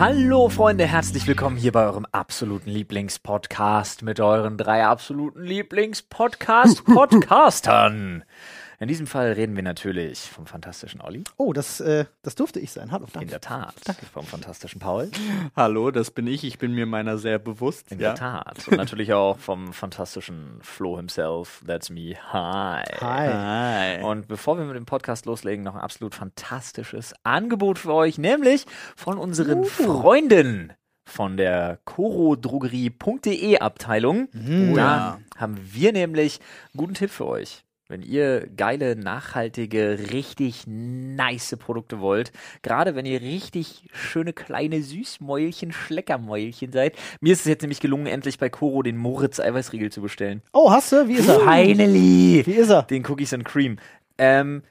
[0.00, 8.24] Hallo Freunde, herzlich willkommen hier bei eurem absoluten Lieblingspodcast mit euren drei absoluten Lieblingspodcast-Podcastern.
[8.82, 11.22] In diesem Fall reden wir natürlich vom fantastischen Olli.
[11.36, 12.90] Oh, das, äh, das durfte ich sein.
[12.90, 13.28] Hallo, In danke.
[13.28, 13.74] der Tat.
[14.10, 15.10] Vom fantastischen Paul.
[15.54, 16.44] Hallo, das bin ich.
[16.44, 17.92] Ich bin mir meiner sehr bewusst.
[17.92, 18.14] In ja.
[18.14, 18.66] der Tat.
[18.68, 21.62] Und natürlich auch vom fantastischen Flo himself.
[21.66, 22.14] That's me.
[22.32, 22.82] Hi.
[23.02, 23.98] Hi.
[23.98, 24.02] Hi.
[24.02, 28.64] Und bevor wir mit dem Podcast loslegen, noch ein absolut fantastisches Angebot für euch, nämlich
[28.96, 30.72] von unseren Freunden
[31.04, 34.28] von der chorodrogerie.de Abteilung.
[34.32, 34.74] Mhm.
[34.74, 35.20] da ja.
[35.36, 36.40] haben wir nämlich
[36.72, 37.62] einen guten Tipp für euch.
[37.90, 42.30] Wenn ihr geile, nachhaltige, richtig nice Produkte wollt,
[42.62, 46.94] gerade wenn ihr richtig schöne kleine Süßmäulchen, Schleckermäulchen seid.
[47.20, 50.40] Mir ist es jetzt nämlich gelungen, endlich bei Coro den Moritz Eiweißriegel zu bestellen.
[50.52, 51.08] Oh, hast du?
[51.08, 51.40] Wie ist er?
[51.40, 52.46] Finally!
[52.46, 52.84] Wie ist er?
[52.84, 53.76] Den Cookies and Cream.
[54.18, 54.62] Ähm.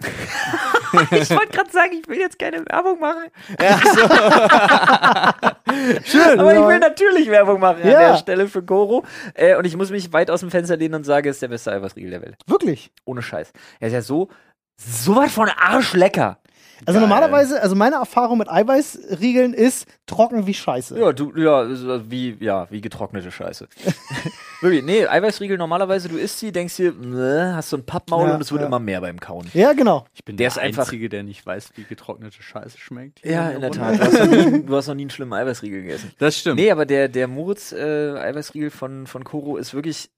[1.10, 3.24] ich wollte gerade sagen, ich will jetzt keine Werbung machen.
[6.04, 6.40] Schön.
[6.40, 8.12] Aber ich will natürlich Werbung machen an Ja.
[8.12, 9.04] der Stelle für Koro.
[9.34, 11.48] Äh, und ich muss mich weit aus dem Fenster lehnen und sage, es ist der
[11.48, 12.36] beste Eiweißriegel der Welt.
[12.46, 12.90] Wirklich.
[13.04, 13.52] Ohne Scheiß.
[13.80, 14.28] Er ist ja so,
[14.76, 16.38] so was von arschlecker.
[16.86, 17.08] Also Geil.
[17.08, 20.96] normalerweise, also meine Erfahrung mit Eiweißriegeln ist trocken wie Scheiße.
[20.98, 23.66] Ja, du, ja, so wie, ja, wie getrocknete Scheiße.
[24.60, 28.34] Wirklich, nee, Eiweißriegel normalerweise, du isst sie, denkst dir, ne, hast so ein Pappmaul Ja,
[28.34, 28.66] und es wird ja.
[28.66, 29.46] immer mehr beim Kauen.
[29.54, 30.04] Ja, genau.
[30.14, 33.24] Ich bin Der der, ist einfach- Einzige, der nicht weiß, wie getrocknete Scheiße schmeckt.
[33.24, 33.78] Ja, in der Runde.
[33.78, 34.00] Tat.
[34.00, 36.10] Du hast noch nie, du hast noch nie einen schlimmen Eiweißriegel gegessen.
[36.18, 36.56] Das stimmt.
[36.58, 37.78] Nee, aber der, der Moritz äh,
[38.18, 40.10] Eiweißriegel von, von Koro ist wirklich,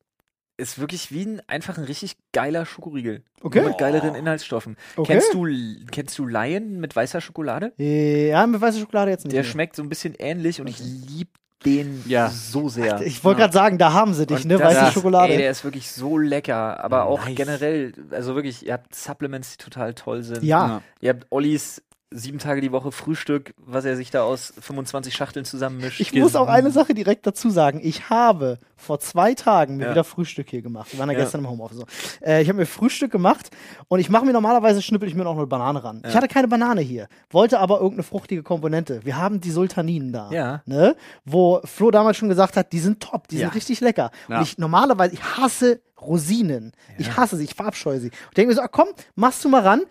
[0.56, 3.22] ist wirklich wie ein, einfach ein richtig geiler Schokoriegel.
[3.42, 3.60] Okay.
[3.60, 4.76] Nur Mit geileren Inhaltsstoffen.
[4.96, 5.12] Okay.
[5.12, 5.46] Kennst du,
[5.90, 7.72] kennst du Lion mit weißer Schokolade?
[7.76, 9.34] Ja, mit weißer Schokolade jetzt nicht.
[9.34, 9.50] Der mehr.
[9.50, 11.30] schmeckt so ein bisschen ähnlich und ich liebe
[11.64, 12.28] den Ja.
[12.30, 13.00] so sehr.
[13.02, 14.58] Ich wollte gerade sagen, da haben sie dich, Und ne?
[14.58, 15.32] das Weiße ist- Schokolade.
[15.32, 16.82] Ey, der ist wirklich so lecker.
[16.82, 17.34] Aber auch Nice.
[17.36, 20.42] generell, also wirklich, ihr habt Supplements, die total toll sind.
[20.42, 20.66] ja.
[20.66, 20.82] Ja.
[21.00, 25.44] Ihr habt Ollis sieben Tage die Woche Frühstück, was er sich da aus 25 Schachteln
[25.44, 26.00] zusammenmischt.
[26.00, 27.80] Ich muss auch eine Sache direkt dazu sagen.
[27.82, 29.90] Ich habe vor zwei Tagen mir Ja.
[29.92, 30.90] wieder Frühstück hier gemacht.
[30.92, 31.22] Wir waren ja, Ja.
[31.24, 31.76] gestern im Homeoffice.
[31.78, 31.84] so.
[32.20, 33.50] Äh, ich habe mir Frühstück gemacht
[33.88, 36.02] und ich mache mir normalerweise, schnippel ich mir noch eine Banane ran.
[36.04, 39.04] Ich hatte keine Banane hier, wollte aber irgendeine fruchtige Komponente.
[39.04, 40.30] Wir haben die Sultaninen da.
[40.32, 40.62] Ja.
[40.66, 40.96] Ne?
[41.24, 43.46] Wo Flo damals schon gesagt hat, die sind top, die Ja.
[43.46, 44.10] sind richtig lecker.
[44.28, 44.38] Ja.
[44.38, 46.72] Und ich normalerweise, ich hasse Rosinen.
[46.98, 48.08] Ich hasse sie, ich verabscheue sie.
[48.08, 49.82] Und denke mir so, ah, komm, machst du mal ran.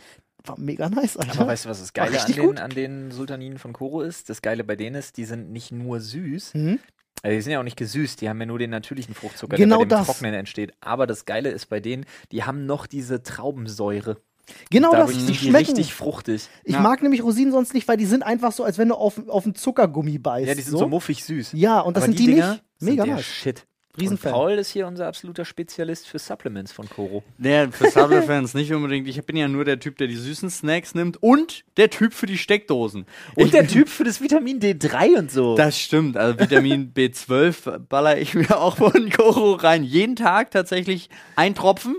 [0.46, 1.40] War mega nice, Alter.
[1.42, 4.30] Aber weißt du, was das Geile an den, an den Sultaninen von Koro ist?
[4.30, 6.80] Das Geile bei denen ist, die sind nicht nur süß, Mhm.
[7.24, 9.80] also die sind ja auch nicht gesüßt, die haben ja nur den natürlichen Fruchtzucker, Genau
[9.80, 10.08] der bei dem das.
[10.08, 10.72] Trocknen entsteht.
[10.82, 14.18] Aber das Geile ist bei denen, die haben noch diese Traubensäure.
[14.72, 15.58] Genau das, die sind die schmecken.
[15.76, 16.50] richtig fruchtig.
[16.64, 16.80] Ich Ja.
[16.82, 19.44] mag nämlich Rosinen sonst nicht, weil die sind einfach so, als wenn du auf, auf
[19.46, 20.48] einen Zuckergummi beißt.
[20.48, 21.52] Ja, die sind so, muffig süß.
[21.54, 22.64] Ja, und das Aber sind die, Dinger nicht.
[22.80, 23.26] sind Mega der nice.
[23.26, 23.68] Shit.
[24.00, 24.32] Riesenfan.
[24.34, 27.24] Und Paul ist hier unser absoluter Spezialist für Supplements von Koro.
[27.38, 29.08] Nee, für Subway-Fans nicht unbedingt.
[29.08, 32.26] Ich bin ja nur der Typ, der die süßen Snacks nimmt und der Typ für
[32.28, 33.06] die Steckdosen.
[33.36, 35.56] Und Ich- der Typ für das Vitamin D3 und so.
[35.56, 36.18] Das stimmt.
[36.18, 39.84] Also Vitamin B12 baller ich mir auch von Koro rein.
[39.84, 41.96] Jeden Tag tatsächlich ein Tropfen.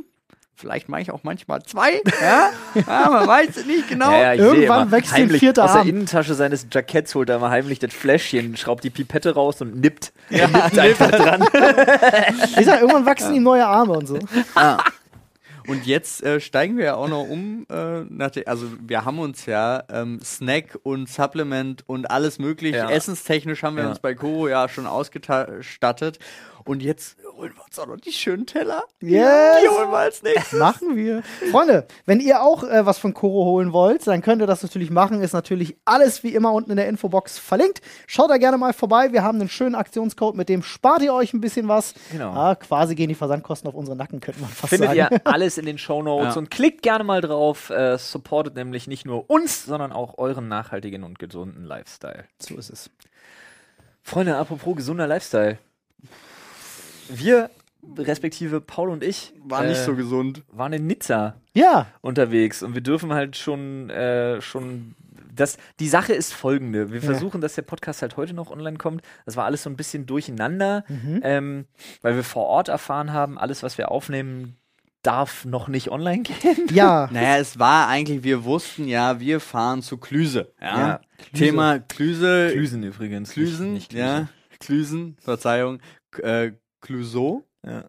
[0.61, 2.03] Vielleicht mache ich auch manchmal zwei.
[2.21, 4.11] Ja, ja man weiß es nicht genau.
[4.11, 5.85] Ja, Irgendwann wächst den heimlich vierter aus der.
[5.85, 10.13] Innentasche seines Jacketts holt er mal heimlich das Fläschchen, schraubt die Pipette raus und nippt.
[10.31, 11.45] Ja, nippt einfach dran.
[12.59, 14.19] Ich sag, irgendwann wachsen ihm neue Arme und so.
[15.67, 17.67] Und jetzt äh, steigen wir ja auch noch um.
[17.71, 22.79] Äh, also wir haben uns ja ähm, Snack und Supplement und alles mögliche.
[22.79, 22.91] Ja.
[22.91, 23.91] Essenstechnisch haben wir Ja.
[23.91, 26.19] uns bei Koro ja schon ausgestattet.
[26.65, 28.85] Und jetzt holen wir uns auch noch die schönen Teller.
[29.01, 29.57] Yes.
[29.63, 30.59] Die holen wir als nächstes.
[30.59, 31.23] Machen wir.
[31.51, 34.91] Freunde, wenn ihr auch äh, was von Koro holen wollt, dann könnt ihr das natürlich
[34.91, 35.23] machen.
[35.23, 37.81] Ist natürlich alles wie immer unten in der Infobox verlinkt.
[38.07, 39.13] Schaut da gerne mal vorbei.
[39.13, 41.95] Wir haben einen schönen Aktionscode, mit dem spart ihr euch ein bisschen was.
[42.13, 42.33] Genau.
[42.33, 45.15] Ah, quasi gehen die Versandkosten auf unsere Nacken, könnte man fast Findet sagen.
[45.15, 46.39] ihr alles in den Shownotes Ja.
[46.39, 47.71] und klickt gerne mal drauf.
[47.71, 52.25] Äh, supportet nämlich nicht nur uns, sondern auch euren nachhaltigen und gesunden Lifestyle.
[52.39, 52.91] So ist es.
[54.03, 55.59] Freunde, apropos gesunder Lifestyle.
[57.13, 57.51] Wir,
[57.97, 60.43] respektive Paul und ich, War äh, nicht so gesund.
[60.53, 61.35] waren in Nizza.
[61.55, 64.95] Ja, unterwegs und wir dürfen halt schon, äh, schon
[65.35, 66.91] das, die Sache ist folgende.
[66.93, 67.07] Wir Ja.
[67.07, 69.03] versuchen, dass der Podcast halt heute noch online kommt.
[69.25, 71.21] Das war alles so ein bisschen durcheinander, Mhm.
[71.25, 71.65] ähm,
[72.03, 74.57] weil wir vor Ort erfahren haben, alles, was wir aufnehmen,
[75.03, 76.67] darf noch nicht online gehen.
[76.73, 77.09] ja.
[77.13, 80.53] Naja, es war eigentlich, wir wussten ja, wir fahren zu Klüse.
[80.61, 80.79] Ja.
[80.79, 81.01] Ja,
[81.33, 82.51] Thema Klüse.
[82.53, 83.31] Klüsen übrigens.
[83.31, 84.29] Klüsen, nicht, nicht ja.
[84.59, 85.79] Klüsen, Verzeihung.
[86.11, 87.45] K äh, Clouseau.
[87.65, 87.85] Ja.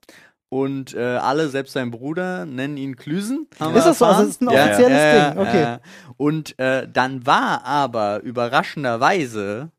[0.49, 3.47] Und äh, alle, selbst sein Bruder, nennen ihn Klüsen.
[3.59, 4.05] haben Ist wir das so?
[4.05, 5.39] Also es ist ein Ja, offizielles Ja, Ding.
[5.41, 5.61] Okay.
[5.61, 5.79] ja.
[6.17, 9.71] Und äh, dann war aber überraschenderweise,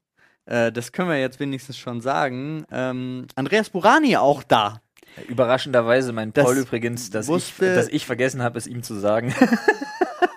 [0.47, 4.81] äh, das können wir jetzt wenigstens schon sagen, ähm, Andreas Burani auch da.
[5.29, 8.94] Überraschenderweise mein Das Paul übrigens, dass, ich, wusste- dass ich vergessen habe, es ihm zu
[8.94, 9.35] sagen.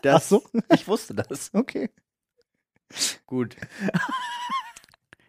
[0.02, 0.44] Das, Ach so,
[0.74, 1.50] ich wusste das.
[1.54, 1.90] okay.
[3.26, 3.56] Gut.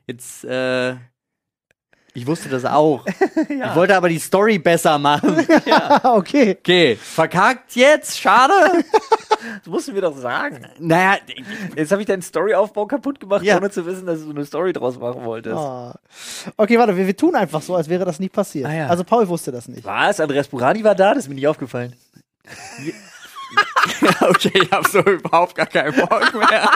[0.08, 0.96] Jetzt, äh,
[2.16, 3.04] ich wusste das auch.
[3.48, 5.46] Ich wollte aber die Story besser machen.
[6.04, 6.56] okay.
[6.58, 8.52] Okay, verkackt jetzt, schade.
[9.62, 10.66] Das musst du mir doch sagen.
[10.78, 11.18] Naja,
[11.76, 13.58] Jetzt habe ich deinen Storyaufbau kaputt gemacht, Ja.
[13.58, 15.56] ohne zu wissen, dass du eine Story draus machen wolltest.
[15.56, 15.94] Ah.
[16.56, 18.66] Okay, warte, wir, wir tun einfach so, als wäre das nie passiert.
[18.66, 18.86] Ah, ja.
[18.88, 19.84] Also Paul wusste das nicht.
[19.84, 20.18] Was?
[20.18, 21.14] Andreas Burani war da?
[21.14, 21.94] Das ist mir nicht aufgefallen.
[24.20, 26.70] okay, ich habe so überhaupt gar keinen Bock mehr.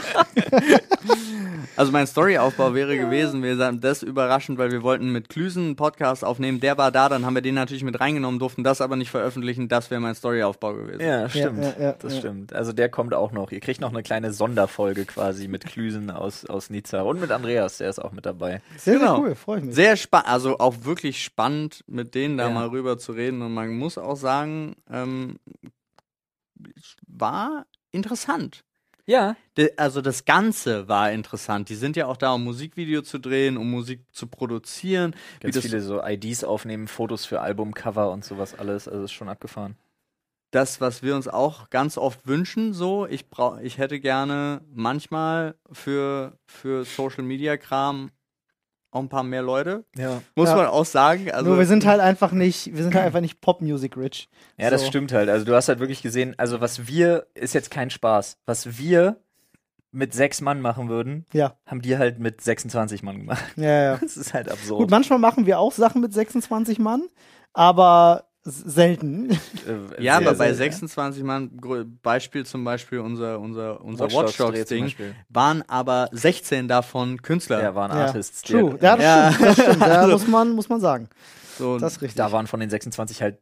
[1.76, 5.76] Also mein Storyaufbau wäre gewesen, wir sagen das überraschend, weil wir wollten mit Klüsen einen
[5.76, 8.96] Podcast aufnehmen, der war da, dann haben wir den natürlich mit reingenommen, durften das aber
[8.96, 11.00] nicht veröffentlichen, das wäre mein Storyaufbau gewesen.
[11.00, 11.62] Ja, stimmt.
[11.64, 12.18] ja, ja, das ja.
[12.18, 12.52] stimmt.
[12.52, 13.50] Also der kommt auch noch.
[13.52, 17.78] Ihr kriegt noch eine kleine Sonderfolge quasi mit Klüsen aus, aus Nizza und mit Andreas,
[17.78, 18.60] der ist auch mit dabei.
[18.76, 19.16] Sehr, Genau.
[19.16, 19.74] sehr cool, freue ich mich.
[19.74, 22.54] Sehr spannend, also auch wirklich spannend, mit denen da Ja.
[22.54, 23.40] mal rüber zu reden.
[23.42, 25.38] Und man muss auch sagen, ähm,
[27.06, 28.64] war interessant.
[29.06, 29.34] Ja.
[29.56, 31.68] De- Also das Ganze war interessant.
[31.68, 35.14] Die sind ja auch da, um Musikvideo zu drehen, um Musik zu produzieren.
[35.40, 38.86] Ganz das, viele so IDs aufnehmen, Fotos für Albumcover und sowas alles.
[38.86, 39.76] Also ist schon abgefahren.
[40.52, 45.54] das, was wir uns auch ganz oft wünschen, so, ich brauch, ich hätte gerne manchmal
[45.72, 48.10] für, für Social Media Kram
[48.92, 49.84] auch ein paar mehr Leute.
[49.96, 50.20] Ja.
[50.34, 50.56] Muss Ja.
[50.56, 51.30] man auch sagen.
[51.30, 54.28] Also, Nur wir sind halt einfach nicht, wir sind halt einfach nicht Pop-Music rich.
[54.58, 54.88] Ja, das So.
[54.88, 55.28] stimmt halt.
[55.28, 59.16] Also du hast halt wirklich gesehen, also was wir, ist jetzt kein Spaß, was wir
[59.92, 63.44] mit sechs Mann machen würden, Ja, haben die halt mit 26 Mann gemacht.
[63.56, 63.96] ja, ja.
[64.00, 64.80] Das ist halt absurd.
[64.80, 67.02] Gut, manchmal machen wir auch Sachen mit 26 Mann,
[67.52, 69.30] aber selten.
[69.30, 69.36] Äh,
[70.02, 71.50] ja, sehr, aber bei sehr, 26 Mann,
[72.02, 75.14] Beispiel zum Beispiel unser, unser, unser Watch Dogs Watch Dogs Dreh zum Ding, Beispiel.
[75.28, 77.62] waren aber 16 davon Künstler.
[77.62, 78.06] Ja, waren Ja.
[78.06, 78.42] Artists.
[78.42, 78.72] True.
[78.72, 79.32] halt- Ja, das Ja.
[79.32, 79.48] stimmt.
[79.48, 79.80] Das stimmt.
[79.86, 81.08] Ja, Also- muss, man, muss man sagen.
[81.58, 82.16] so, Das ist richtig.
[82.16, 83.38] Da waren von den 26 halt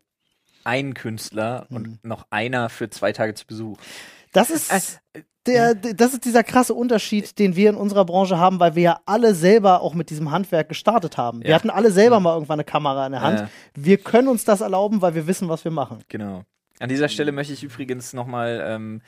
[0.64, 1.76] ein Künstler Mhm.
[1.76, 3.78] und noch einer für zwei Tage zu Besuch.
[4.32, 8.60] Das ist, Äh, der, das ist dieser krasse Unterschied, den wir in unserer Branche haben,
[8.60, 11.42] weil wir ja alle selber auch mit diesem Handwerk gestartet haben.
[11.42, 11.56] Wir Ja.
[11.56, 13.40] hatten alle selber mal irgendwann eine Kamera in der Hand.
[13.40, 13.48] Ja.
[13.74, 16.00] Wir können uns das erlauben, weil wir wissen, was wir machen.
[16.08, 16.42] Genau.
[16.80, 19.00] An dieser Stelle möchte ich übrigens nochmal, ähm,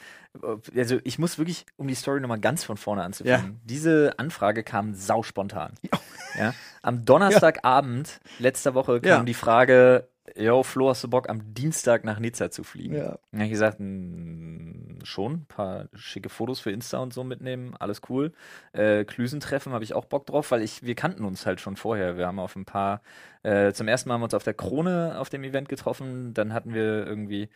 [0.75, 3.61] also ich muss wirklich, um die Story nochmal ganz von vorne anzufangen.
[3.64, 5.75] Diese Anfrage kam sauspontan.
[6.38, 6.55] Ja.
[6.82, 9.23] Am Donnerstagabend letzter Woche kam Ja.
[9.25, 12.94] die Frage, yo, Flo, hast du Bock, am Dienstag nach Nizza zu fliegen?
[12.94, 13.18] Ja.
[13.30, 17.74] Dann hab ich gesagt, "Mm, schon, ein paar schicke Fotos für Insta und so mitnehmen,
[17.78, 18.32] alles cool.
[18.72, 21.76] Äh, Klüsen treffen habe ich auch Bock drauf, weil ich, wir kannten uns halt schon
[21.76, 22.16] vorher.
[22.16, 23.02] Wir haben auf ein paar,
[23.42, 26.52] äh, zum ersten Mal haben wir uns auf der Krone auf dem Event getroffen, dann
[26.52, 27.48] hatten wir irgendwie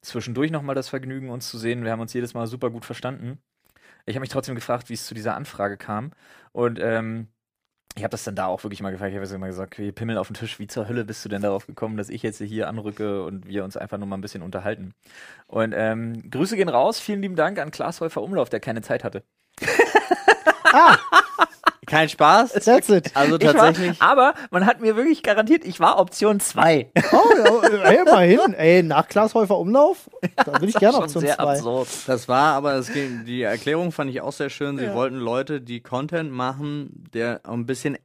[0.00, 1.84] zwischendurch nochmal das Vergnügen, uns zu sehen.
[1.84, 3.38] Wir haben uns jedes Mal super gut verstanden.
[4.06, 6.12] Ich habe mich trotzdem gefragt, wie es zu dieser Anfrage kam.
[6.52, 7.28] Und ähm,
[7.94, 9.12] ich habe das dann da auch wirklich mal gefragt.
[9.12, 11.42] Ich habe immer gesagt, okay, Pimmel auf den Tisch, wie zur Hölle bist du denn
[11.42, 14.42] darauf gekommen, dass ich jetzt hier anrücke und wir uns einfach nur mal ein bisschen
[14.42, 14.94] unterhalten?
[15.46, 17.00] Und ähm, Grüße gehen raus.
[17.00, 19.24] Vielen lieben Dank an Klaas Häufer Umlauf, der keine Zeit hatte.
[20.74, 20.96] Ah,
[21.92, 22.52] kein Spaß.
[22.52, 23.10] that's it.
[23.14, 24.00] Also Ich war, tatsächlich.
[24.00, 26.90] aber man hat mir wirklich garantiert, ich war Option 2.
[27.12, 28.54] Oh, ja, ey, immerhin.
[28.54, 31.42] Ey, nach Glashäufer Umlauf, da will ich gerne Option sehr 2.
[31.42, 31.88] absurd.
[32.06, 34.78] Das war aber, das ging, die Erklärung fand ich auch sehr schön.
[34.78, 34.94] Sie Ja.
[34.94, 37.98] wollten Leute, die Content machen, der ein bisschen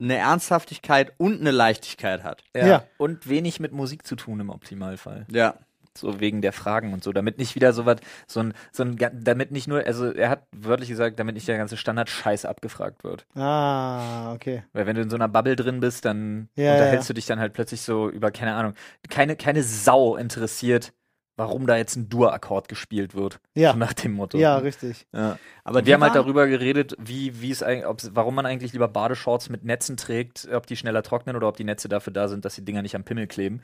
[0.00, 2.44] eine Ernsthaftigkeit und eine Leichtigkeit hat.
[2.54, 2.66] Ja.
[2.66, 2.84] Ja.
[2.98, 5.26] Und wenig mit Musik zu tun im Optimalfall.
[5.30, 5.54] Ja.
[5.98, 8.96] So wegen der Fragen und so, damit nicht wieder so was, so ein, so ein,
[9.12, 13.26] damit nicht nur, also er hat wörtlich gesagt, damit nicht der ganze Standard-Scheiß abgefragt wird.
[13.34, 14.62] Ah, okay.
[14.72, 17.40] Weil wenn du in so einer Bubble drin bist, dann Ja, unterhältst du dich dann
[17.40, 18.74] halt plötzlich so über, keine Ahnung,
[19.10, 20.92] keine, keine Sau interessiert,
[21.36, 23.38] warum da jetzt ein Dur-Akkord gespielt wird.
[23.54, 23.72] Ja.
[23.72, 24.38] So nach dem Motto.
[24.38, 25.06] Ja, richtig.
[25.12, 25.38] Ja.
[25.62, 28.88] Aber wir haben halt darüber geredet, wie, wie es eigentlich, ob's, warum man eigentlich lieber
[28.88, 32.44] Badeshorts mit Netzen trägt, ob die schneller trocknen oder ob die Netze dafür da sind,
[32.44, 33.62] dass die Dinger nicht am Pimmel kleben.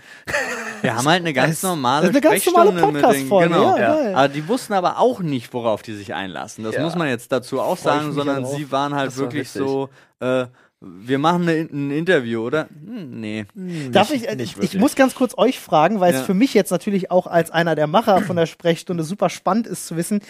[0.85, 3.77] Wir haben halt eine ganz normale eine ganz normale Podcast-Folge, Genau.
[3.77, 4.15] ja, geil.
[4.15, 6.63] Aber die wussten aber auch nicht, worauf die sich einlassen.
[6.65, 6.83] Das Ja.
[6.83, 8.57] muss man jetzt dazu auch Freu sagen, sondern ja drauf.
[8.57, 9.61] sie waren halt Das war wirklich witzig.
[9.63, 9.89] so,
[10.21, 10.47] äh,
[10.87, 12.69] wir machen eine, ein Interview, oder?
[12.69, 13.47] Hm, nee.
[13.91, 16.25] Darf Nicht- ich, äh, nicht ich muss ganz kurz euch fragen, weil es Ja.
[16.27, 19.87] für mich jetzt natürlich auch als einer der Macher von der Sprechstunde super spannend ist
[19.87, 20.21] zu wissen,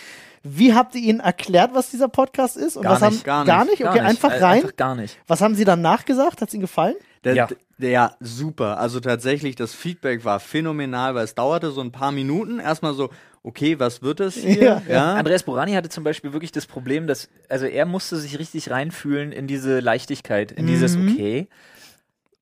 [0.44, 2.76] wie habt ihr ihnen erklärt, was dieser Podcast ist?
[2.76, 3.74] Und Gar was nicht, haben, gar nicht, gar nicht?
[3.74, 4.04] Okay, Gar nicht.
[4.24, 4.56] einfach Äh, rein.
[4.58, 5.18] Einfach gar nicht.
[5.26, 6.40] Was haben sie dann nachgesagt?
[6.40, 6.94] Hat es ihnen gefallen?
[7.24, 7.48] Der, Ja.
[7.78, 8.78] der, ja, super.
[8.78, 12.60] Also tatsächlich, das Feedback war phänomenal, weil es dauerte so ein paar Minuten.
[12.60, 13.10] Erstmal so,
[13.42, 14.82] okay, was wird es hier?
[14.88, 18.70] Ja, Andreas Borani hatte zum Beispiel wirklich das Problem, dass, also er musste sich richtig
[18.70, 21.08] reinfühlen in diese Leichtigkeit, in dieses, Mhm.
[21.08, 21.48] okay,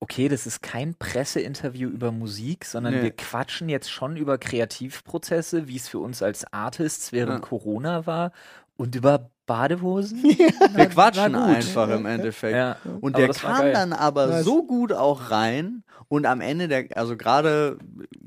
[0.00, 3.02] okay, das ist kein Presseinterview über Musik, sondern Nee.
[3.02, 7.38] wir quatschen jetzt schon über Kreativprozesse, wie es für uns als Artists während Ja.
[7.48, 8.32] Corona war
[8.82, 10.22] und über Badehosen.
[10.74, 12.56] Wir quatschen einfach im Endeffekt.
[12.56, 14.44] Ja, Und aber der das kam dann aber Nice.
[14.44, 17.78] so gut auch rein und am Ende der, also gerade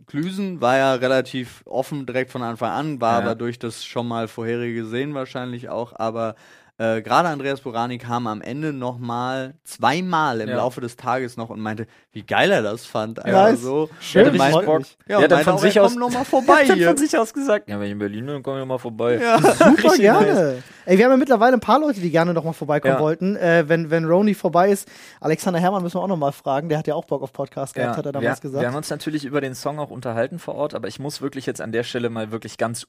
[0.08, 3.26] Klüsen war ja relativ offen direkt von Anfang an, war Ja.
[3.26, 6.36] aber durch das schon mal vorherige Sehen wahrscheinlich auch, aber
[6.78, 10.58] äh, gerade Andreas Burani kam am Ende nochmal zweimal im Ja.
[10.58, 13.18] Laufe des Tages noch und meinte, wie geil er das fand.
[13.20, 13.34] Nice.
[13.34, 13.90] Also so.
[14.02, 14.98] Schön, Ja, der freut meinte- mich.
[15.08, 16.88] Ja, hat dann von auch, sich er aus- kommt noch mal vorbei hier.
[16.88, 19.20] von sich aus gesagt, ja, wenn ich in Berlin bin, dann komm ich mal vorbei.
[19.22, 19.40] Ja.
[19.42, 20.34] Super Richtig gerne.
[20.34, 20.64] nice.
[20.86, 23.00] Ey, wir haben ja mittlerweile ein paar Leute, die gerne noch mal vorbeikommen Ja.
[23.00, 23.36] wollten.
[23.38, 24.88] Äh, wenn, wenn Roni vorbei ist,
[25.22, 26.68] Alexander Herrmann müssen wir auch noch mal fragen.
[26.70, 28.62] Der hat ja auch Bock auf Podcast gehabt, hat er damals wir, gesagt.
[28.62, 31.46] Wir haben uns natürlich über den Song auch unterhalten vor Ort, aber ich muss wirklich
[31.46, 32.86] jetzt an der Stelle mal wirklich ganz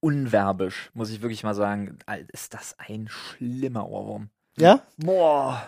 [0.00, 1.98] unwerbisch, muss ich wirklich mal sagen,
[2.32, 4.30] ist das ein schlimmer Ohrwurm.
[4.56, 4.82] ja?
[4.96, 5.62] Boah.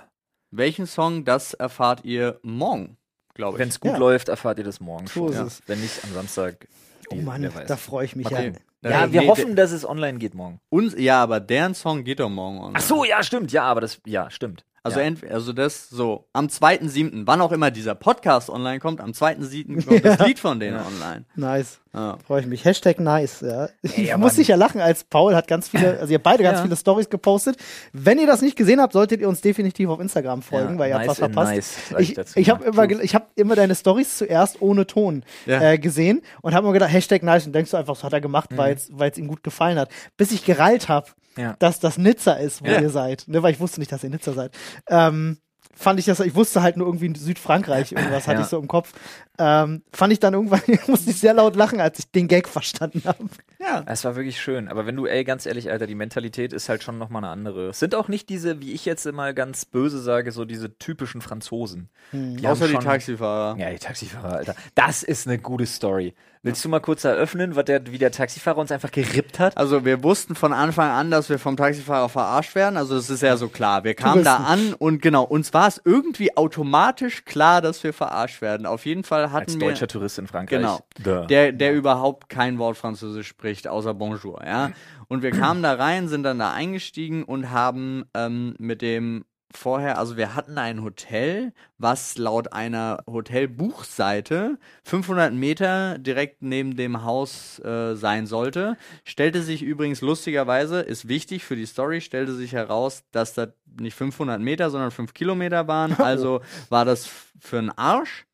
[0.50, 2.98] Welchen Song, das erfahrt ihr morgen,
[3.34, 3.60] glaube ich.
[3.60, 3.96] Wenn es gut Ja.
[3.96, 5.28] läuft, erfahrt ihr das morgen So schon.
[5.30, 5.44] ist Ja.
[5.44, 5.62] es.
[5.66, 6.68] Wenn nicht am Samstag.
[7.10, 7.66] Oh die- Mann, wer weiß.
[7.68, 8.52] da freue ich mich Mal ja.
[8.84, 10.58] Ja, Ja, wir nee, hoffen, dass es online geht morgen.
[10.68, 12.74] Uns, ja, aber deren Song geht doch morgen online.
[12.76, 13.52] Ach so, ja, stimmt.
[13.52, 14.64] Ja, aber das, ja, stimmt.
[14.82, 15.06] Also, ja.
[15.06, 19.86] entweder, also das so, am 2.7., wann auch immer dieser Podcast online kommt, am 2.7.
[19.86, 20.18] kommt das.
[20.26, 20.84] Lied von denen Ja.
[20.86, 21.24] online.
[21.36, 21.80] Nice.
[21.94, 22.16] Ja.
[22.26, 22.64] Freue ich mich.
[22.64, 23.68] Hashtag nice, ja.
[23.82, 24.37] Ich ja, muss Mann.
[24.37, 26.62] sicher lachen, als Paul hat ganz viele, also ihr habt beide ganz Ja.
[26.64, 27.56] viele Stories gepostet.
[27.92, 30.88] Wenn ihr das nicht gesehen habt, solltet ihr uns definitiv auf Instagram folgen, Ja, weil
[30.88, 31.52] ihr habt nice was in verpasst.
[31.90, 35.61] nice, ich ich habe immer, ich hab immer deine Stories zuerst ohne Ton Ja.
[35.61, 38.20] äh, gesehen und habe mir gedacht, Hashtag nice und denkst du einfach, das hat er
[38.22, 38.56] gemacht, Mhm.
[38.56, 39.90] weil es ihm gut gefallen hat.
[40.16, 41.56] Bis ich gereilt habe, Ja.
[41.58, 42.80] dass das Nizza ist, wo Ja.
[42.80, 43.25] ihr seid.
[43.26, 44.52] Ne, weil ich wusste nicht, dass ihr Nizza seid.
[44.88, 45.38] Ähm,
[45.75, 48.42] fand ich das, ich wusste halt nur irgendwie in Südfrankreich irgendwas, hatte Ja.
[48.44, 48.92] ich so im Kopf.
[49.38, 53.02] Ähm, fand ich dann irgendwann, musste ich sehr laut lachen, als ich den Gag verstanden
[53.06, 53.24] habe.
[53.58, 53.82] ja.
[53.86, 54.68] Es war wirklich schön.
[54.68, 57.68] Aber wenn du, ey, ganz ehrlich, Alter, die Mentalität ist halt schon nochmal eine andere.
[57.70, 61.22] Es sind auch nicht diese, wie ich jetzt immer ganz böse sage, so diese typischen
[61.22, 61.88] Franzosen.
[62.12, 63.58] Die Außer haben die schon- Taxifahrer.
[63.58, 64.54] Ja, die Taxifahrer, Alter.
[64.74, 66.14] Das ist eine gute Story.
[66.44, 69.56] Willst du mal kurz eröffnen, was der, wie der Taxifahrer uns einfach gerippt hat?
[69.56, 72.76] Also wir wussten von Anfang an, dass wir vom Taxifahrer verarscht werden.
[72.76, 73.84] Also das ist ja so klar.
[73.84, 78.42] Wir kamen da an und genau, uns war es irgendwie automatisch klar, dass wir verarscht
[78.42, 78.66] werden.
[78.66, 80.59] Auf jeden Fall Als hatten wir deutscher Tourist in Frankreich.
[80.59, 80.81] Genau.
[81.02, 81.26] Duh.
[81.26, 84.71] der, der überhaupt kein Wort Französisch spricht, außer Bonjour, ja.
[85.09, 89.25] Und wir kamen da rein, sind dann da eingestiegen und haben ähm, mit dem
[89.57, 97.05] vorher, also wir hatten ein Hotel, was laut einer Hotelbuchseite 500 Meter direkt neben dem
[97.05, 98.76] Haus äh, sein sollte.
[99.05, 103.95] Stellte sich übrigens lustigerweise, ist wichtig für die Story, stellte sich heraus, dass das nicht
[103.95, 105.97] 500 Meter, sondern 5 Kilometer waren.
[106.02, 108.26] Also war das für einen Arsch.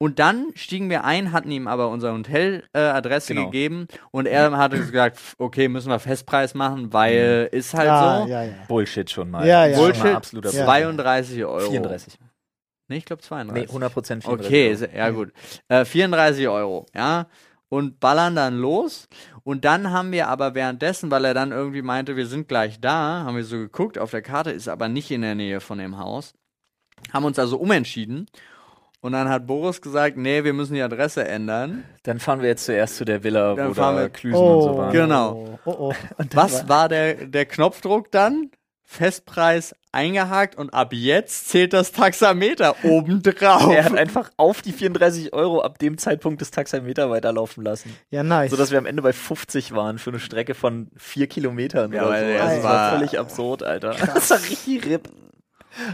[0.00, 3.46] Und dann stiegen wir ein, hatten ihm aber unsere Hoteladresse äh, Genau.
[3.50, 8.22] gegeben und er hatte gesagt, f- okay, müssen wir Festpreis machen, weil ist halt ja,
[8.22, 8.28] so.
[8.28, 8.52] ja, ja.
[8.68, 9.44] Bullshit schon mal.
[9.46, 9.72] Ja, ja.
[9.72, 10.64] ist schon mal Bullshit, absoluter Ja.
[10.66, 11.70] 32 Euro.
[11.70, 12.16] 34.
[12.90, 13.68] Nee, ich glaube Nee, 32.
[13.70, 14.46] 100 Prozent 34.
[14.46, 14.96] Okay, Euro.
[14.96, 15.32] ja gut.
[15.68, 17.26] Äh, 34 Euro, ja.
[17.68, 19.08] Und ballern dann los.
[19.42, 23.24] Und dann haben wir aber währenddessen, weil er dann irgendwie meinte, wir sind gleich da,
[23.24, 25.98] haben wir so geguckt, auf der Karte ist aber nicht in der Nähe von dem
[25.98, 26.32] Haus.
[27.12, 28.26] Haben uns also umentschieden.
[29.08, 31.82] Und dann hat Boris gesagt, nee, wir müssen die Adresse ändern.
[32.02, 34.62] Dann fahren wir jetzt zuerst zu der Villa, Dann wo fahren da wir- Klüsen und
[34.62, 34.92] so Oh, waren.
[34.92, 35.58] Genau.
[35.64, 35.92] Oh, oh.
[36.34, 38.50] Was war der, der Knopfdruck dann?
[38.84, 43.70] Festpreis eingehakt und ab jetzt zählt das Taxameter obendrauf.
[43.72, 47.96] Er hat einfach auf die 34 Euro ab dem Zeitpunkt das Taxameter weiterlaufen lassen.
[48.10, 48.50] Ja, nice.
[48.50, 52.18] Sodass wir am Ende bei 50 waren für eine Strecke von vier Kilometern Ja, oder
[52.20, 52.32] so.
[52.32, 53.94] das Also das war war- völlig absurd, Alter.
[54.14, 55.08] Das war richtig RIP.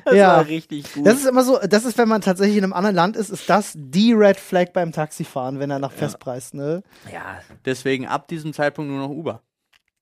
[0.04, 0.28] Das Ja.
[0.36, 1.06] war richtig gut.
[1.06, 3.48] Das ist immer so, das ist, wenn man tatsächlich in einem anderen Land ist, ist
[3.50, 6.82] das die Red Flag beim Taxifahren, wenn er nach Festpreis, ne?
[7.12, 9.42] ja, Deswegen ab diesem Zeitpunkt nur noch Uber.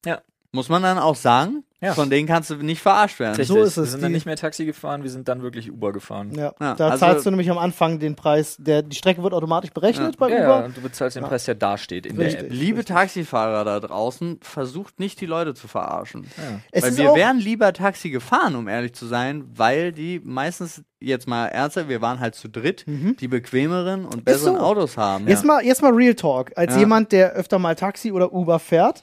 [0.05, 0.21] Ja.
[0.55, 1.95] Muss man dann auch sagen, Ja.
[1.95, 3.31] von denen kannst du nicht verarscht werden.
[3.37, 3.49] richtig.
[3.49, 5.73] So ist Wir es, sind dann die- nicht mehr Taxi gefahren, wir sind dann wirklich
[5.73, 6.31] Uber gefahren.
[6.35, 6.53] Ja.
[6.61, 9.71] Ja, da also- zahlst du nämlich am Anfang den Preis, der, die Strecke wird automatisch
[9.71, 10.59] berechnet bei Ja, Uber.
[10.61, 12.41] ja, und du bezahlst den Preis, der da steht in Richtig.
[12.41, 12.53] der App.
[12.53, 16.27] Liebe Taxifahrer da draußen, versucht nicht die Leute zu verarschen.
[16.71, 21.47] Weil wir wären lieber Taxi gefahren, um ehrlich zu sein, weil die meistens, jetzt mal
[21.47, 24.59] ernsthaft, wir waren halt zu dritt, die bequemeren und besseren Mhm.
[24.59, 24.65] so.
[24.67, 25.27] Autos haben.
[25.29, 26.53] Jetzt, mal, jetzt mal Real Talk.
[26.57, 26.81] Als Ja.
[26.81, 29.03] jemand, der öfter mal Taxi oder Uber fährt,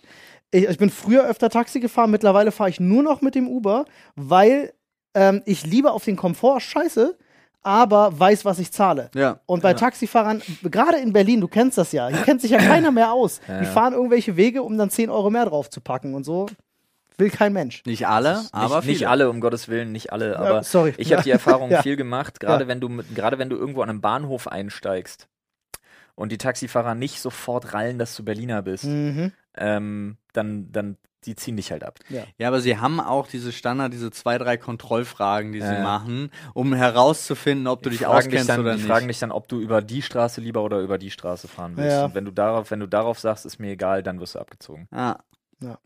[0.51, 3.85] ich, ich bin früher öfter Taxi gefahren, mittlerweile fahre ich nur noch mit dem Uber,
[4.15, 4.73] weil
[5.13, 7.17] ähm, ich lieber auf den Komfort scheiße,
[7.61, 9.09] aber weiß, was ich zahle.
[9.15, 9.41] Ja.
[9.45, 12.91] Und bei Taxifahrern, gerade in Berlin, du kennst das ja, hier kennt sich ja keiner
[12.91, 13.41] mehr aus.
[13.47, 13.71] Ja, Die ja.
[13.71, 16.47] fahren irgendwelche Wege, um dann 10 Euro mehr drauf zu packen und so.
[17.17, 17.83] Will kein Mensch.
[17.85, 20.93] Nicht alle, aber nicht, nicht alle, um Gottes Willen, nicht alle, aber sorry.
[20.97, 21.81] ich habe die Erfahrung Ja.
[21.81, 22.67] viel gemacht, gerade Ja.
[22.69, 25.27] wenn du gerade wenn du irgendwo an einem Bahnhof einsteigst
[26.19, 29.31] und die Taxifahrer nicht sofort rallen, dass du Berliner bist, Mhm.
[29.57, 31.99] ähm, dann, dann die ziehen dich halt ab.
[32.37, 35.81] Ja, aber sie haben auch diese Standard, diese zwei, drei Kontrollfragen, die Ja, sie ja.
[35.83, 38.87] machen, um herauszufinden, ob du dich fragen dich auskennst dann, oder die nicht.
[38.87, 41.97] fragen dich dann, ob du über die Straße lieber oder über die Straße fahren willst.
[41.97, 42.05] Ja.
[42.05, 44.87] Und wenn du darauf, wenn du darauf sagst, ist mir egal, dann wirst du abgezogen.
[44.91, 45.17] ah,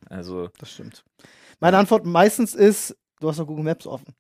[0.09, 1.03] Also Das stimmt.
[1.59, 4.13] Meine Antwort meistens ist, du hast doch Google Maps offen.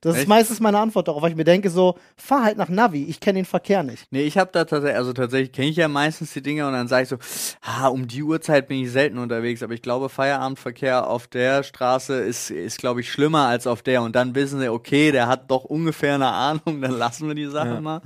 [0.00, 0.28] Das ist Echt?
[0.28, 3.38] meistens meine Antwort darauf, weil ich mir denke so, fahr halt nach Navi, ich kenne
[3.38, 4.04] den Verkehr nicht.
[4.10, 6.88] Nee, ich habe da tatsächlich, also tatsächlich kenne ich ja meistens die Dinge und dann
[6.88, 7.18] sage ich so,
[7.62, 12.14] ah, um die Uhrzeit bin ich selten unterwegs, aber ich glaube, Feierabendverkehr auf der Straße
[12.18, 15.48] ist, ist glaube ich, schlimmer als auf der und dann wissen sie, okay, der hat
[15.52, 17.80] doch ungefähr eine Ahnung, dann lassen wir die Sache Ja.
[17.80, 18.00] mal.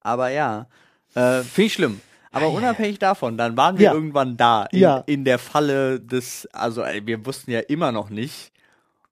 [0.00, 0.66] Aber ja,
[1.14, 2.00] äh, finde ich schlimm.
[2.32, 3.92] Aber unabhängig davon, dann waren wir Ja.
[3.92, 5.02] irgendwann da, in, Ja.
[5.06, 8.50] in der Falle des, also wir wussten ja immer noch nicht,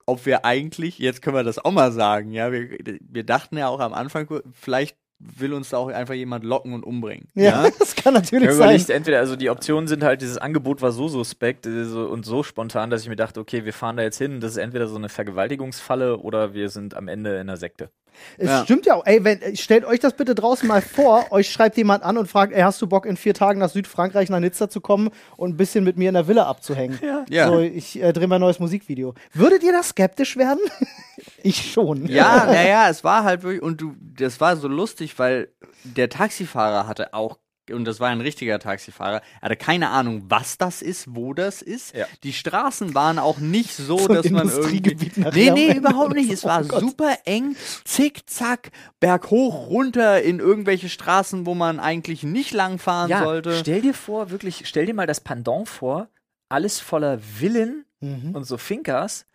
[0.07, 2.69] ob wir eigentlich, jetzt können wir das auch mal sagen, ja, wir,
[3.01, 6.85] wir dachten ja auch am Anfang, vielleicht will uns da auch einfach jemand locken und
[6.85, 7.29] umbringen.
[7.35, 8.65] Ja, das kann natürlich Ja, sein.
[8.65, 12.27] überlegst entweder, also die Optionen sind halt, dieses Angebot war so suspekt äh, so, und
[12.27, 14.89] so spontan, dass ich mir dachte, okay, wir fahren da jetzt hin, das ist entweder
[14.89, 17.91] so eine Vergewaltigungsfalle oder wir sind am Ende in einer Sekte.
[18.39, 18.65] Es Ja.
[18.65, 19.07] stimmt ja auch.
[19.07, 21.31] Ey, wenn, stellt euch das bitte draußen mal vor.
[21.33, 24.29] euch schreibt jemand an und fragt, ey, hast du Bock in vier Tagen nach Südfrankreich,
[24.31, 26.99] nach Nizza zu kommen und ein bisschen mit mir in der Villa abzuhängen?
[27.29, 27.49] Ja.
[27.49, 29.15] So, ich äh, drehe mein neues Musikvideo.
[29.33, 30.61] Würdet ihr da skeptisch werden?
[31.43, 32.07] ich schon.
[32.07, 35.49] Ja, naja, es war halt wirklich, und du, das war so lustig, weil
[35.85, 37.39] der Taxifahrer hatte auch,
[37.73, 41.63] und das war ein richtiger Taxifahrer, er hatte keine Ahnung, was das ist, wo das
[41.63, 41.95] ist.
[41.95, 42.07] Ja.
[42.23, 45.11] Die Straßen waren auch nicht so, So dass man irgendwie.
[45.33, 46.31] Nee, nee, überhaupt nicht.
[46.31, 52.53] Es war Oh super eng, zickzack, berghoch, runter in irgendwelche Straßen, wo man eigentlich nicht
[52.53, 53.57] langfahren Ja, sollte.
[53.57, 56.09] stell dir vor, wirklich, stell dir mal das Pendant vor,
[56.49, 58.35] alles voller Villen Mhm.
[58.35, 59.27] und so Finkers,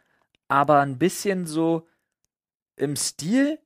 [0.49, 1.87] aber ein bisschen so
[2.75, 3.59] im Stil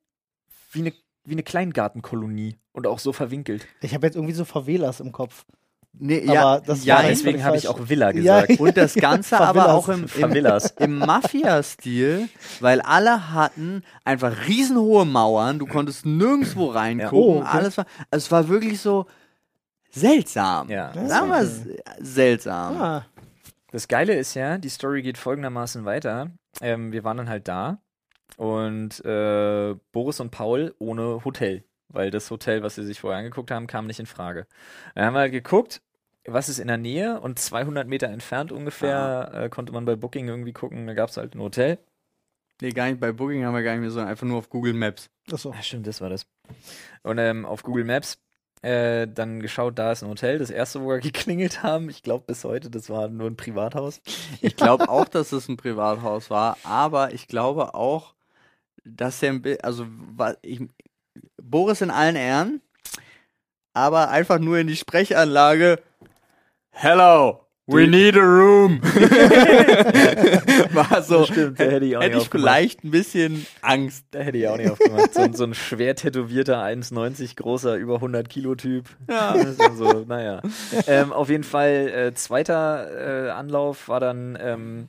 [0.72, 3.68] wie eine, wie eine Kleingartenkolonie und auch so verwinkelt.
[3.82, 5.46] Ich habe jetzt irgendwie so Favelas im Kopf.
[5.94, 8.60] Nee, Aber das ja, war deswegen habe ich auch Villa Ja, gesagt.
[8.62, 10.34] Und das Ganze aber auch im, im,
[10.80, 12.30] im Mafia-Stil,
[12.62, 17.48] weil alle hatten einfach riesenhohe Mauern, du konntest nirgendwo reingucken, Oh, okay.
[17.50, 19.06] alles war, also es war wirklich so
[19.92, 20.70] seltsam.
[20.70, 20.94] Ja.
[21.08, 21.62] Sagen wir es
[22.00, 22.82] seltsam.
[22.82, 23.06] Ah,
[23.72, 26.32] Das Geile ist ja, die Story geht folgendermaßen weiter.
[26.62, 27.80] Ähm, wir waren dann halt da
[28.38, 33.52] und äh, Boris und Paul ohne Hotel, weil das Hotel, was sie sich vorher angeguckt
[33.52, 34.48] haben, kam nicht in Frage.
[34.96, 35.82] Dann haben wir halt geguckt,
[36.26, 40.28] was ist in der Nähe und 200 Meter entfernt ungefähr äh, konnte man bei Booking
[40.28, 41.80] irgendwie gucken, da gab es halt ein Hotel.
[42.62, 44.74] Nee, gar nicht bei Booking haben wir gar nicht mehr, sondern einfach nur auf Google
[44.74, 45.10] Maps.
[45.32, 45.52] achso.
[45.52, 46.28] Ja, stimmt, das war das.
[47.04, 48.20] Und ähm, auf Google Maps
[48.62, 50.38] äh, dann geschaut, da ist ein Hotel.
[50.38, 54.02] Das erste, wo wir geklingelt haben, ich glaube bis heute, das war nur ein Privathaus.
[54.42, 58.14] Ich glaube auch, dass es ein Privathaus war, aber ich glaube auch,
[58.84, 59.88] dass bi- also
[60.42, 60.62] ich,
[61.42, 62.62] Boris in allen Ehren,
[63.74, 65.80] aber einfach nur in die Sprechanlage.
[66.72, 68.82] Hello, we need a room.
[70.74, 71.26] War so.
[71.26, 74.06] Stimmt, da hätte ich auch hätte nicht ich vielleicht ein bisschen Angst.
[74.12, 75.14] Da hätte ich auch nicht aufgemacht.
[75.14, 78.86] So, ein- so ein schwer tätowierter, 1,90 großer, über 100 Kilo Typ.
[79.10, 79.36] Ja.
[79.76, 80.42] So, naja.
[80.88, 84.88] Ähm, auf jeden Fall, äh, zweiter äh, Anlauf war dann ähm,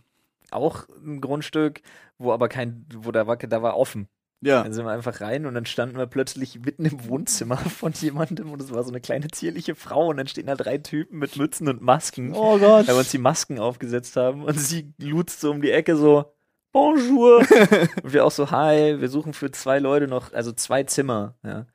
[0.50, 1.80] auch ein Grundstück,
[2.18, 4.08] wo aber kein, wo da war, da war offen.
[4.44, 4.64] Ja.
[4.64, 8.50] Dann sind wir einfach rein und dann standen wir plötzlich mitten im Wohnzimmer von jemandem
[8.50, 11.36] und es war so eine kleine zierliche Frau und dann stehen da drei Typen mit
[11.36, 12.88] Mützen und Masken, Oh Gott.
[12.88, 16.24] weil wir uns die Masken aufgesetzt haben und sie luzt so um die Ecke so
[16.72, 17.38] Bonjour
[18.02, 21.66] und wir auch so Hi, wir suchen für zwei Leute noch, also zwei Zimmer, ja.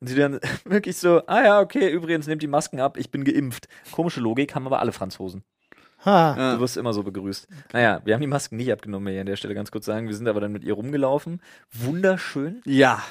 [0.00, 3.22] Und sie dann wirklich so, ah ja, okay, übrigens nehmt die Masken ab, ich bin
[3.22, 3.68] geimpft.
[3.92, 5.44] Komische Logik, haben aber alle Franzosen.
[6.04, 6.54] Ha.
[6.54, 7.46] Du wirst immer so begrüßt.
[7.72, 10.08] Naja, wir haben die Masken nicht abgenommen, will ich an der Stelle ganz kurz sagen.
[10.08, 11.42] Wir sind aber dann mit ihr rumgelaufen.
[11.72, 13.02] Wunderschön, Ja.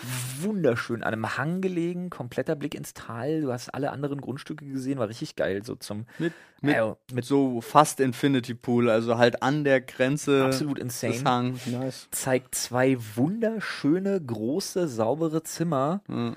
[0.41, 1.03] wunderschön.
[1.03, 3.41] An einem Hang gelegen, kompletter Blick ins Tal.
[3.41, 5.63] Du hast alle anderen Grundstücke gesehen, war richtig geil.
[5.63, 10.45] So zum Mit, mit, äh, mit so fast Infinity Pool, also halt an der Grenze
[10.45, 11.23] absolut des insane.
[11.29, 11.67] Hangs.
[11.67, 12.07] Nice.
[12.11, 16.33] Zeigt zwei wunderschöne, große, saubere Zimmer Ja.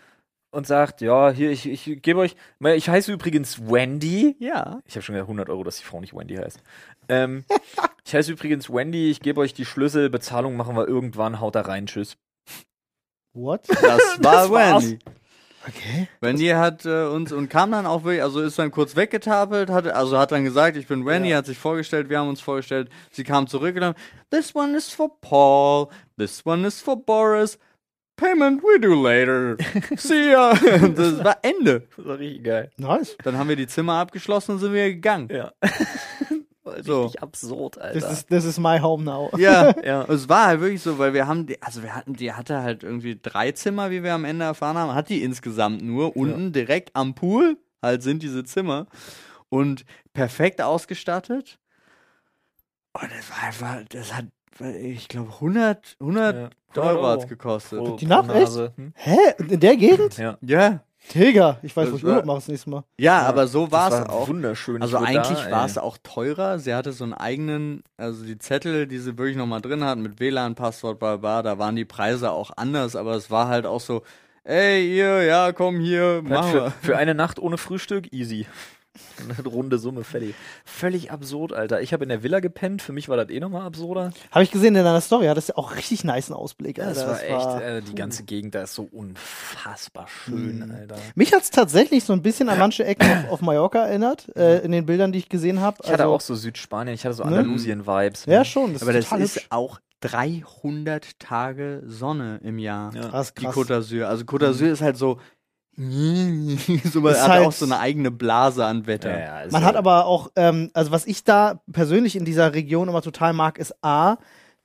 [0.52, 2.36] Und sagt, ja, hier, ich, ich gebe euch,
[2.76, 4.36] ich heiße übrigens Wendy.
[4.38, 4.80] ja.
[4.86, 6.60] Ich habe schon gesagt 100 Euro, dass die Frau nicht Wendy heißt.
[7.08, 7.44] Ähm,
[8.04, 11.62] ich heiße übrigens Wendy, ich gebe euch die Schlüssel, Bezahlung machen wir irgendwann, haut da
[11.62, 12.16] rein, tschüss.
[13.34, 13.66] What?
[13.68, 14.84] Das war Das war's.
[14.84, 14.98] Wendy.
[15.66, 16.08] Okay.
[16.20, 19.86] Wendy hat äh, uns und kam dann auch wirklich, also ist dann kurz weggetapelt, hat,
[19.86, 21.36] also hat dann gesagt, ich bin Wendy, Ja.
[21.36, 23.94] hat sich vorgestellt, wir haben uns vorgestellt, sie kam zurück und dann,
[24.30, 25.88] this one is for Paul,
[26.18, 27.60] this one is for Boris,
[28.16, 29.56] payment we do later,
[29.96, 30.54] see ya.
[30.88, 31.86] das war Ende.
[31.96, 32.70] Das war richtig geil.
[32.76, 33.16] Nice.
[33.24, 35.28] Dann haben wir die Zimmer abgeschlossen und sind wieder gegangen.
[35.30, 35.52] Ja.
[36.84, 37.02] So.
[37.06, 37.98] Richtig absurd, Alter.
[37.98, 39.30] This is, this is my home now.
[39.36, 40.04] Ja, Ja.
[40.04, 42.84] es war halt wirklich so, weil wir haben, die, also wir hatten, die hatte halt
[42.84, 46.94] irgendwie drei Zimmer, wie wir am Ende erfahren haben, hat die insgesamt nur unten direkt
[46.94, 48.86] am Pool, halt sind diese Zimmer
[49.48, 51.58] und perfekt ausgestattet.
[52.92, 54.26] Und das war einfach, das hat,
[54.82, 56.36] ich glaube 100, 100
[56.76, 56.82] Ja.
[56.82, 57.06] Euro Euro.
[57.08, 57.78] hat's gekostet.
[57.78, 58.52] Pro- Die Nacht, echt?
[58.76, 58.92] Hm?
[58.94, 59.16] Hä?
[59.48, 60.16] In der Gegend?
[60.18, 60.38] Ja.
[60.42, 60.80] Ja,
[61.14, 62.84] Digga, ich weiß, Das wo ich Urlaub mache das nächste Mal.
[62.96, 64.28] Ja, aber so war es auch.
[64.28, 64.80] wunderschön.
[64.80, 66.60] Also eigentlich war es auch teurer.
[66.60, 70.20] Sie hatte so einen eigenen, also die Zettel, die sie wirklich nochmal drin hatten mit
[70.20, 74.02] WLAN-Passwort, bla bla, da waren die Preise auch anders, aber es war halt auch so,
[74.44, 78.46] ey, ihr, ja, komm hier, machen für, für eine Nacht ohne Frühstück, easy.
[79.22, 80.34] Eine runde Summe, fertig.
[80.64, 81.80] Völlig absurd, Alter.
[81.80, 84.12] Ich habe in der Villa gepennt, für mich war das eh nochmal absurder.
[84.30, 87.00] Habe ich gesehen in deiner Story, hattest du auch richtig nice Ausblick, Ja, Alter.
[87.06, 90.96] das war echt, war- äh, die ganze Gegend da ist so unfassbar schön, Alter.
[91.14, 94.72] Mich hat's tatsächlich so ein bisschen an manche Ecken auf, auf Mallorca erinnert, äh, in
[94.72, 95.78] den Bildern, die ich gesehen habe.
[95.84, 97.38] Ich hatte auch so Südspanien, ich hatte so Ne?
[97.38, 98.26] Andalusien-Vibes.
[98.26, 98.72] Ja, schon.
[98.74, 99.46] Das Aber ist das ist hübsch.
[99.50, 102.94] auch 300 Tage Sonne im Jahr.
[102.94, 103.08] Ja.
[103.08, 103.54] Krass, Die krass.
[103.54, 104.04] Côte d'Azur.
[104.04, 105.18] Also Côte d'Azur ist halt so,
[105.76, 109.10] so man Ist hat halt- auch so eine eigene Blase an Wetter.
[109.10, 112.88] Ja, ja, Man hat aber auch, ähm, also was ich da persönlich in dieser Region
[112.88, 114.16] immer total mag, ist A,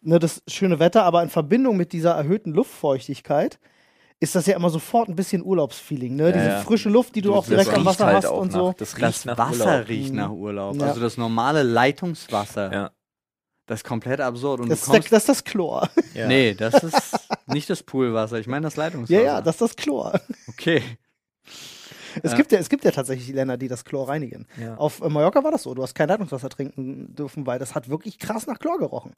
[0.01, 3.59] ne, das schöne Wetter, aber in Verbindung mit dieser erhöhten Luftfeuchtigkeit
[4.19, 6.33] ist das ja immer sofort ein bisschen Urlaubsfeeling, ne?
[6.33, 6.59] Diese ja.
[6.61, 8.73] frische Luft, die du, auch das direkt am Wasser halt hast auch und nach, so.
[8.77, 9.87] Das Das Wasser Urlaub.
[9.87, 10.15] riecht Mhm.
[10.17, 10.75] nach Urlaub.
[10.75, 10.87] Ja.
[10.87, 12.73] Also das normale Leitungswasser.
[12.73, 12.91] Ja.
[13.67, 14.61] Das ist komplett absurd.
[14.61, 15.89] Und Das du ist, der, kommst, das ist das Chlor.
[16.15, 16.27] Ja.
[16.27, 18.39] Nee, das ist nicht das Poolwasser.
[18.39, 19.21] Ich meine das Leitungswasser.
[19.21, 20.19] Ja, ja, das ist das Chlor.
[20.59, 20.81] Okay.
[22.23, 22.37] Es, Ja.
[22.37, 24.47] gibt ja, es gibt ja tatsächlich Länder, die das Chlor reinigen.
[24.59, 24.75] Ja.
[24.75, 25.73] Auf äh, Mallorca war das so.
[25.75, 29.13] Du hast kein Leitungswasser trinken dürfen, weil das hat wirklich krass nach Chlor gerochen.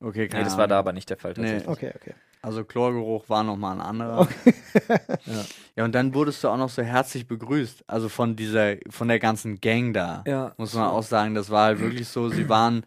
[0.00, 1.66] Okay, Nee, keine das war da aber nicht der Fall tatsächlich.
[1.68, 2.14] Okay, okay.
[2.42, 4.28] Also Chlorgeruch war nochmal ein anderer.
[5.26, 5.44] ja.
[5.76, 7.84] ja, und dann wurdest du auch noch so herzlich begrüßt.
[7.88, 10.22] Also von dieser, von der ganzen Gang da.
[10.26, 10.52] Ja.
[10.56, 12.84] Muss man auch sagen, das war halt wirklich so, sie waren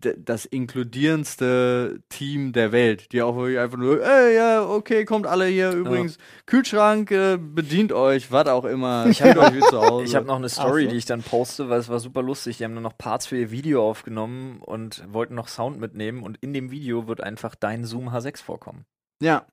[0.00, 5.46] das inkludierendste Team der Welt, die auch wirklich einfach nur, ey, ja, okay, kommt alle
[5.46, 6.16] hier, übrigens,
[6.46, 10.04] Kühlschrank, äh, bedient euch, was auch immer, ich hab euch wie zu Hause.
[10.04, 10.90] Ich habe noch eine Story, so.
[10.90, 12.58] die ich dann poste, weil es war super lustig.
[12.58, 16.38] Die haben nur noch Parts für ihr Video aufgenommen und wollten noch Sound mitnehmen und
[16.40, 18.84] in dem Video wird einfach dein Zoom H6 vorkommen.
[19.20, 19.46] ja,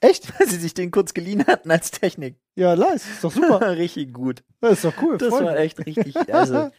[0.00, 0.32] Echt?
[0.38, 2.36] Weil sie sich den kurz geliehen hatten als Technik.
[2.56, 3.06] Ja, nice.
[3.08, 3.60] Ist doch super.
[3.76, 4.42] richtig gut.
[4.60, 5.16] Das ist doch cool.
[5.16, 6.70] Das freut war echt richtig, also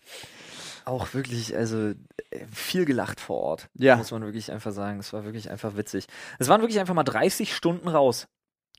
[0.86, 1.90] auch wirklich, also
[2.32, 3.70] äh, viel gelacht vor Ort.
[3.76, 3.96] Ja.
[3.96, 5.00] Muss man wirklich einfach sagen.
[5.00, 6.08] Es war wirklich einfach witzig.
[6.40, 8.28] Es waren wirklich einfach mal 30 Stunden raus.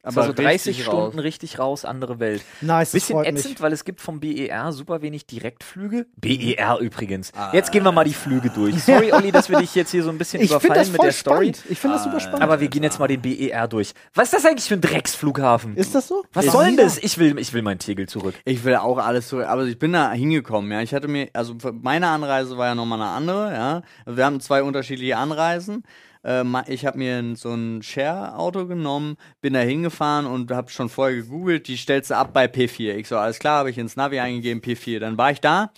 [0.04, 1.24] Aber war so 30 richtig Stunden raus.
[1.24, 2.42] richtig raus, andere Welt.
[2.60, 3.60] Nice, Bisschen ätzend, mich.
[3.62, 6.06] weil es gibt vom BER super wenig Direktflüge.
[6.16, 7.32] BER übrigens.
[7.52, 8.82] Jetzt gehen wir mal die Flüge durch.
[8.82, 11.46] Sorry, Olli, dass wir dich jetzt hier so ein bisschen Ich überfallen mit der Story.
[11.54, 11.62] spannend.
[11.70, 12.42] Ich finde das super spannend.
[12.42, 13.92] Aber wir gehen jetzt mal den BER durch.
[14.14, 15.76] Was ist das eigentlich für ein Drecksflughafen?
[15.76, 16.22] ist das so?
[16.32, 16.96] Was Noch soll denn das?
[16.96, 17.00] da.
[17.02, 18.34] Ich will, ich will meinen Tegel zurück.
[18.44, 20.80] Ich will auch alles zurück, aber ich bin da hingekommen, ja.
[20.82, 23.82] Ich hatte mir, also meine Anreise war ja nochmal eine andere, ja.
[24.04, 25.84] Also wir haben zwei unterschiedliche Anreisen.
[26.24, 31.16] Äh, ich habe mir so ein Share-Auto genommen, bin da hingefahren und habe schon vorher
[31.16, 32.94] gegoogelt, die stellst du ab bei P4.
[32.94, 34.98] Ich so, alles klar, habe ich ins Navi eingegeben, P4.
[35.00, 35.70] Dann war ich da,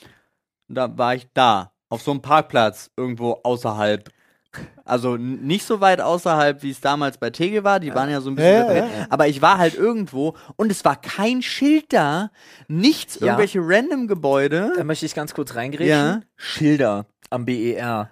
[0.69, 4.11] da war ich da, auf so einem Parkplatz, irgendwo außerhalb.
[4.87, 7.79] Also nicht so weit außerhalb, wie es damals bei Tegel war.
[7.79, 8.67] Die waren ja so ein bisschen.
[8.69, 8.91] Separat.
[9.01, 9.07] ja.
[9.11, 12.31] Aber ich war halt irgendwo und es war kein Schild da,
[12.69, 13.27] nichts, Ja.
[13.27, 14.73] irgendwelche random Gebäude.
[14.77, 15.89] Da möchte ich ganz kurz reingrätschen.
[15.89, 16.21] Ja.
[16.37, 18.09] Schilder am BER.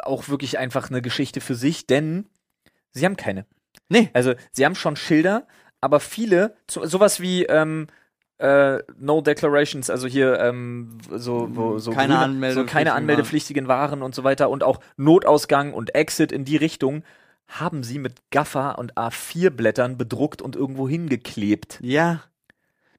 [0.00, 2.26] Auch wirklich einfach eine Geschichte für sich, denn
[2.92, 3.46] sie haben keine.
[3.88, 4.10] Nee.
[4.12, 5.46] Also, sie haben schon Schilder,
[5.80, 7.86] aber viele, so, sowas wie ähm,
[8.38, 12.96] äh, No Declarations, also hier ähm, so, wo, so, Keine grüne- so anmeldepflichtigen keine Waren.
[12.96, 17.04] anmeldepflichtigen Waren und so weiter und auch Notausgang und Exit in die Richtung
[17.46, 21.78] haben sie mit Gaffer und A4-Blättern bedruckt und irgendwo hingeklebt.
[21.82, 22.22] Ja.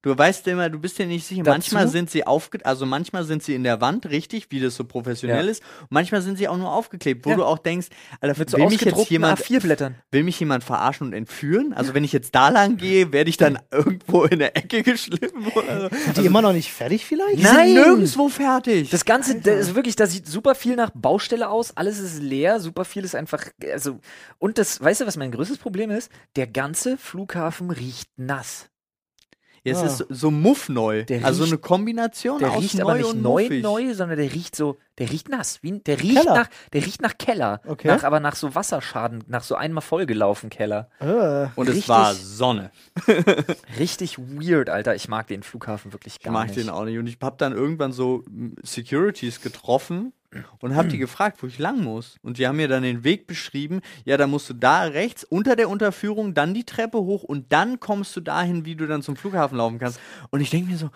[0.05, 1.41] Du weißt immer, du bist dir nicht sicher.
[1.41, 4.75] Dazu- Manchmal sind sie aufge, also manchmal sind sie in der Wand, richtig, wie das
[4.75, 5.49] so professionell Ja.
[5.51, 5.63] ist.
[5.81, 7.37] Und manchmal sind sie auch nur aufgeklebt, wo Ja.
[7.37, 7.87] du auch denkst,
[8.21, 9.95] Alter, Mit so will mich jetzt jemand, A4-Blättern.
[10.11, 11.73] will mich jemand verarschen und entführen?
[11.73, 15.47] Also wenn ich jetzt da lang gehe, werde ich dann irgendwo in der Ecke geschliffen
[15.55, 15.95] oder so?
[16.05, 17.39] Sind die immer noch nicht fertig vielleicht?
[17.39, 17.73] Die Nein.
[17.73, 18.91] sind nirgendwo fertig.
[18.91, 22.59] Das Ganze, das ist wirklich, da sieht super viel nach Baustelle aus, alles ist leer,
[22.59, 23.99] super viel ist einfach, also,
[24.37, 26.11] und das, weißt du, was mein größtes Problem ist?
[26.35, 28.69] Der ganze Flughafen riecht nass.
[29.65, 29.85] Ja, es Ah.
[29.85, 31.03] ist so, muffneu.
[31.05, 33.63] Der also riecht- eine Kombination Der aus riecht neu aber nicht und neu, muffig.
[33.63, 35.59] neu, sondern der riecht so, der riecht nass.
[35.63, 36.33] Wie, der riecht Keller.
[36.35, 37.61] nach, der riecht nach Keller.
[37.67, 37.87] Okay.
[37.87, 40.89] Nach, aber nach so Wasserschaden, nach so einmal vollgelaufen Keller.
[40.99, 42.69] Äh, Und richtig- es war Sonne.
[43.79, 44.95] Richtig weird, Alter.
[44.95, 46.57] Ich mag den Flughafen wirklich Ich gar mag nicht.
[46.59, 46.97] den auch nicht.
[46.97, 48.23] Und ich habe dann irgendwann so
[48.63, 50.13] Securities getroffen
[50.59, 52.17] und habe die gefragt, wo ich lang muss.
[52.21, 53.81] Und die haben mir dann den Weg beschrieben.
[54.03, 57.79] Ja, da musst du da rechts unter der Unterführung, dann die Treppe hoch und dann
[57.79, 59.99] kommst du dahin, wie du dann zum Flughafen laufen kannst.
[60.29, 60.89] Und ich denke mir so,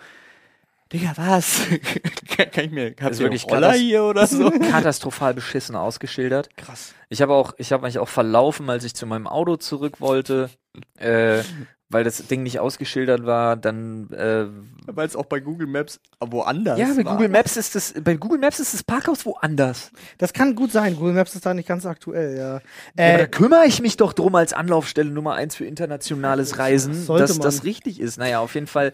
[0.92, 1.60] Digga, was?
[2.52, 4.50] kann, ich mir, ihr wirklich Roller hier oder so?
[4.70, 6.50] Katastrophal beschissen ausgeschildert.
[6.56, 6.94] Krass.
[7.08, 10.50] Ich habe auch, ich habe mich auch verlaufen, als ich zu meinem Auto zurück wollte.
[10.98, 11.42] Äh,
[11.90, 14.46] weil das Ding nicht ausgeschildert war, dann äh,
[14.86, 17.14] Weil es auch bei Google Maps woanders ja, bei war.
[17.16, 19.90] Google Maps ist das bei Google Maps ist das Parkhaus woanders.
[20.18, 20.96] Das kann gut sein.
[20.96, 22.42] Google Maps ist da nicht ganz aktuell, ja.
[22.42, 26.58] Ja, aber da Äh, kümmere ich mich doch drum als Anlaufstelle Nummer eins für internationales
[26.58, 27.42] Reisen, sollte dass man.
[27.44, 28.18] das richtig ist.
[28.18, 28.92] Naja, auf jeden Fall.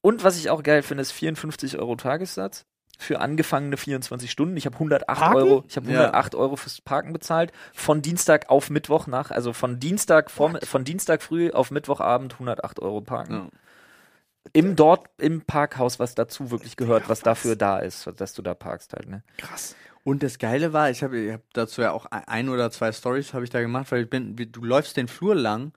[0.00, 2.64] Und was ich auch geil finde, ist 54 Euro Tagessatz
[3.02, 4.56] für angefangene 24 Stunden.
[4.56, 5.36] Ich habe 108 Parken?
[5.36, 6.00] Euro, ich habe Ja.
[6.06, 7.52] 108 Euro fürs Parken bezahlt.
[7.74, 12.80] Von Dienstag auf Mittwoch nach, also von Dienstag vorm, von Dienstag früh auf Mittwochabend 108
[12.80, 13.34] Euro parken.
[13.34, 13.48] Ja.
[14.54, 18.54] Im dort im Parkhaus, was dazu wirklich gehört, was dafür da ist, dass du da
[18.54, 19.08] parkst halt.
[19.08, 19.22] Ne?
[19.36, 19.76] krass.
[20.04, 23.34] Und das Geile war, ich habe ich hab dazu ja auch ein oder zwei Stories
[23.34, 25.70] habe ich da gemacht, weil ich bin, wie- du läufst den Flur lang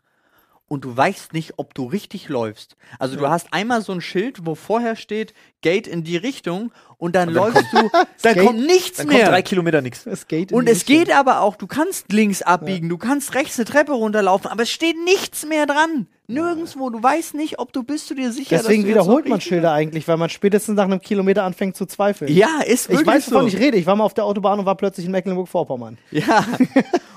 [0.68, 2.76] und du weißt nicht, ob du richtig läufst.
[2.98, 7.16] Also du hast einmal so ein Schild, wo vorher steht Gate in die Richtung und
[7.16, 7.90] dann, läufst du,
[8.22, 9.30] dann kommt nichts Dann kommt mehr.
[9.30, 10.06] drei Kilometer nichts.
[10.06, 13.58] Es geht in und es geht aber auch, du kannst links abbiegen, du kannst rechts
[13.58, 16.08] eine Treppe runterlaufen, aber es steht nichts mehr dran.
[16.28, 16.90] Nirgendwo.
[16.90, 20.18] Du weißt nicht, ob du bist du dir sicher, Deswegen wiederholt man Schilder eigentlich, weil
[20.18, 22.32] man spätestens nach einem Kilometer anfängt zu zweifeln.
[22.34, 23.56] Ja, ist wirklich ich weiß, wovon so.
[23.56, 23.78] ich rede.
[23.78, 25.98] Ich war mal auf der Autobahn und war plötzlich in Mecklenburg-Vorpommern.
[26.12, 26.46] Ja.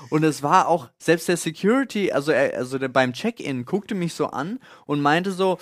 [0.09, 4.13] Und es war auch, selbst der Security, also, er, also der beim Check-in, guckte mich
[4.13, 5.59] so an und meinte so,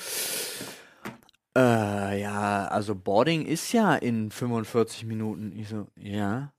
[1.58, 5.52] äh, ja, also Boarding ist ja in 45 Minuten.
[5.58, 6.52] Ich so, ja.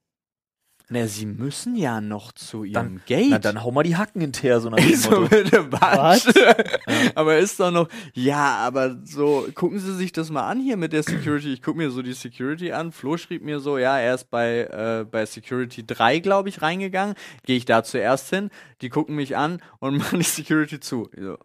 [0.91, 3.29] Na, sie müssen ja noch zu ihrem Dann- Gate.
[3.29, 5.29] Na, dann hau mal die Hacken hinterher, so nach dem Ich so, Motto.
[5.29, 6.27] bitte, was?
[7.15, 10.95] aber ist doch noch, ja, aber so, gucken Sie sich das mal an hier mit
[10.95, 11.53] der Security.
[11.53, 12.91] Ich gucke mir so die Security an.
[12.93, 17.17] Flo schrieb mir so, ja, er ist bei, äh, bei Security 3, glaube ich, reingegangen.
[17.45, 18.49] Gehe ich da zuerst hin.
[18.81, 21.11] Die gucken mich an und machen die Security zu.
[21.15, 21.37] Ich so,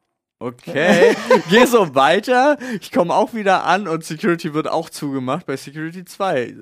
[0.44, 1.16] okay,
[1.50, 2.58] geh so weiter.
[2.82, 6.56] Ich komme auch wieder an und Security wird auch zugemacht bei Security 2.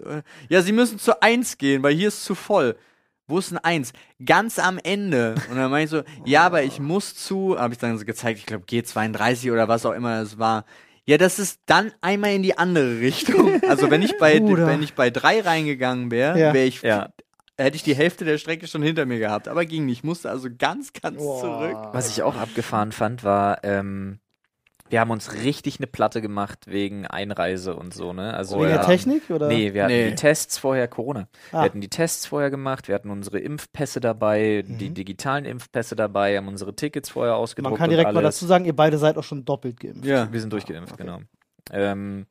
[0.50, 2.76] Ja, Sie müssen zu 1 gehen, weil hier ist zu voll.
[3.28, 3.94] Wo ist ein Eins?
[4.26, 5.36] Ganz am Ende.
[5.50, 8.39] Und dann meine ich so, ja, aber ich muss zu, habe ich dann so gezeigt,
[8.39, 10.65] ich glaube G32 oder was auch immer es war.
[11.06, 13.62] Ja, das ist dann einmal in die andere Richtung.
[13.70, 14.67] Also wenn ich bei, Bruder.
[14.67, 16.54] wenn ich bei drei reingegangen wäre, Ja.
[16.54, 17.10] wäre ich, Ja.
[17.58, 19.48] Hätte ich die Hälfte der Strecke schon hinter mir gehabt.
[19.48, 20.00] Aber ging nicht.
[20.00, 21.40] Ich musste also ganz, ganz Boah.
[21.42, 21.78] zurück.
[21.94, 24.20] Was ich auch abgefahren fand, war, ähm,
[24.90, 28.34] wir haben uns richtig eine Platte gemacht wegen Einreise und so, ne?
[28.34, 29.30] Also Wegen wir der haben- Technik?
[29.30, 29.48] Oder?
[29.48, 30.10] Nee, wir hatten Nee.
[30.10, 31.30] die Tests vorher Corona.
[31.52, 31.60] Ah.
[31.60, 36.36] Wir hatten die Tests vorher gemacht, wir hatten unsere Impfpässe dabei, die digitalen Impfpässe dabei,
[36.36, 39.18] haben unsere Tickets vorher ausgedruckt Man kann direkt und mal dazu sagen, ihr beide seid
[39.18, 40.04] auch schon doppelt geimpft.
[40.06, 40.30] Ja.
[40.30, 41.20] Wir sind durchgeimpft, genau.
[41.72, 42.26] Ähm,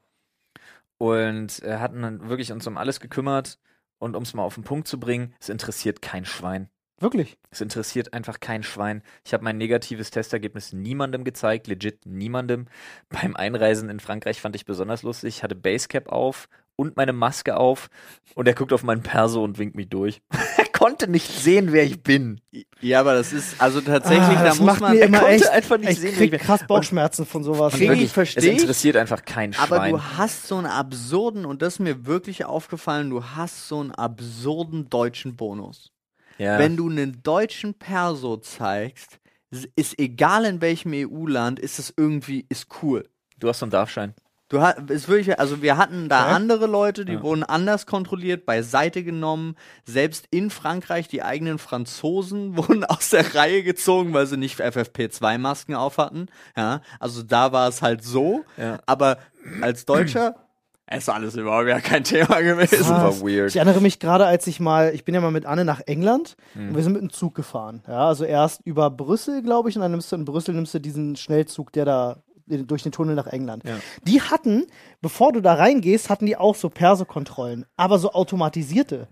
[0.98, 3.59] und äh, hatten dann wirklich uns um alles gekümmert
[4.00, 6.68] und um es mal auf den Punkt zu bringen, es interessiert kein Schwein.
[6.98, 7.38] Wirklich?
[7.50, 9.02] Es interessiert einfach kein Schwein.
[9.24, 12.66] Ich habe mein negatives Testergebnis niemandem gezeigt, legit niemandem.
[13.08, 15.36] Beim Einreisen in Frankreich fand ich besonders lustig.
[15.36, 17.88] Ich hatte Basecap auf und meine Maske auf
[18.34, 20.20] und er guckt auf meinen Perso und winkt mich durch.
[20.80, 22.40] er konnte nicht sehen, wer ich bin.
[22.80, 25.34] Ja, aber das ist, also tatsächlich, Ah, da das muss macht man, mir immer konnte
[25.34, 26.40] echt, einfach nicht ich sehen, krieg wie ich bin.
[26.40, 27.74] krass Bauchschmerzen von sowas.
[27.74, 29.92] Krieg ich, versteh es interessiert einfach kein Aber Schwein.
[29.92, 33.90] du hast so einen absurden, und das ist mir wirklich aufgefallen, du hast so einen
[33.92, 35.92] absurden deutschen Bonus.
[36.38, 36.58] ja.
[36.58, 39.18] Wenn du einen deutschen Perso zeigst,
[39.50, 43.08] s- ist egal in welchem EU-Land, ist es irgendwie, ist cool.
[43.38, 44.14] du hast so einen Darfschein.
[44.50, 46.34] Du hast, ist wirklich, also wir hatten da Okay.
[46.34, 47.22] andere Leute, die Ja.
[47.22, 49.54] wurden anders kontrolliert, beiseite genommen.
[49.86, 55.74] Selbst in Frankreich, die eigenen Franzosen wurden aus der Reihe gezogen, weil sie nicht FFP2-Masken
[55.74, 56.26] auf hatten.
[56.56, 58.44] Ja, also da war es halt so.
[58.56, 58.78] Ja.
[58.86, 59.18] Aber
[59.62, 60.34] als Deutscher
[60.92, 62.82] ist alles überhaupt ja kein Thema gewesen.
[62.82, 63.50] Super weird.
[63.50, 66.36] Ich erinnere mich gerade, als ich mal, ich bin ja mal mit Anne nach England
[66.54, 66.70] Mhm.
[66.70, 67.82] und wir sind mit dem Zug gefahren.
[67.86, 70.80] Ja, also erst über Brüssel, glaube ich, und dann nimmst du in Brüssel nimmst du
[70.80, 72.16] diesen Schnellzug, der da
[72.50, 73.64] durch den Tunnel nach England.
[73.64, 73.76] Ja.
[74.06, 74.66] Die hatten,
[75.00, 79.08] bevor du da reingehst, hatten die auch so Perso-Kontrollen, aber so automatisierte.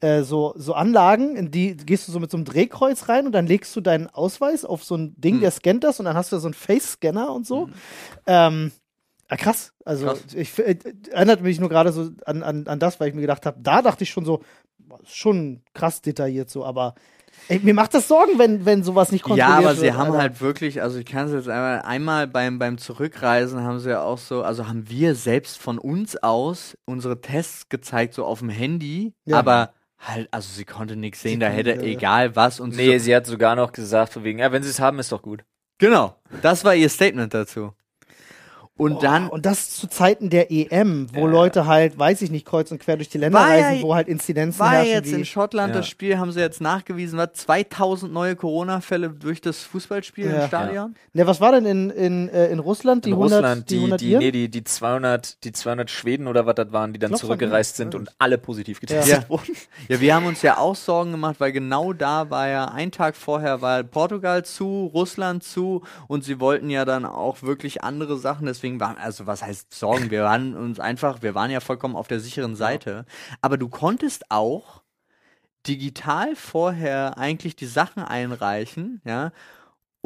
[0.00, 3.32] Äh, so, so Anlagen, in die gehst du so mit so einem Drehkreuz rein und
[3.32, 6.32] dann legst du deinen Ausweis auf so ein Ding, der scannt das und dann hast
[6.32, 7.70] du so einen Face-Scanner und so.
[8.26, 8.72] Ähm,
[9.30, 9.72] ja, krass.
[9.84, 10.22] Also Krass.
[10.34, 10.76] ich äh,
[11.10, 13.82] erinnert mich nur gerade so an, an, an das, weil ich mir gedacht habe, da
[13.82, 14.42] dachte ich schon so,
[15.04, 16.94] schon krass detailliert so, aber
[17.48, 19.66] ey, mir macht das Sorgen, wenn, wenn sowas nicht kontrolliert Ja, wird.
[19.70, 20.18] aber sie haben Alter.
[20.18, 24.02] halt wirklich, also ich kann es jetzt einmal, einmal beim, beim Zurückreisen haben sie ja
[24.02, 28.48] auch so, also haben wir selbst von uns aus unsere Tests gezeigt, so auf dem
[28.48, 29.38] Handy, Ja.
[29.38, 33.04] aber halt, also sie konnte nichts sehen, da hätte konnte- egal was und Nee, so,
[33.04, 35.44] sie hat sogar noch gesagt, von wegen, ja, wenn sie es haben, ist doch gut.
[35.78, 37.72] genau, das war ihr Statement dazu.
[38.78, 41.32] Und dann, Und das zu Zeiten der EM, wo Ja.
[41.32, 43.94] Leute halt, weiß ich nicht, kreuz und quer durch die Länder War ja- reisen, wo
[43.94, 44.92] halt Inzidenzen war herrschen.
[44.92, 45.80] jetzt wie, in Schottland Ja.
[45.80, 50.42] das Spiel, haben sie jetzt nachgewiesen, was 2000 neue Corona-Fälle durch das Fußballspiel Ja.
[50.42, 50.94] im Stadion?
[51.14, 53.06] ne, was war denn in, in, äh, in Russland?
[53.06, 56.44] Die in 100, Russland, die, 100 die, nee, die, die 200, die 200 Schweden oder
[56.44, 59.24] was das waren, die dann Glaub, zurückgereist von- sind und alle positiv getestet Ja.
[59.30, 59.56] wurden.
[59.88, 63.16] Ja, wir haben uns ja auch Sorgen gemacht, weil genau da war ja ein Tag
[63.16, 68.44] vorher war Portugal zu, Russland zu und sie wollten ja dann auch wirklich andere Sachen.
[68.44, 70.10] Deswegen waren, also was heißt Sorgen?
[70.10, 73.06] Wir waren uns einfach, wir waren ja vollkommen auf der sicheren Seite.
[73.40, 74.82] Aber du konntest auch
[75.66, 79.32] digital vorher eigentlich die Sachen einreichen, ja.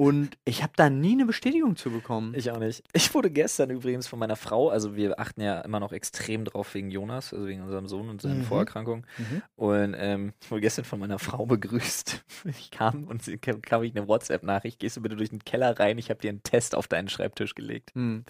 [0.01, 2.33] Und ich habe da nie eine Bestätigung zu bekommen.
[2.35, 2.83] Ich auch nicht.
[2.95, 6.73] Ich wurde gestern übrigens von meiner Frau, also wir achten ja immer noch extrem drauf
[6.73, 8.45] wegen Jonas, also wegen unserem Sohn und seinen Mhm.
[8.45, 9.05] Vorerkrankungen.
[9.19, 9.43] Mhm.
[9.57, 12.25] Und ähm, ich wurde gestern von meiner Frau begrüßt.
[12.47, 15.79] Ich kam und sie kam, kam ich eine WhatsApp-Nachricht, gehst du bitte durch den Keller
[15.79, 17.91] rein, ich habe dir einen Test auf deinen Schreibtisch gelegt.
[17.95, 18.25] Hm.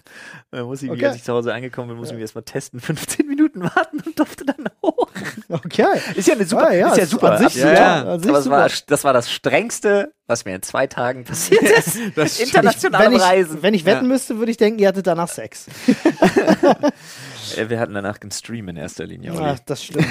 [0.51, 1.05] Dann muss ich, Okay.
[1.05, 4.19] als ich zu Hause angekommen bin, muss ich mir erstmal testen, 15 Minuten warten und
[4.19, 5.07] durfte dann hoch.
[5.47, 5.85] Okay.
[6.15, 7.31] Ist ja eine super, Ah, ja, ist ja super.
[7.31, 8.83] an sich super, Ja, an sich Aber es war, super.
[8.87, 11.97] das war das Strengste, was mir in zwei Tagen passiert ist.
[12.15, 12.39] Das.
[12.39, 13.61] Internationale wenn ich, Reisen.
[13.61, 14.07] Wenn ich wetten Ja.
[14.13, 15.65] müsste, würde ich denken, ihr hattet danach Sex.
[17.67, 19.41] Wir hatten danach einen Stream in erster Linie, Olli.
[19.43, 20.05] Ach, das stimmt.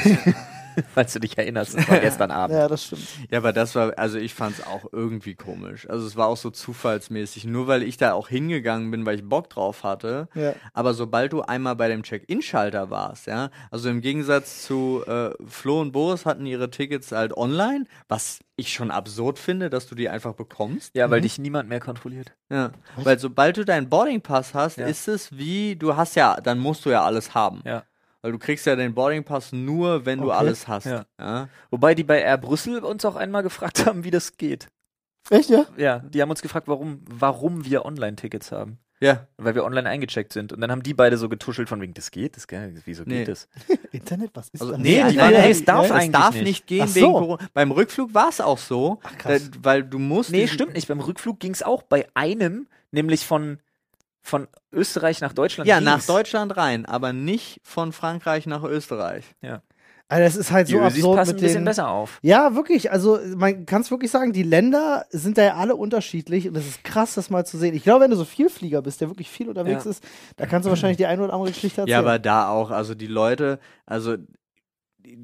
[0.94, 1.76] falls du dich erinnerst.
[1.76, 2.56] Das war gestern Abend.
[2.56, 3.02] ja, das stimmt.
[3.30, 5.88] Ja, aber das war, also ich fand es auch irgendwie komisch.
[5.88, 9.28] Also es war auch so zufallsmäßig, nur weil ich da auch hingegangen bin, weil ich
[9.28, 10.28] Bock drauf hatte.
[10.34, 10.54] Ja.
[10.72, 15.80] Aber sobald du einmal bei dem Check-In-Schalter warst, ja, also im Gegensatz zu äh, Flo
[15.80, 20.08] und Boris hatten ihre Tickets halt online, was ich schon absurd finde, dass du die
[20.10, 20.94] einfach bekommst.
[20.94, 21.22] Ja, weil Mhm.
[21.22, 22.32] dich niemand mehr kontrolliert.
[22.50, 24.86] Ja, weil sobald du deinen Boarding-Pass hast, Ja.
[24.86, 27.62] ist es wie, du hast ja, dann musst du ja alles haben.
[27.64, 27.84] Ja.
[28.22, 30.36] Weil du kriegst ja den Boarding-Pass nur, wenn du Okay.
[30.38, 30.84] alles hast.
[30.86, 31.06] Ja.
[31.18, 31.48] Ja.
[31.70, 34.68] Wobei die bei Air Brüssel uns auch einmal gefragt haben, wie das geht.
[35.30, 35.66] Echt, ja?
[35.76, 38.78] Ja, die haben uns gefragt, warum, warum wir Online-Tickets haben.
[39.00, 39.26] ja.
[39.38, 40.52] Weil wir online eingecheckt sind.
[40.52, 43.20] Und dann haben die beide so getuschelt von wegen, das geht, das geht, wieso Nee.
[43.20, 43.48] geht das?
[43.92, 44.82] Internet, was ist Also, das?
[44.82, 46.44] nee, Ja, die ja, waren, ja, nee, es darf es eigentlich darf nicht.
[46.44, 47.12] nicht gehen Ach wegen so.
[47.12, 47.48] Corona.
[47.54, 49.50] Beim Rückflug war es auch so, Ach, krass.
[49.50, 50.30] da, weil du musst.
[50.30, 50.88] Nee, stimmt nicht.
[50.88, 53.58] Beim Rückflug ging es auch bei einem, nämlich von,
[54.22, 55.68] von Österreich nach Deutschland.
[55.68, 56.04] Ja, nach.
[56.04, 59.24] Deutschland rein, aber nicht von Frankreich nach Österreich.
[60.08, 61.64] Also das ist halt Die so Ösis absurd passen mit ein bisschen den...
[61.66, 62.18] besser auf.
[62.22, 62.90] Ja, wirklich.
[62.90, 66.66] Also man kann es wirklich sagen, die Länder sind da ja alle unterschiedlich und es
[66.66, 67.74] ist krass, das mal zu sehen.
[67.74, 69.90] Ich glaube, wenn du so Vielflieger bist, der wirklich viel unterwegs Ja.
[69.92, 70.04] ist,
[70.36, 71.92] da kannst du wahrscheinlich die eine oder andere Geschichte erzählen.
[71.92, 74.16] Ja, aber da auch, also die Leute, also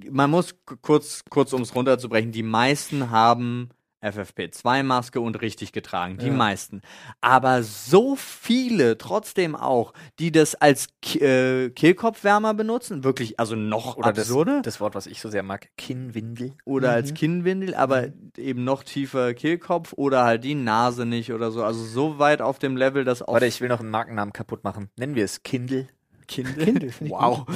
[0.09, 3.70] man muss kurz, kurz um es runterzubrechen, die meisten haben
[4.07, 6.33] FFP2-Maske und richtig getragen, die Ja.
[6.33, 6.81] meisten.
[7.21, 13.97] Aber so viele trotzdem auch, die das als K äh, Kehlkopfwärmer benutzen, wirklich, also noch
[13.97, 14.61] Oder das, absurde.
[14.62, 16.53] das Wort, was ich so sehr mag, Kinnwindel.
[16.64, 17.14] oder als Mhm.
[17.14, 21.62] Kinnwindel, aber eben noch tiefer Kehlkopf oder halt die Nase nicht oder so.
[21.64, 24.64] Also so weit auf dem Level, dass auch Warte, ich will noch einen Markennamen kaputt
[24.64, 24.90] machen.
[24.97, 25.87] Nennen wir es Kindle.
[26.29, 26.64] Kindle.
[26.64, 27.47] Kindle, wow.
[27.47, 27.55] gut.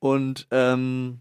[0.00, 1.20] Und ähm,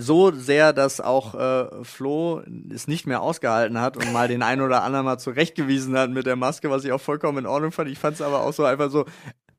[0.00, 4.62] so sehr, dass auch äh, Flo es nicht mehr ausgehalten hat und mal den einen
[4.62, 7.88] oder anderen mal zurechtgewiesen hat mit der Maske, was ich auch vollkommen in Ordnung fand.
[7.90, 9.04] Ich fand es aber auch so einfach so,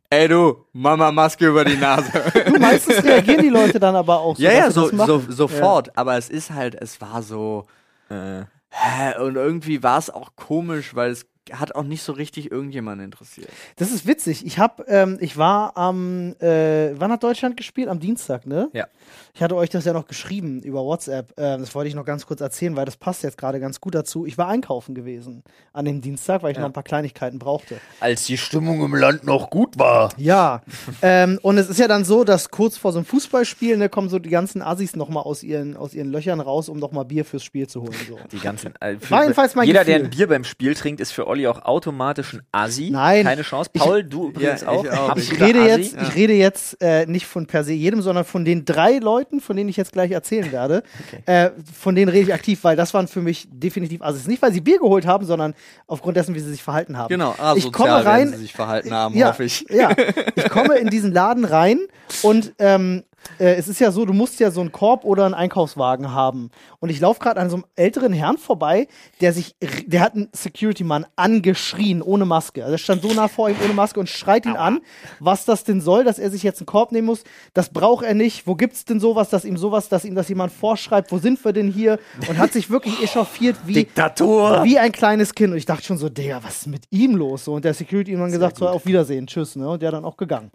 [0.10, 2.12] ey du, Mama Maske über die Nase.
[2.46, 4.44] Du, meistens reagieren die Leute dann aber auch so.
[4.44, 5.98] ja, ja, so, so, sofort.
[5.98, 7.66] Aber es ist halt, es war so,
[8.10, 12.52] Äh, hä, und irgendwie war es auch komisch, weil es hat auch nicht so richtig
[12.52, 13.50] irgendjemanden interessiert.
[13.78, 14.46] Das ist witzig.
[14.46, 17.88] Ich hab, ähm, ich war am, äh, wann hat Deutschland gespielt?
[17.90, 18.70] Am Dienstag, ne?
[18.74, 18.86] Ja.
[19.34, 21.34] Ich hatte euch das ja noch geschrieben über WhatsApp.
[21.38, 23.96] Ähm, das wollte ich noch ganz kurz erzählen, weil das passt jetzt gerade ganz gut
[23.96, 24.26] dazu.
[24.26, 26.62] Ich war einkaufen gewesen an dem Dienstag, weil ich Ja.
[26.62, 27.78] noch ein paar Kleinigkeiten brauchte.
[28.00, 30.14] als die Stimmung im Land noch gut war.
[30.18, 30.62] Ja,
[31.02, 34.10] ähm, und es ist ja dann so, dass kurz vor so einem Fußballspiel, ne, kommen
[34.10, 37.44] so die ganzen Assis nochmal aus ihren, aus ihren Löchern raus, um nochmal Bier fürs
[37.44, 37.96] Spiel zu holen.
[38.08, 38.20] So.
[38.32, 40.08] Die ganzen, äh, für, jedenfalls mein jeder, der Gefühl.
[40.08, 42.90] ein Bier beim Spiel trinkt, ist für Olli auch automatisch ein Assi.
[42.92, 43.24] Nein.
[43.24, 43.70] Keine Chance.
[43.74, 44.84] Paul, du übrigens Ja, auch.
[44.84, 45.16] ich auch.
[45.16, 48.66] Ich rede jetzt, ich rede jetzt äh, nicht von per se jedem, sondern von den
[48.66, 50.84] drei Leuten, von denen ich jetzt gleich erzählen werde.
[51.08, 51.24] Okay.
[51.26, 54.28] Äh, von denen rede ich aktiv, weil das waren für mich definitiv Assis.
[54.28, 55.56] Nicht, weil sie Bier geholt haben, sondern
[55.88, 57.10] aufgrund dessen, wie sie sich verhalten haben.
[57.10, 59.66] Genau, ah, ich komme rein, sie sich verhalten haben, ja, hoffe ich.
[59.70, 59.90] Ja,
[60.36, 61.80] ich komme in diesen Laden rein
[62.22, 63.04] und ähm,
[63.40, 66.52] äh, es ist ja so, du musst ja so einen Korb oder einen Einkaufswagen haben.
[66.80, 68.88] Und ich laufe gerade an so einem älteren Herrn vorbei,
[69.20, 69.56] der sich,
[69.86, 72.64] der hat einen Security-Mann angeschrien, ohne Maske.
[72.64, 74.80] Also er stand so nah vor ihm ohne Maske und schreit ihn an,
[75.20, 77.24] was das denn soll, dass er sich jetzt einen Korb nehmen muss.
[77.54, 78.48] Das braucht er nicht.
[78.48, 81.12] Wo gibt's denn sowas, dass ihm sowas, dass ihm das jemand vorschreibt?
[81.12, 82.00] Wo sind wir denn hier?
[82.28, 84.64] Und hat sich wirklich echauffiert wie, Diktator.
[84.64, 85.52] wie ein kleines Kind.
[85.52, 87.46] Und ich dachte schon so, Digga, was ist mit ihm los?
[87.46, 89.70] So, und der Security-Mann gesagt, so, auf Wiedersehen, tschüss, ne?
[89.70, 90.52] Und der dann auch gegangen.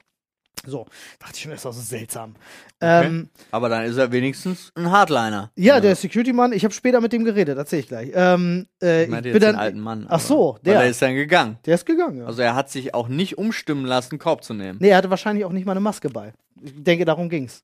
[0.67, 0.87] So,
[1.19, 2.35] dachte ich schon, das ist auch so seltsam.
[2.81, 5.51] Ähm, Aber dann ist er wenigstens ein Hardliner.
[5.57, 8.11] ja, der Security-Mann, ich habe später mit dem geredet, erzähl ich gleich.
[8.15, 10.07] Ähm, äh, Ich ich meinte bin jetzt dann, den alten Mann.
[10.09, 10.81] Ach so, der.
[10.81, 11.59] er ist dann gegangen.
[11.65, 12.27] der ist gegangen, ja.
[12.27, 14.79] Also er hat sich auch nicht umstimmen lassen, Korb zu nehmen.
[14.81, 16.33] Nee, er hatte wahrscheinlich auch nicht mal eine Maske bei.
[16.63, 17.63] Ich denke, darum ging's.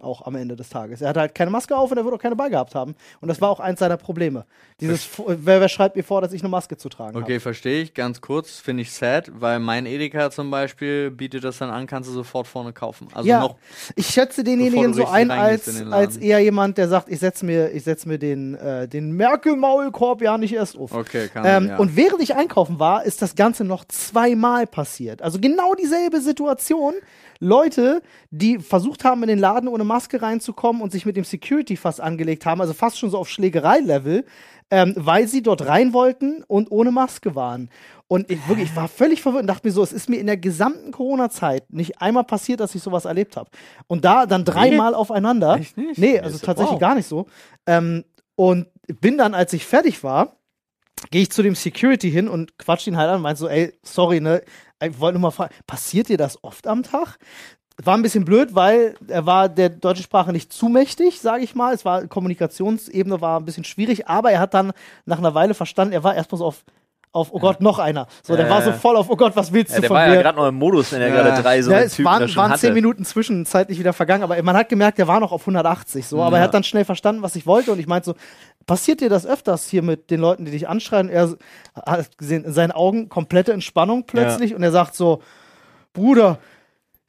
[0.00, 1.00] Auch am Ende des Tages.
[1.00, 2.96] Er hatte halt keine Maske auf und er wird auch keine bei gehabt haben.
[3.20, 4.46] Und das war auch eins seiner Probleme.
[4.80, 7.22] Dieses, wer, wer schreibt mir vor, dass ich eine Maske zu tragen habe?
[7.22, 7.94] Okay, verstehe ich.
[7.94, 12.08] Ganz kurz, finde ich sad, weil mein Edeka zum Beispiel bietet das dann an, kannst
[12.08, 13.08] du sofort vorne kaufen.
[13.12, 13.56] Also ja, noch
[13.94, 17.84] ich schätze denjenigen so ein als, als eher jemand, der sagt, ich setze mir, ich
[17.84, 20.92] setz mir den, äh, den Merkel-Maulkorb ja nicht erst auf.
[20.92, 21.76] Okay, kann Ähm, ja.
[21.76, 25.22] Und während ich einkaufen war, ist das Ganze noch zweimal passiert.
[25.22, 26.94] Also genau dieselbe Situation.
[27.42, 31.76] Leute, die versucht haben, in den Laden ohne Maske reinzukommen und sich mit dem Security
[31.76, 34.24] fast angelegt haben, also fast schon so auf Schlägerei-Level,
[34.70, 37.68] ähm, weil sie dort rein wollten und ohne Maske waren.
[38.08, 40.26] Und ich wirklich, ich war völlig verwirrt und dachte mir so, es ist mir in
[40.26, 43.50] der gesamten Corona-Zeit nicht einmal passiert, dass ich sowas erlebt habe.
[43.86, 45.56] Und da dann dreimal aufeinander.
[45.56, 45.98] Echt nicht?
[45.98, 46.80] Nee, Nee, also ist- tatsächlich wow.
[46.80, 47.26] gar nicht so.
[47.66, 48.04] Ähm,
[48.34, 48.66] und
[49.00, 50.36] bin dann, als ich fertig war,
[51.10, 53.72] gehe ich zu dem Security hin und quatsch ihn halt an und meinte so, ey,
[53.82, 54.42] sorry, ne,
[54.84, 57.18] ich wollte nur mal fragen, passiert dir das oft am Tag?
[57.84, 61.54] War ein bisschen blöd, weil er war der deutschen Sprache nicht zu mächtig, sage ich
[61.54, 61.74] mal.
[61.74, 64.72] Es war Kommunikationsebene war ein bisschen schwierig, aber er hat dann
[65.06, 66.64] nach einer Weile verstanden, er war erstmal so auf,
[67.12, 68.06] auf oh Gott, noch einer.
[68.22, 69.96] So, der Ja, war so voll auf, oh Gott, was willst Ja, du der von
[69.96, 70.14] war mir?
[70.14, 71.22] ja gerade noch im Modus, wenn er Ja.
[71.22, 72.60] gerade drei so ja, es Typen waren, schon waren hatte.
[72.60, 76.22] zehn Minuten zwischenzeitlich wieder vergangen, aber man hat gemerkt, der war noch auf 180 so,
[76.22, 76.44] aber er Ja.
[76.44, 78.14] hat dann schnell verstanden, was ich wollte und ich meinte so,
[78.66, 81.08] passiert dir das öfters hier mit den Leuten, die dich anschreien?
[81.08, 81.36] Er
[81.84, 85.20] hat gesehen, in seinen Augen komplette Entspannung plötzlich und er sagt so,
[85.94, 86.38] Bruder,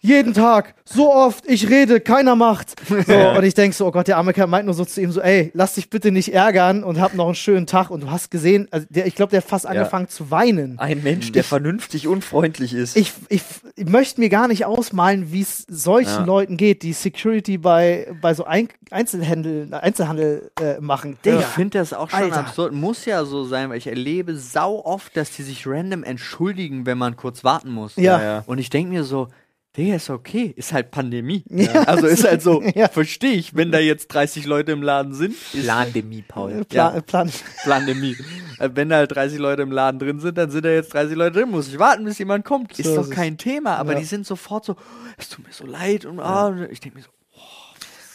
[0.04, 2.74] jeden Tag, so oft, ich rede, keiner macht.
[3.08, 5.14] So, und ich denk so, oh Gott, der arme Kerl meint nur so zu ihm
[5.14, 7.90] so, ey, lass dich bitte nicht ärgern und hab noch einen schönen Tag.
[7.90, 10.78] Und du hast gesehen, also der, ich glaube, der hat fast angefangen zu weinen.
[10.78, 12.98] Ein Mensch, der vernünftig und freundlich ist.
[12.98, 13.42] Ich, ich,
[13.78, 16.26] ich möchte mir gar nicht ausmalen, wie es solchen Ja.
[16.26, 21.14] Leuten geht, die Security bei, bei so Ein Einzelhandel, Einzelhandel äh, machen.
[21.14, 21.40] Ich Digga.
[21.40, 22.40] finde das auch schon Alter.
[22.42, 22.74] absurd.
[22.74, 26.98] Muss ja so sein, weil ich erlebe sau oft, dass die sich random entschuldigen, wenn
[26.98, 27.96] man kurz warten muss.
[27.96, 28.22] Ja.
[28.22, 28.44] ja.
[28.46, 29.30] Und ich denke mir so,
[29.76, 31.44] Digga, ist okay, ist halt Pandemie.
[31.50, 31.84] Ja.
[31.84, 32.88] Also ist halt so, Ja.
[32.90, 36.64] verstehe ich, wenn da jetzt 30 Leute im Laden sind, Plandemie, Paul.
[36.66, 37.02] Plan, Ja.
[37.02, 37.32] Plan.
[37.66, 38.16] Pandemie.
[38.60, 41.16] Äh, wenn da halt 30 Leute im Laden drin sind, dann sind da jetzt 30
[41.18, 42.78] Leute drin, muss ich warten, bis jemand kommt.
[42.78, 43.16] Ist So doch ist es.
[43.16, 44.00] kein Thema, aber Ja.
[44.00, 44.76] die sind sofort so,
[45.18, 47.10] es tut mir so leid und ah, ich denke mir so,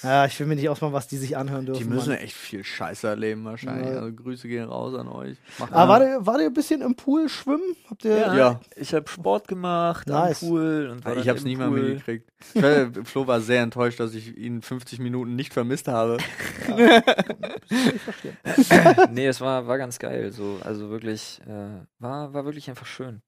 [0.03, 1.83] Ja, ich will mir nicht ausmalen, was die sich anhören dürfen.
[1.83, 2.19] die müssen Mann.
[2.19, 3.89] echt viel Scheiße erleben wahrscheinlich.
[3.89, 4.01] Ja.
[4.01, 5.37] Also Grüße gehen raus an euch.
[5.59, 7.75] Macht Aber war der, war der ein bisschen im Pool schwimmen?
[7.91, 8.61] Habt ihr, Ja, Ja.
[8.77, 10.43] ich habe Sport gemacht Nice.
[10.43, 10.89] am Pool.
[10.93, 12.29] Und war ich habe es nicht mal mitgekriegt.
[13.09, 16.19] Flo war sehr enttäuscht, dass ich ihn 50 Minuten nicht vermisst habe.
[19.11, 20.31] nee, es war, war ganz geil.
[20.33, 23.23] So, also wirklich, äh, war, war wirklich einfach schön.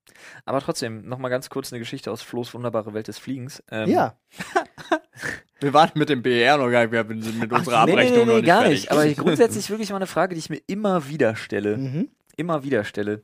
[0.44, 3.62] Aber trotzdem, nochmal ganz kurz eine Geschichte aus Flo's wunderbare Welt des Fliegens.
[3.70, 4.16] Ähm, Ja.
[5.61, 8.18] Wir waren mit dem BR noch gar nicht, wir sind mit unserer nee, nee, Abrechnung
[8.18, 8.80] nee, noch nee, nicht gar fertig.
[8.80, 8.90] nicht.
[8.90, 11.76] Aber grundsätzlich wirklich mal eine Frage, die ich mir immer wieder stelle.
[11.76, 12.08] Mhm.
[12.36, 13.22] Immer wieder stelle.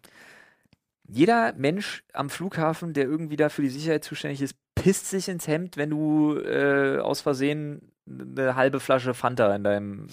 [1.08, 5.46] Jeder Mensch am Flughafen, der irgendwie da für die Sicherheit zuständig ist, pisst sich ins
[5.48, 10.08] Hemd, wenn du äh, aus Versehen eine halbe Flasche Fanta in deinem,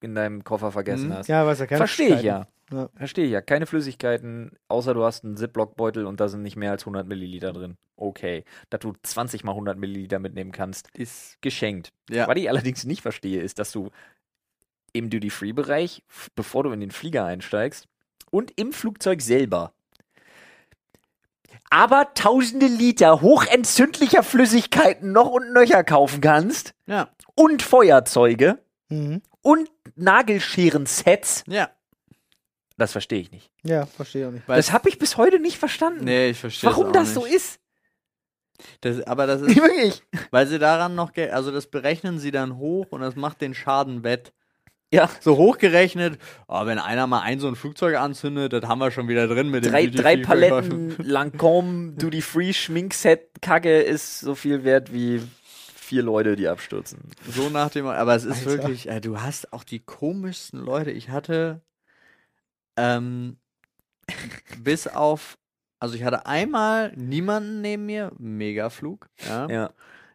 [0.00, 1.14] in deinem Koffer vergessen Mhm.
[1.14, 1.28] hast.
[1.28, 2.46] Ja, weiß ja keine Verstehe ich ja.
[2.70, 2.88] Ja.
[2.96, 3.40] Verstehe ich ja.
[3.40, 7.52] Keine Flüssigkeiten, außer du hast einen Ziploc-Beutel und da sind nicht mehr als 100 Milliliter
[7.52, 7.76] drin.
[7.96, 8.44] Okay.
[8.70, 11.92] Dass du 20 mal 100 Milliliter mitnehmen kannst, ist geschenkt.
[12.10, 12.28] Ja.
[12.28, 13.90] Was ich allerdings nicht verstehe, ist, dass du
[14.92, 16.02] im Duty-Free-Bereich,
[16.36, 17.86] bevor du in den Flieger einsteigst
[18.30, 19.72] und im Flugzeug selber,
[21.70, 28.58] aber tausende Liter hochentzündlicher Flüssigkeiten noch und nöcher kaufen kannst Ja, und Feuerzeuge
[28.90, 29.20] Mhm.
[29.42, 29.68] und
[29.98, 31.70] Nagelscheren-Sets, ja.
[32.76, 33.50] das verstehe ich nicht.
[33.62, 34.48] Ja, verstehe ich auch nicht.
[34.48, 36.04] Weil- Das habe ich bis heute nicht verstanden.
[36.04, 37.14] Nee, ich verstehe Warum auch das nicht.
[37.14, 37.60] so ist.
[38.80, 40.02] Das, aber das ist, Wirklich.
[40.30, 44.02] weil sie daran noch, also das berechnen sie dann hoch und das macht den Schaden
[44.02, 44.32] wett.
[44.90, 45.10] Ja.
[45.20, 46.18] So hochgerechnet,
[46.48, 49.50] oh, wenn einer mal ein so ein Flugzeug anzündet, das haben wir schon wieder drin
[49.50, 50.88] mit Drei, dem drei Duty-Free-Verkäufen.
[50.96, 55.20] Paletten Lancome Duty Free Schminkset Kacke ist so viel wert wie
[55.88, 56.98] vier Leute, die abstürzen.
[57.26, 58.50] So nach dem, aber es ist Alter.
[58.50, 60.90] wirklich, äh, du hast auch die komischsten Leute.
[60.90, 61.62] Ich hatte,
[62.76, 63.38] ähm,
[64.62, 65.38] bis auf,
[65.80, 69.48] also ich hatte einmal niemanden neben mir, Megaflug, ja.
[69.48, 69.70] Ja.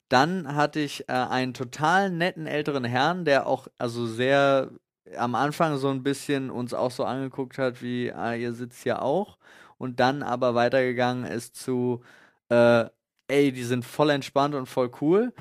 [0.10, 4.70] Dann hatte ich äh, einen total netten älteren Herrn, der auch, also sehr
[5.18, 9.02] am Anfang so ein bisschen uns auch so angeguckt hat, wie, ah, ihr sitzt hier
[9.02, 9.40] auch.
[9.80, 12.04] Und dann aber weitergegangen ist zu,
[12.50, 12.86] äh,
[13.28, 15.34] ey, die sind voll entspannt und voll cool.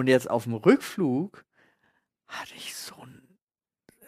[0.00, 1.44] Und jetzt auf dem Rückflug
[2.26, 3.22] hatte ich so ein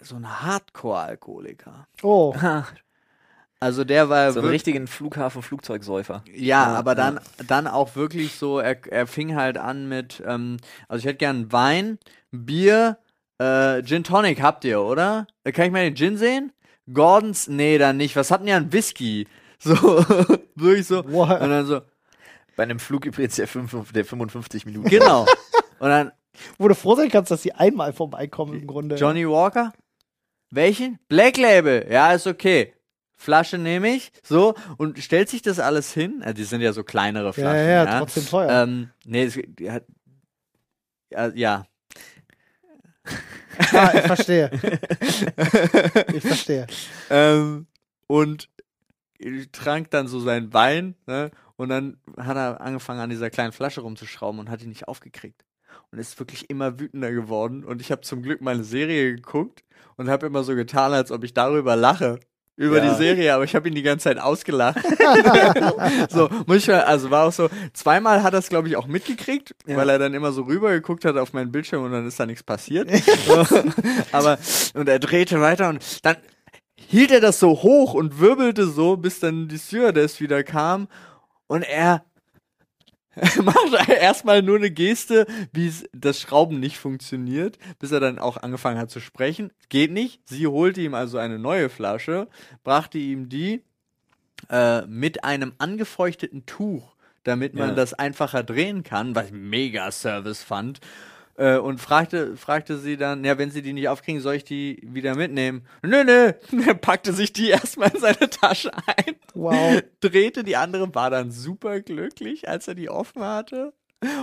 [0.01, 1.87] so Hardcore-Alkoholiker.
[2.03, 2.35] Oh,
[3.61, 6.25] Also der war So einen richtigen Flughafen-Flugzeugsäufer.
[6.27, 6.95] Ja, Ja, aber ja.
[6.97, 10.57] dann, dann auch wirklich so, er, er fing halt an mit, ähm,
[10.89, 11.99] also ich hätte gern Wein,
[12.33, 12.99] Bier,
[13.39, 15.29] äh, Gin Tonic habt ihr, oder?
[15.45, 16.53] Äh, Kann ich mal den Gin sehen?
[16.93, 17.47] Gordons?
[17.47, 18.17] Nee, dann nicht.
[18.17, 19.29] Was hatten die an Whisky?
[19.65, 19.75] So,
[20.57, 21.05] wirklich so.
[21.09, 21.41] What?
[21.41, 21.83] Und dann so,
[22.57, 24.89] Bei einem Flug übrigens der, 5, der 55 Minuten.
[24.89, 25.25] genau.
[25.83, 26.13] Und dann
[26.59, 28.95] Wo du froh sein kannst, dass sie einmal vorbeikommen im Grunde.
[28.95, 29.73] Johnny Walker?
[30.49, 31.01] Welchen?
[31.09, 31.89] Black Label.
[31.91, 32.73] Ja, ist okay.
[33.17, 36.23] Flasche nehme ich, so, und stellt sich das alles hin.
[36.23, 37.69] Äh, die sind ja so kleinere ja, Flaschen.
[37.69, 38.63] ja, ja, trotzdem teuer.
[38.63, 39.85] Ähm, nee, es, die hat,
[41.11, 41.67] ja, ja.
[43.73, 44.51] ah, ich verstehe.
[46.15, 46.67] ich verstehe.
[47.11, 47.67] ähm,
[48.07, 48.49] und
[49.51, 51.33] trank dann so seinen Wein, ne?
[51.57, 55.45] Und dann hat er angefangen, an dieser kleinen Flasche rumzuschrauben und hat ihn nicht aufgekriegt.
[55.93, 57.65] Und ist wirklich immer wütender geworden.
[57.65, 59.63] Und ich habe zum Glück meine Serie geguckt
[59.97, 62.19] und habe immer so getan, als ob ich darüber lache.
[62.57, 62.91] Über Ja.
[62.91, 64.79] die Serie, aber ich habe ihn die ganze Zeit ausgelacht.
[66.11, 68.87] so, muss ich mal, also war auch so, zweimal hat er es, glaube ich, auch
[68.87, 69.77] mitgekriegt, Ja.
[69.77, 72.27] weil er dann immer so rüber geguckt hat auf meinen Bildschirm und dann ist da
[72.27, 72.89] nichts passiert.
[74.13, 74.39] aber,
[74.75, 76.17] und er drehte weiter und dann
[76.77, 80.89] hielt er das so hoch und wirbelte so, bis dann die Stewardess wieder kam
[81.47, 82.05] und er
[83.43, 88.79] macht erstmal nur eine Geste, wie das Schrauben nicht funktioniert, bis er dann auch angefangen
[88.79, 89.53] hat zu sprechen.
[89.69, 90.21] Geht nicht.
[90.29, 92.29] Sie holte ihm also eine neue Flasche,
[92.65, 93.63] brachte ihm die
[94.51, 97.75] äh, mit einem angefeuchteten Tuch, damit man Ja.
[97.75, 100.81] das einfacher drehen kann, was ich mega Service fand.
[101.43, 104.81] Äh, und fragte, fragte sie dann, ja, wenn sie die nicht aufkriegen, soll ich die
[104.85, 105.67] wieder mitnehmen?
[105.83, 106.33] Nö, nö.
[106.67, 109.83] Er packte sich die erstmal in seine Tasche ein Wow.
[109.99, 113.73] drehte die andere, war dann super glücklich, als er die offen hatte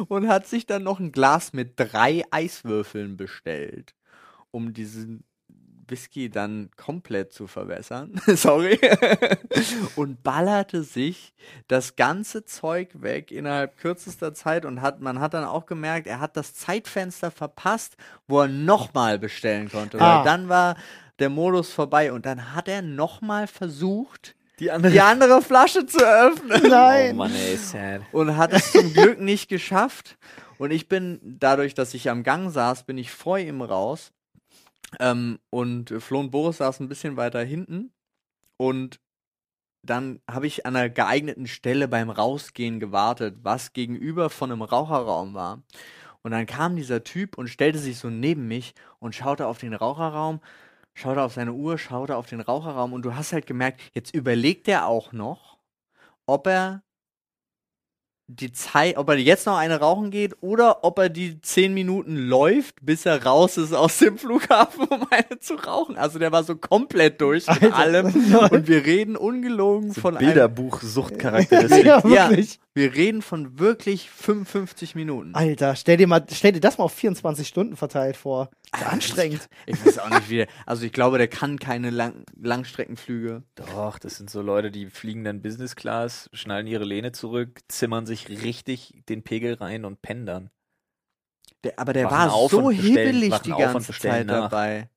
[0.07, 3.95] und hat sich dann noch ein Glas mit drei Eiswürfeln bestellt,
[4.51, 5.25] um diesen
[5.89, 8.19] Whisky dann komplett zu verwässern.
[8.27, 8.79] Sorry.
[9.95, 11.33] und ballerte sich
[11.67, 16.19] das ganze Zeug weg innerhalb kürzester Zeit und hat, man hat dann auch gemerkt, er
[16.19, 17.95] hat das Zeitfenster verpasst,
[18.27, 19.99] wo er nochmal bestellen konnte.
[19.99, 20.17] Ah.
[20.19, 20.75] Weil dann war
[21.19, 24.91] der Modus vorbei und dann hat er nochmal versucht, Die andere.
[24.91, 27.15] die andere Flasche zu öffnen Oh Nein.
[27.15, 28.01] Mann, ey, sad.
[28.11, 30.17] und hat es zum Glück nicht geschafft.
[30.57, 34.11] Und ich bin, dadurch, dass ich am Gang saß, bin ich vor ihm raus.
[34.99, 37.93] Ähm, und Flo und Boris saßen ein bisschen weiter hinten.
[38.57, 38.99] Und
[39.81, 45.33] dann habe ich an einer geeigneten Stelle beim Rausgehen gewartet, was gegenüber von einem Raucherraum
[45.33, 45.63] war.
[46.21, 49.73] Und dann kam dieser Typ und stellte sich so neben mich und schaute auf den
[49.73, 50.41] Raucherraum,
[50.93, 54.67] schaute auf seine Uhr, schaute auf den Raucherraum und du hast halt gemerkt, jetzt überlegt
[54.67, 55.59] er auch noch,
[56.25, 56.83] ob er
[58.29, 62.15] die Zeit, ob er jetzt noch eine rauchen geht oder ob er die zehn Minuten
[62.15, 65.97] läuft, bis er raus ist aus dem Flughafen, um eine zu rauchen.
[65.97, 68.05] Also der war so komplett durch mit Alter, allem.
[68.51, 71.85] Und wir reden ungelogen von einem Bilderbuch-Suchtcharakteristik.
[71.89, 72.03] Ja.
[72.03, 72.59] wirklich.
[72.79, 75.35] Wir reden von wirklich 55 Minuten.
[75.35, 78.49] Alter, stell dir mal, stell dir das mal auf 24 Stunden verteilt vor.
[78.71, 79.49] Das ist anstrengend.
[79.65, 83.43] Ich weiß auch nicht, wie der, also ich glaube, der kann keine Lang Langstreckenflüge.
[83.55, 88.05] Doch, das sind so Leute, die fliegen dann Business Class, schnallen ihre Lehne zurück, zimmern
[88.05, 90.49] sich richtig den Pegel rein und pennen dann.
[91.65, 94.49] Der, aber der Wachen war auf so wachen die ganze Zeit nach.
[94.49, 94.89] dabei.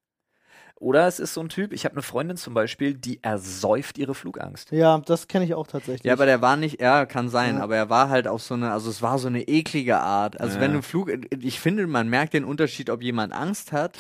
[0.83, 4.17] Oder es ist so ein Typ, ich habe eine Freundin zum Beispiel, die ersäuft ihre
[4.17, 4.73] Flugangst.
[4.73, 6.03] Ja, das kenne ich auch tatsächlich.
[6.03, 7.63] Ja, aber der war nicht, ja, kann sein, Ja.
[7.63, 10.41] aber er war halt auf so eine, also es war so eine eklige Art.
[10.41, 10.63] Also Ja.
[10.63, 11.09] wenn du im Flug,
[11.41, 13.97] ich finde, man merkt den Unterschied, ob jemand Angst hat.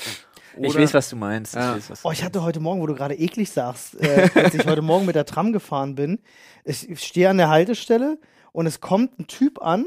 [0.57, 1.55] Oder, ich weiß, was du meinst.
[1.55, 1.71] Ja.
[1.71, 4.53] Ich weiß, was Oh, ich hatte heute Morgen, wo du gerade eklig sagst, äh, als
[4.55, 6.19] ich heute Morgen mit der Tram gefahren bin,
[6.65, 8.19] ich stehe an der Haltestelle
[8.51, 9.87] und es kommt ein Typ an,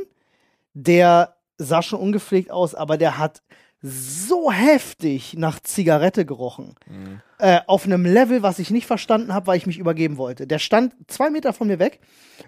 [0.73, 3.41] der sah schon ungepflegt aus, aber der hat
[3.87, 6.75] so heftig nach Zigarette gerochen.
[6.89, 7.21] Mhm.
[7.37, 10.47] Äh, auf einem Level, was ich nicht verstanden habe, weil ich mich übergeben wollte.
[10.47, 11.99] Der stand zwei Meter von mir weg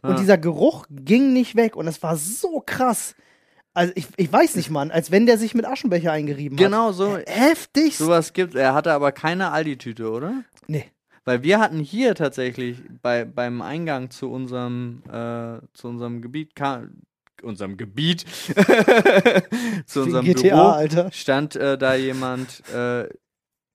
[0.01, 0.17] und Ah.
[0.17, 3.15] dieser Geruch ging nicht weg und es war so krass.
[3.73, 6.65] Also ich, ich weiß nicht, Mann, als wenn der sich mit Aschenbecher eingerieben hat.
[6.65, 7.95] Genau so, Heftig.
[7.97, 8.55] sowas gibt.
[8.55, 10.43] Er hatte aber keine Aldi-Tüte, oder?
[10.67, 10.85] Nee.
[11.25, 16.87] Weil wir hatten hier tatsächlich bei, beim Eingang zu unserem, äh, zu unserem Gebiet, ka-
[17.43, 18.25] unserem Gebiet,
[19.85, 21.11] zu unserem GTA, Büro, Alter.
[21.11, 23.07] stand äh, da jemand äh,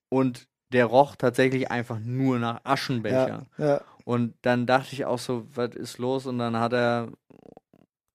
[0.09, 3.47] und der roch tatsächlich einfach nur nach Aschenbecher.
[3.59, 3.81] Ja, ja.
[4.05, 6.27] Und dann dachte ich auch so, was ist los?
[6.27, 7.09] Und dann hat er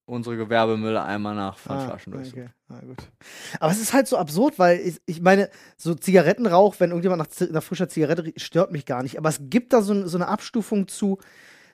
[0.06, 2.50] unsere Gewerbemülleimer nach von Ah, okay.
[2.70, 2.98] Ah, gut.
[3.60, 7.50] Aber es ist halt so absurd, weil ich, ich meine, so Zigarettenrauch, wenn irgendjemand nach,
[7.50, 9.18] nach frischer Zigarette riecht, stört mich gar nicht.
[9.18, 11.20] Aber es gibt da so, so eine Abstufung zu,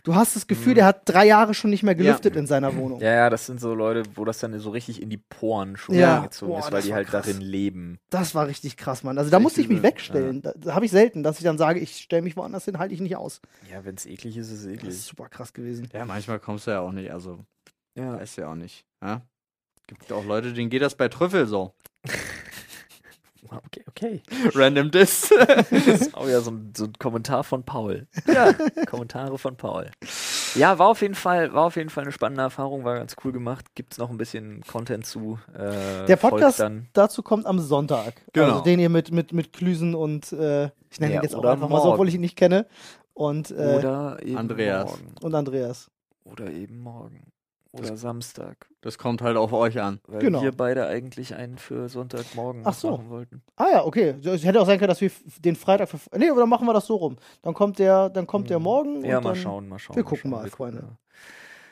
[0.04, 3.00] Du hast das Gefühl, der hat drei Jahre schon nicht mehr gelüftet in seiner Wohnung.
[3.00, 5.96] Ja, ja, das sind so Leute, wo das dann so richtig in die Poren schon
[5.96, 6.16] Ja.
[6.16, 7.26] reingezogen Boah, ist, weil das die halt krass.
[7.26, 8.00] darin leben.
[8.10, 9.18] Das war richtig krass, Mann.
[9.18, 10.42] Also da musste ich mich wegstellen.
[10.42, 12.94] Da, da habe ich selten, dass ich dann sage, ich stelle mich woanders hin, halte
[12.94, 13.40] ich nicht aus.
[13.72, 14.90] Ja, wenn es eklig ist, ist es Das eklig.
[14.90, 15.88] ist super krass gewesen.
[15.94, 17.40] Ja, manchmal kommst du ja auch nicht, also
[17.96, 18.20] Ja.
[18.20, 18.86] weißt du ja auch nicht.
[19.02, 19.22] Ja?
[19.88, 21.74] Gibt auch Leute, denen geht das bei Trüffel so.
[24.04, 24.22] Okay.
[24.54, 25.30] Random Diss.
[25.48, 28.08] Das ist auch ja so ein, so ein Kommentar von Paul.
[28.28, 28.54] Ja,
[28.88, 29.90] Kommentare von Paul.
[30.56, 33.32] Ja, war auf jeden Fall, war auf jeden Fall eine spannende Erfahrung, war ganz cool
[33.32, 33.66] gemacht.
[33.76, 35.40] Gibt's noch ein bisschen Content zu.
[35.54, 36.88] Äh, Der Podcast dann.
[36.94, 38.14] dazu kommt am Sonntag.
[38.34, 38.48] Genau.
[38.52, 41.44] Also den ihr mit, mit, mit Klüsen und äh, ich nenne Ja, ihn jetzt auch
[41.46, 41.94] einfach mal so, morgen.
[41.94, 42.68] obwohl ich ihn nicht kenne.
[43.14, 44.90] Und, äh, Oder eben Andreas.
[44.92, 45.16] morgen.
[45.22, 45.90] und Andreas.
[46.24, 47.33] Oder eben morgen.
[47.74, 48.68] Oder Samstag.
[48.82, 50.00] Das kommt halt auf euch an.
[50.08, 50.42] Weil Genau.
[50.44, 52.92] wir beide eigentlich einen für Sonntagmorgen Ach so.
[52.92, 53.42] machen wollten.
[53.56, 54.16] Ah ja, okay.
[54.24, 55.10] Es hätte auch sein können, dass wir
[55.40, 55.98] den Freitag für.
[56.18, 57.18] Nee, aber dann machen wir das so rum.
[57.42, 59.00] Dann kommt der, dann kommt der morgen.
[59.00, 59.06] Mhm.
[59.06, 59.96] Ja, und mal dann, schauen, mal schauen.
[59.96, 60.98] wir gucken schauen, mal, Freunde.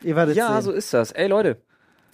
[0.01, 0.61] Ihr werdet Ja, sehen.
[0.63, 1.11] so ist das.
[1.11, 1.61] Ey Leute,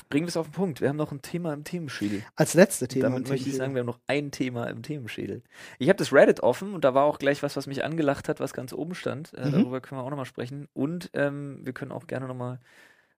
[0.09, 0.81] bringen wir es auf den Punkt.
[0.81, 2.23] Wir haben noch ein Thema im Themenschädel.
[2.35, 3.03] Als letzte Thema.
[3.09, 5.43] Damit im möchte ich sagen, wir haben noch ein Thema im Themenschädel.
[5.79, 8.41] Ich habe das Reddit offen und da war auch gleich was, was mich angelacht hat,
[8.41, 9.33] was ganz oben stand.
[9.33, 9.51] Äh, Mhm.
[9.53, 10.67] Darüber können wir auch nochmal sprechen.
[10.73, 12.59] Und ähm, wir können auch gerne nochmal.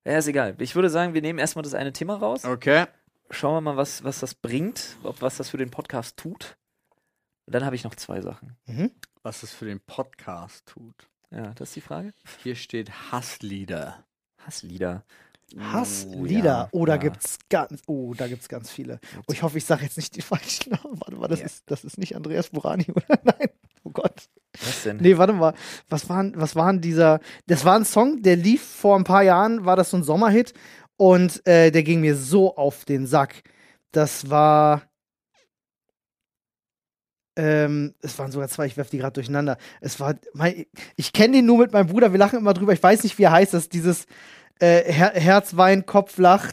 [0.09, 0.55] Ja, ist egal.
[0.57, 2.43] Ich würde sagen, wir nehmen erstmal das eine Thema raus.
[2.43, 2.87] Okay.
[3.29, 6.57] Schauen wir mal, was, was das bringt, ob was das für den Podcast tut.
[7.45, 8.57] Und dann habe ich noch zwei Sachen.
[8.65, 8.89] Mhm.
[9.21, 10.95] Was es für den Podcast tut.
[11.29, 12.13] Ja, das ist die Frage.
[12.41, 14.03] Hier steht Hasslieder.
[14.39, 15.03] Hasslieder.
[15.57, 16.43] Hasslieder.
[16.45, 16.97] ja, Oh, da ja.
[16.97, 18.99] gibt's ganz, oh, da gibt's ganz viele.
[19.27, 20.99] Oh, ich hoffe, ich sage jetzt nicht die falschen Namen.
[21.01, 21.45] Warte mal, das, Ja.
[21.45, 23.19] ist, das ist nicht Andreas Burani, oder?
[23.23, 23.49] Nein.
[23.83, 24.29] Oh Gott.
[24.63, 24.97] Was denn?
[24.97, 25.53] Nee, warte mal.
[25.89, 27.19] Was waren, was waren dieser.
[27.47, 30.53] Das war ein Song, der lief vor ein paar Jahren, war das so ein Sommerhit.
[30.97, 33.43] Und äh, der ging mir so auf den Sack.
[33.91, 34.83] Das war.
[37.37, 39.57] Ähm, es waren sogar zwei, ich werfe die gerade durcheinander.
[39.79, 40.15] Es war.
[40.33, 40.65] Mein,
[40.97, 42.73] ich kenne den nur mit meinem Bruder, wir lachen immer drüber.
[42.73, 43.53] Ich weiß nicht, wie er heißt.
[43.53, 44.05] Das ist dieses
[44.59, 46.51] äh, Her Herzwein, Kopflach,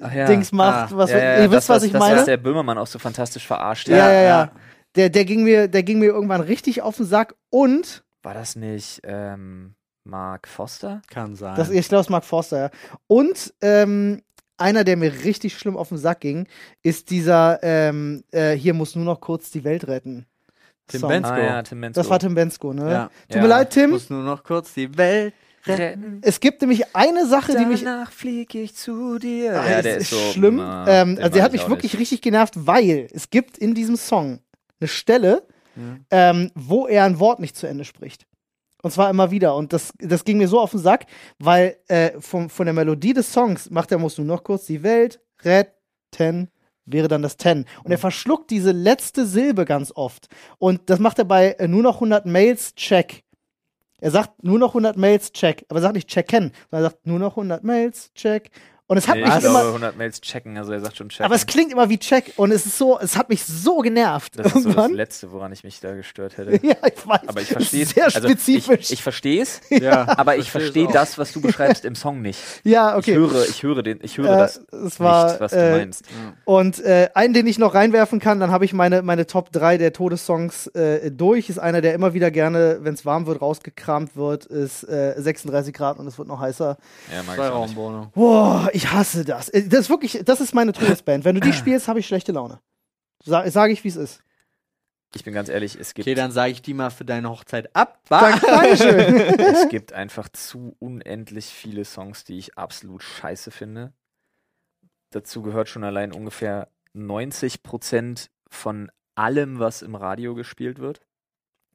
[0.00, 0.26] Ach ja.
[0.26, 0.92] Dings macht.
[0.92, 2.12] Ah, was, ja, ja, ihr wisst, was ich das, meine?
[2.14, 3.88] Das, was der Böhmermann auch so fantastisch verarscht.
[3.88, 4.22] ja, ja, ja.
[4.22, 4.52] ja.
[4.96, 7.34] Der, der, ging mir, der ging mir irgendwann richtig auf den Sack.
[7.50, 9.74] Und War das nicht ähm,
[10.04, 11.00] Mark Foster?
[11.10, 11.54] Kann sein.
[11.56, 12.70] Das, ich glaube, es ist Mark Forster, ja.
[13.06, 14.22] Und ähm,
[14.56, 16.48] einer, der mir richtig schlimm auf den Sack ging,
[16.82, 20.26] ist dieser ähm, äh, Hier muss nur noch kurz die Welt retten.
[20.88, 21.08] Tim Song.
[21.10, 21.46] Benz- Ah Bensko.
[21.52, 22.00] ja, Tim Bensko.
[22.00, 22.90] Das war Tim Bensko, ne?
[22.90, 23.04] ja.
[23.28, 23.42] Tut Ja.
[23.42, 23.90] mir leid, Tim.
[23.90, 25.34] Muss nur noch kurz die Welt.
[25.66, 26.20] Retten.
[26.22, 27.82] Es gibt nämlich eine Sache, die mich.
[27.84, 29.60] Danach flieg ich zu dir.
[29.60, 30.56] Ah, ja, das der ist so schlimm.
[30.56, 32.00] na, ähm, also der hat ich mich wirklich nicht.
[32.00, 34.40] richtig genervt, weil es gibt in diesem Song
[34.80, 35.46] eine Stelle,
[35.76, 36.30] Ja.
[36.30, 38.26] ähm, wo er ein Wort nicht zu Ende spricht.
[38.82, 39.54] Und zwar immer wieder.
[39.56, 41.04] Und das, das ging mir so auf den Sack,
[41.38, 44.82] weil äh, vom, von der Melodie des Songs macht er, musst du noch kurz die
[44.82, 46.48] Welt retten,
[46.86, 47.66] wäre dann das Ten.
[47.84, 50.28] Und er verschluckt diese letzte Silbe ganz oft.
[50.58, 53.22] Und das macht er bei äh, nur noch 100 Mails, check.
[54.00, 55.64] Er sagt nur noch 100 Mails, check.
[55.68, 58.50] Aber er sagt nicht checken, sondern er sagt nur noch 100 Mails, check.
[58.90, 59.50] Und es hat Nee, mich ich immer.
[59.60, 61.24] glaube, 100 Mails checken, also er sagt schon checken.
[61.26, 64.36] Aber es klingt immer wie Check und es ist so, es hat mich so genervt.
[64.36, 64.90] das ist so das.
[64.90, 66.54] Letzte, woran ich mich da gestört hätte.
[66.66, 67.20] ja, ich weiß.
[67.28, 67.90] Aber ich verstehe es.
[67.90, 68.86] Sehr also spezifisch.
[68.86, 70.18] Ich, ich verstehe es, Ja.
[70.18, 72.40] aber ich verstehe das, was du beschreibst im Song nicht.
[72.64, 73.12] ja, okay.
[73.12, 75.70] Ich höre, ich höre den, ich höre Äh, das es war, nicht, was du äh,
[75.78, 76.04] meinst.
[76.44, 79.78] Und äh, einen, den ich noch reinwerfen kann, dann habe ich meine, meine Top 3
[79.78, 81.48] der Todessongs äh, durch.
[81.48, 85.72] Ist einer, der immer wieder gerne, wenn es warm wird, rausgekramt wird, ist äh, 36
[85.72, 86.76] Grad und es wird noch heißer.
[87.14, 87.74] Ja, mag ich auch nicht.
[87.74, 88.08] Zweiraumwohnung.
[88.16, 89.48] Boah, ich hasse das.
[89.48, 91.24] Äh, Das ist wirklich, das ist meine Todesband.
[91.24, 92.60] Wenn du die spielst, habe ich schlechte Laune.
[93.24, 94.22] Sa Sage ich, wie es ist.
[95.14, 97.74] Ich bin ganz ehrlich, es gibt, Okay, dann sage ich die mal für deine Hochzeit
[97.74, 98.00] ab.
[98.08, 99.16] Dank, Dankeschön.
[99.40, 103.92] es gibt einfach zu unendlich viele Songs, die ich absolut scheiße finde.
[105.10, 111.00] Dazu gehört schon allein ungefähr 90 Prozent von allem, was im Radio gespielt wird.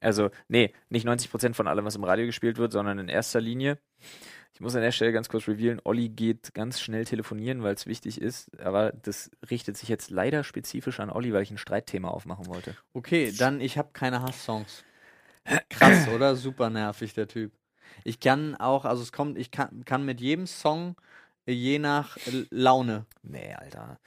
[0.00, 3.40] Also, nee, nicht 90 Prozent von allem, was im Radio gespielt wird, sondern in erster
[3.40, 3.78] Linie.
[4.56, 7.84] Ich muss an der Stelle ganz kurz revealen, Olli geht ganz schnell telefonieren, weil es
[7.84, 12.08] wichtig ist, aber das richtet sich jetzt leider spezifisch an Olli, weil ich ein Streitthema
[12.08, 12.74] aufmachen wollte.
[12.94, 14.82] Okay, dann ich habe keine Hasssongs.
[15.68, 16.36] Krass, oder?
[16.36, 17.52] Super nervig, der Typ.
[18.02, 20.96] Ich kann auch, also es kommt, ich kann, kann mit jedem Song
[21.44, 22.16] äh, je nach
[22.48, 23.04] Laune.
[23.22, 23.98] Nee, Alter.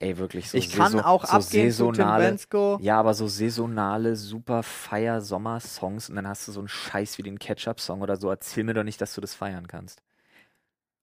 [0.00, 2.78] Ey, wirklich so ich kann saison- auch so abgehen zu Tim saisonale, Bensko.
[2.80, 7.38] Ja, aber so saisonale, super Feier-Sommer-Songs und dann hast du so einen Scheiß wie den
[7.38, 8.28] Ketchup-Song oder so.
[8.30, 10.02] Erzähl mir doch nicht, dass du das feiern kannst.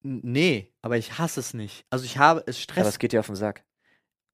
[0.02, 1.86] Nee, aber ich hasse es nicht.
[1.90, 3.64] Also ich habe, es Aber stresst es geht dir auf den Sack.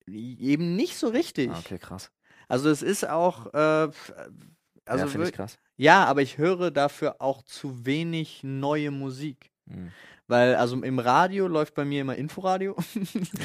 [0.06, 1.50] eben nicht so richtig.
[1.50, 2.10] Ah, okay, krass.
[2.48, 3.94] Also es ist auch, äh, also
[4.86, 5.58] ja, finde ich krass.
[5.76, 9.50] ja, aber ich höre dafür auch zu wenig neue Musik.
[9.68, 9.90] Hm.
[10.28, 12.76] Weil, also im Radio läuft bei mir immer Inforadio.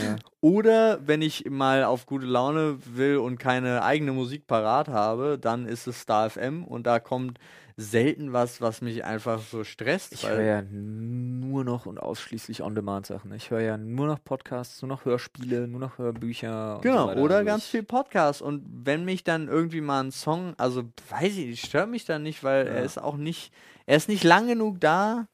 [0.04, 0.16] Ja.
[0.42, 5.66] Oder wenn ich mal auf gute Laune will und keine eigene Musik parat habe, dann
[5.66, 7.40] ist es Star FM und da kommt
[7.76, 10.14] selten was, was mich einfach so stresst.
[10.14, 13.32] Ich höre ja nur noch und ausschließlich On-Demand-Sachen.
[13.34, 16.80] Ich höre ja nur noch Podcasts, nur noch Hörspiele, nur noch Hörbücher.
[16.82, 18.42] Genau, so oder Also ganz viel Podcast.
[18.42, 22.44] Und wenn mich dann irgendwie mal ein Song, also weiß ich, stört mich dann nicht,
[22.44, 22.82] weil er Ja.
[22.86, 23.52] ist auch nicht,
[23.86, 25.28] er ist nicht lang genug da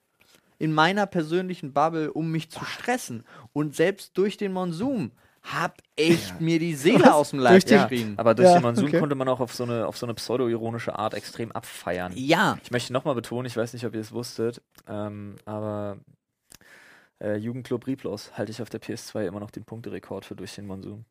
[0.63, 3.25] in meiner persönlichen Bubble, um mich zu stressen.
[3.51, 5.11] Und selbst durch den Monsum
[5.41, 8.13] hab echt mir die Seele aus dem Leib geschrien.
[8.17, 8.97] Aber durch Ja, den Monsun okay.
[8.97, 12.13] konnte man auch auf so eine, auf so eine pseudo-ironische Art extrem abfeiern.
[12.15, 15.97] Ja, Ich möchte nochmal betonen, ich weiß nicht, ob ihr es wusstet, ähm, aber
[17.21, 20.65] äh, Jugendclub Riplos halte ich auf der PS2 immer noch den Punkterekord für durch den
[20.65, 21.03] Monsun.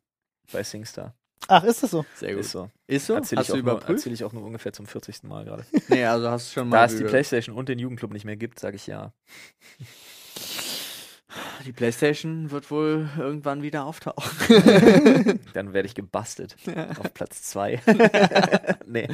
[0.51, 1.13] Bei SingStar.
[1.47, 2.05] Ach, ist das so?
[2.15, 2.41] sehr gut.
[2.41, 2.69] Ist so.
[2.87, 3.13] Ist so?
[3.15, 3.99] Erzähle Hast ich, du auch nur- überprüft?
[3.99, 5.23] erzähl ich auch nur ungefähr zum 40.
[5.23, 5.65] Mal gerade.
[5.89, 6.77] Nee, also hast du schon mal.
[6.77, 9.13] Da es die Playstation und den Jugendclub nicht mehr gibt, sage ich ja.
[11.65, 15.39] die Playstation wird wohl irgendwann wieder auftauchen.
[15.53, 16.55] Dann werde ich gebastelt.
[16.99, 17.81] auf Platz 2.
[18.85, 19.07] nee.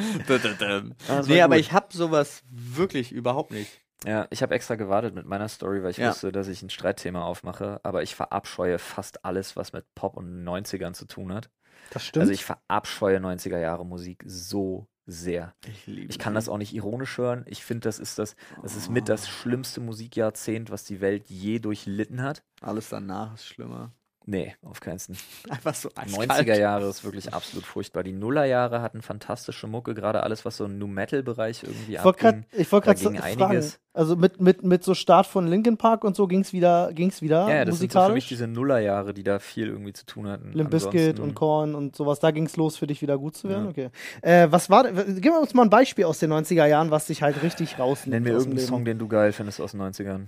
[1.08, 3.72] Ah, nee, aber ich hab sowas wirklich überhaupt nicht.
[4.06, 6.10] Ja, ich habe extra gewartet mit meiner Story, weil ich Ja.
[6.10, 10.44] wusste, dass ich ein Streitthema aufmache, aber ich verabscheue fast alles, was mit Pop und
[10.46, 11.50] 90ern zu tun hat.
[11.92, 12.22] Das stimmt.
[12.22, 15.56] Also ich verabscheue 90er Jahre Musik so sehr.
[15.66, 17.44] Ich liebe Ich kann das auch nicht ironisch hören.
[17.48, 21.60] Ich finde, das ist das, das ist mit das schlimmste Musikjahrzehnt, was die Welt je
[21.60, 22.44] durchlitten hat.
[22.62, 23.92] Alles danach ist schlimmer.
[24.30, 25.16] Nee, auf keinen Fall.
[25.50, 28.04] Einfach so 90er Jahre ist wirklich absolut furchtbar.
[28.04, 32.46] Die Nullerjahre hatten fantastische Mucke, gerade alles, was so im New-Metal-Bereich irgendwie Ich wollte abging.
[32.52, 33.44] gerade wollt da grad ging fragen.
[33.44, 33.80] einiges.
[33.92, 37.24] Also mit, mit, mit so Start von Linkin Park und so ging es wieder, ging's
[37.24, 40.28] wieder Ja, das sind so für mich diese Nullerjahre, die da viel irgendwie zu tun
[40.28, 40.54] hatten.
[40.54, 43.50] Limp Bizkit und Korn und sowas, da ging es los für dich wieder gut zu
[43.50, 43.64] werden?
[43.64, 43.70] Ja.
[43.72, 43.90] Okay.
[44.22, 47.24] Äh, was war, gib wir uns mal ein Beispiel aus den 90er Jahren, was dich
[47.24, 48.14] halt richtig rausnimmt.
[48.14, 48.68] Nenn mir irgendeinen.
[48.68, 50.28] Song, den du geil findest aus den 90ern.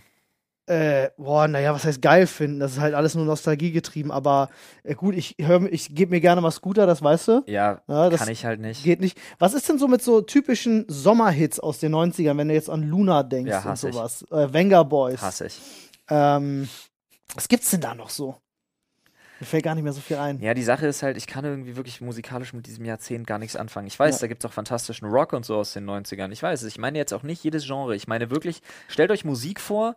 [0.72, 2.60] Äh, boah, naja, was heißt geil finden?
[2.62, 4.50] Das ist halt alles nur Nostalgie getrieben, aber
[4.84, 7.44] äh, gut, ich höre, ich gebe mir gerne mal Scooter, das weißt du.
[7.48, 8.84] Ja, Ja, das kann ich halt nicht.
[8.84, 9.18] Geht nicht.
[9.38, 12.84] Was ist denn so mit so typischen Sommerhits aus den 90ern, wenn du jetzt an
[12.84, 13.96] Luna denkst Ja, und hasse ich.
[13.96, 14.24] sowas?
[14.32, 15.22] Äh, Venga Boys.
[15.22, 15.60] Hasse ich.
[16.10, 16.70] Ähm,
[17.36, 18.38] was gibt's denn da noch so?
[19.40, 20.40] Mir fällt gar nicht mehr so viel ein.
[20.40, 23.56] Ja, die Sache ist halt, ich kann irgendwie wirklich musikalisch mit diesem Jahrzehnt gar nichts
[23.56, 23.88] anfangen.
[23.88, 24.22] Ich weiß, Ja.
[24.22, 26.32] da gibt es auch fantastischen Rock und so aus den 90ern.
[26.32, 26.68] Ich weiß, es.
[26.68, 27.96] ich meine jetzt auch nicht jedes Genre.
[27.96, 29.96] Ich meine wirklich, stellt euch Musik vor,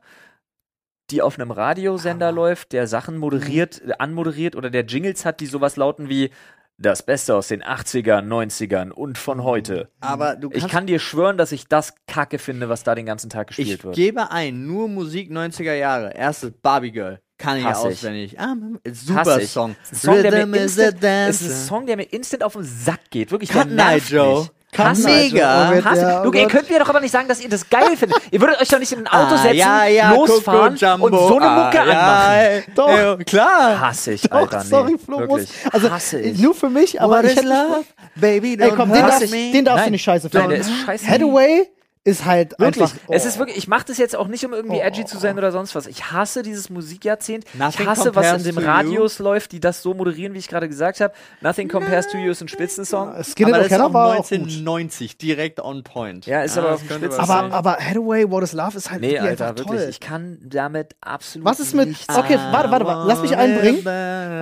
[1.14, 2.30] die auf einem Radiosender Ah.
[2.30, 3.90] läuft, der Sachen moderiert, Mhm.
[3.90, 6.30] äh, anmoderiert oder der Jingles hat, die sowas lauten wie
[6.76, 9.88] das Beste aus den 80ern, 90ern und von heute.
[10.00, 13.30] Aber du Ich kann dir schwören, dass ich das kacke finde, was da den ganzen
[13.30, 13.94] Tag ich gespielt wird.
[13.94, 16.12] gebe ein, nur Musik 90er Jahre.
[16.14, 17.20] Erstes Barbie Girl.
[17.38, 17.94] Kann ich Hasse ich.
[17.98, 18.40] auswendig.
[18.40, 18.54] Ah,
[18.92, 19.50] super ich.
[19.50, 19.76] Song.
[19.84, 21.50] Ist ein Song, der mir is a instant, ist ein.
[21.68, 23.30] Song, der mir instant auf den Sack geht.
[23.30, 24.40] Wirklich, Cut der nervt Night, Joe.
[24.40, 24.50] mich.
[24.79, 25.33] Night, ich.
[25.33, 25.41] Joe.
[25.41, 27.97] Oh, der- oh du, ihr könnt mir doch aber nicht sagen, dass ihr das geil
[27.97, 28.18] findet.
[28.31, 31.12] Ihr würdet euch doch nicht in ein Auto Ah, setzen, ja, ja, losfahren Coco und
[31.12, 32.35] so eine Mucke ah, ja, anmachen.
[32.37, 32.64] ey.
[32.75, 32.89] Doch.
[32.89, 33.81] Ja, klar.
[33.81, 34.59] Hasse ich, Doch, Alter.
[34.64, 35.49] Nee, sorry, Flo, wirklich.
[35.72, 36.39] Also, Hasse ich.
[36.39, 37.85] nur für mich, aber What ich hätte love?
[38.16, 39.85] Baby, Ey, don't komm, den, darf, den darfst Nein.
[39.87, 40.49] du nicht scheiße finden.
[40.51, 41.07] der ist scheiße.
[41.09, 41.68] Hathaway
[42.07, 42.82] ist halt Wirklich.
[42.84, 42.96] einfach.
[43.09, 43.28] Es oh.
[43.28, 45.38] ist wirklich, ich mache das jetzt auch nicht, um irgendwie Oh, edgy oh, zu sein
[45.38, 45.86] oder sonst was.
[45.86, 47.44] Ich hasse dieses Musikjahrzehnt.
[47.55, 48.66] Nothing ich hasse, was in den to you.
[48.66, 51.14] Radios läuft, die das so moderieren, wie ich gerade gesagt habe.
[51.40, 53.14] Nothing Compares to You ist ein Spitzensong.
[53.24, 54.32] Skin aber in das the ist auch Keller war auch gut.
[54.32, 56.26] 1990, direkt on point.
[56.26, 58.76] Ja, ist Ah, aber auf dem könnte was Spitzen- Aber, aber Hathaway, What is Love
[58.76, 59.80] ist halt Nee, Alter, einfach wirklich.
[59.80, 59.88] toll.
[59.90, 63.09] Ich kann damit absolut Was ist mit- nichts Okay, warte, warte, warte.
[63.09, 63.78] Lass mich einbringen.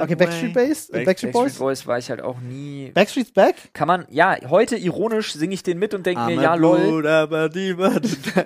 [0.03, 1.43] Okay, Backstreet Bass, Back- Backstreet Boys.
[1.45, 2.91] Backstreet Boys war ich halt auch nie.
[2.93, 3.55] Backstreet's Back?
[3.73, 6.55] Kann man, ja, heute ironisch singe ich den mit und denke mir, I'm a ja,
[6.57, 7.07] lol,
[7.53, 7.77] Die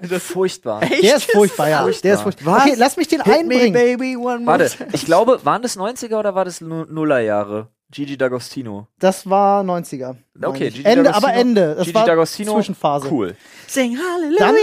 [0.09, 0.81] das furchtbar.
[0.81, 1.83] Der ist furchtbar, ja.
[1.83, 2.03] Furchtbar.
[2.03, 2.57] Der ist furchtbar.
[2.57, 2.65] Was?
[2.67, 3.73] Okay, lass mich den Hit me, einbringen.
[3.73, 7.69] baby, one more Warte, ich glaube, waren das 90er oder war das Nu- Nullerjahre?
[7.91, 8.87] Gigi D'Agostino.
[8.99, 10.17] Das war 90er.
[10.35, 10.71] meine Okay.
[10.71, 11.75] Gigi Ende, D'Agostino- aber Ende.
[11.77, 13.09] Das Gigi war D'Agostino, Zwischenphase.
[13.11, 13.37] Cool.
[13.69, 14.39] Sing Halleluja.
[14.41, 14.57] Dann-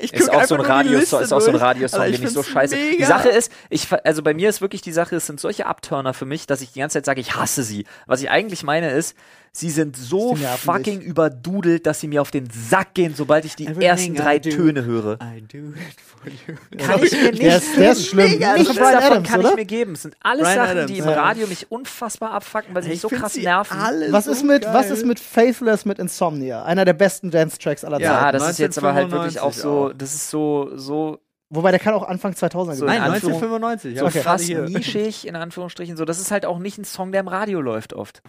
[0.00, 1.56] Ich Ist auch so die Liste ist auch so ein.
[1.56, 2.76] Radiosong, Alter, den ich so scheiße.
[2.76, 3.06] Die mega.
[3.06, 6.26] Sache ist, ich, also bei mir ist wirklich die Sache, es sind solche Abturner für
[6.26, 7.86] mich, dass ich die ganze Zeit sage, ich hasse sie.
[8.06, 9.16] Was ich eigentlich meine ist,
[9.56, 13.66] sie sind so fucking überdudelt, dass sie mir auf den Sack gehen, sobald ich die
[13.66, 14.50] Everything ersten drei do.
[14.50, 15.14] Töne höre.
[15.22, 16.56] I do it for you.
[16.84, 18.30] Kann ich mir nicht Der ist, der ist schlimm.
[18.32, 19.50] Mega Das ist Nichts Brian davon Adams, kann oder?
[19.50, 19.92] ich mir geben.
[19.92, 21.12] Es sind alles Bryan Sachen, Adams, die im ja.
[21.22, 23.78] Radio mich unfassbar abfacken, weil sie mich so krass nerven.
[24.10, 26.64] Was so ist mit, was ist mit Faithless mit Insomnia?
[26.64, 28.38] Einer der besten Dance-Tracks aller Ja, Zeiten.
[28.38, 31.18] das ist jetzt aber halt wirklich auch 1995 so, das ist so, so,
[31.50, 33.98] Wobei der kann auch Anfang 2000er So gewesen Nein, in Anführung- 1995.
[34.00, 34.62] so ich krass hier.
[34.62, 35.96] nischig, in Anführungsstrichen.
[35.96, 38.22] So, das ist halt auch nicht ein Song, der im Radio läuft oft.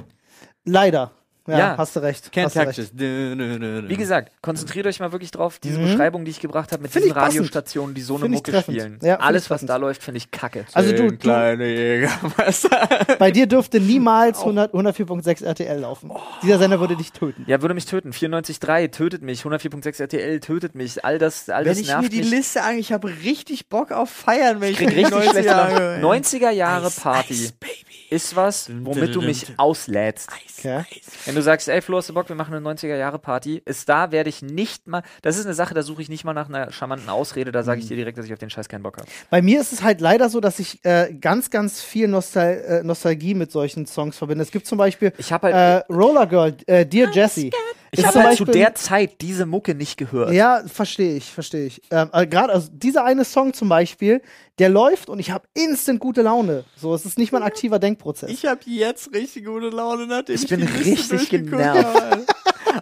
[0.66, 1.12] Leider.
[1.48, 1.76] Ja, Ja.
[1.78, 2.32] hast du recht.
[2.34, 3.00] Can't hast du touch recht.
[3.00, 3.88] Dö, dö, dö, dö.
[3.90, 5.84] Wie gesagt, konzentriert euch mal wirklich drauf, diese Mhm.
[5.92, 7.16] Beschreibung, die ich gebracht habe mit Find diesen.
[7.16, 8.80] Radiostationen, die so eine Mucke treffend.
[8.82, 9.00] spielen.
[9.04, 9.70] Ja, Alles, ich was treffend.
[9.70, 10.66] da läuft, finde ich kacke.
[10.74, 12.90] Also du, du, kleine Jägermeister.
[13.20, 16.12] bei dir dürfte niemals 100, 104.6 RTL laufen.
[16.42, 17.44] Dieser Sender würde dich töten.
[17.46, 18.12] Ja, würde mich töten.
[18.12, 21.06] 94.3 tötet mich, 104.6 RTL tötet mich.
[21.06, 22.32] All das, all Wenn das ich mir nervt die mich.
[22.32, 26.00] Liste an, ich habe richtig Bock auf Feiern, wenn Ich ich, krieg richtig schlechte 90er
[26.02, 26.02] Laune.
[26.22, 27.76] 90er Jahre Ice, Party Ice, Baby.
[28.10, 30.30] Ist was, womit du mich auslädst.
[30.60, 30.84] Okay.
[31.26, 33.88] Wenn du sagst, ey Flo, hast du Bock, wir machen eine 90er Jahre Party, ist
[33.90, 36.50] da, werde ich nicht mal, das ist eine Sache, da suche ich nicht mal nach
[36.50, 37.66] einer charmanten Ausrede, da Mhm.
[37.66, 39.08] sage ich dir direkt, dass ich auf den Scheiß keinen Bock habe.
[39.30, 42.84] Bei mir ist es halt leider so, dass ich äh, ganz, ganz viel Nostal äh,
[42.84, 44.44] Nostalgie mit solchen Songs verbinde.
[44.44, 47.52] Es gibt zum Beispiel Ich habe halt, äh, Roller Girl, äh, Dear Jessie.
[48.00, 50.32] Ich habe halt zu der Zeit diese Mucke nicht gehört.
[50.34, 51.82] Ja, verstehe ich, verstehe ich.
[51.92, 54.22] Ähm, äh, Gerade also dieser eine Song zum Beispiel,
[54.60, 56.64] der läuft und ich habe instant gute Laune.
[56.76, 58.30] So, es ist nicht mal ein aktiver Denkprozess.
[58.30, 62.28] Ich habe jetzt richtig gute Laune, nachdem ich, Ich bin richtig genervt.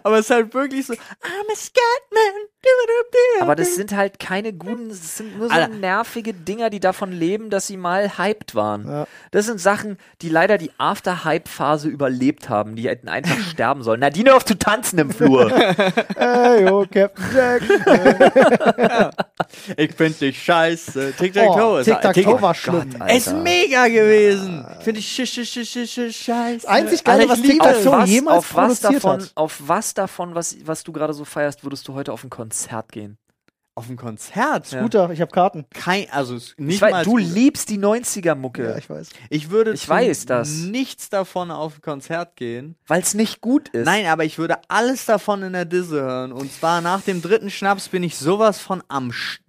[0.06, 2.48] Aber es ist halt wirklich so, I'm a Scatman.
[3.40, 5.68] Aber das sind halt keine guten, das sind nur so Alter.
[5.68, 8.86] nervige Dinger, die davon leben, dass sie mal hyped waren.
[8.86, 9.06] Ja.
[9.30, 14.00] Das sind Sachen, die leider die After-Hype-Phase überlebt haben, die hätten einfach sterben sollen.
[14.00, 15.50] Nadine, hör auf zu tanzen im Flur.
[16.16, 17.62] Ey, yo, Captain Jack.
[19.76, 21.14] Ich find dich scheiße.
[21.18, 22.88] Tic-Tac-Toe Oh, ist Tic-Tac-Toe Tic- war schlimm.
[22.98, 23.14] Alter.
[23.16, 24.64] Ist mega gewesen.
[24.80, 26.68] Finde ich sch sch sch sch sch scheiße.
[26.68, 29.32] Einzig Geile, was Tic-Tac-Toe jemals auf was produziert davon, hat.
[29.34, 32.92] auf was davon, was, was du gerade so feierst, würdest du heute auf ein Konzert
[32.92, 33.18] gehen?
[33.76, 34.70] Auf ein Konzert.
[34.70, 34.82] Ja.
[34.82, 35.64] Guter, ich habe Karten.
[35.74, 37.24] Kein, also nicht Ich weiß, mal du Scooter.
[37.34, 39.08] liebst die 90er-Mucke, Ja, ich weiß.
[39.30, 40.48] Ich würde Ich weiß das.
[40.48, 42.76] nichts davon auf ein Konzert gehen.
[42.86, 43.84] weil es nicht gut ist.
[43.84, 46.30] Nein, aber ich würde alles davon in der Disse hören.
[46.30, 49.40] Und zwar nach dem dritten Schnaps bin ich sowas von am Start.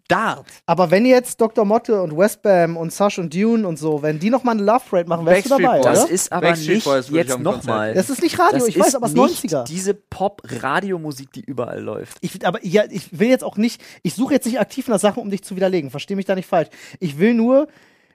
[0.66, 1.66] Aber wenn jetzt Dr.
[1.66, 4.82] Motte und Westbam und Sash und Dune und so, wenn die noch mal eine Love
[4.90, 5.86] Parade machen, wärst du dabei, Boys.
[5.86, 7.94] das ist aber Backstreet nicht Boys jetzt nochmal.
[7.94, 9.64] Das ist nicht Radio, Das ich weiß, ist aber es ist nicht 90er.
[9.64, 12.18] diese Pop-Radiomusik, die überall läuft.
[12.22, 15.22] Ich, aber ja, ich will jetzt auch nicht, ich suche jetzt nicht aktiv nach Sachen,
[15.22, 15.90] um dich zu widerlegen.
[15.90, 16.70] Versteh mich da nicht falsch.
[17.00, 17.68] Ich will nur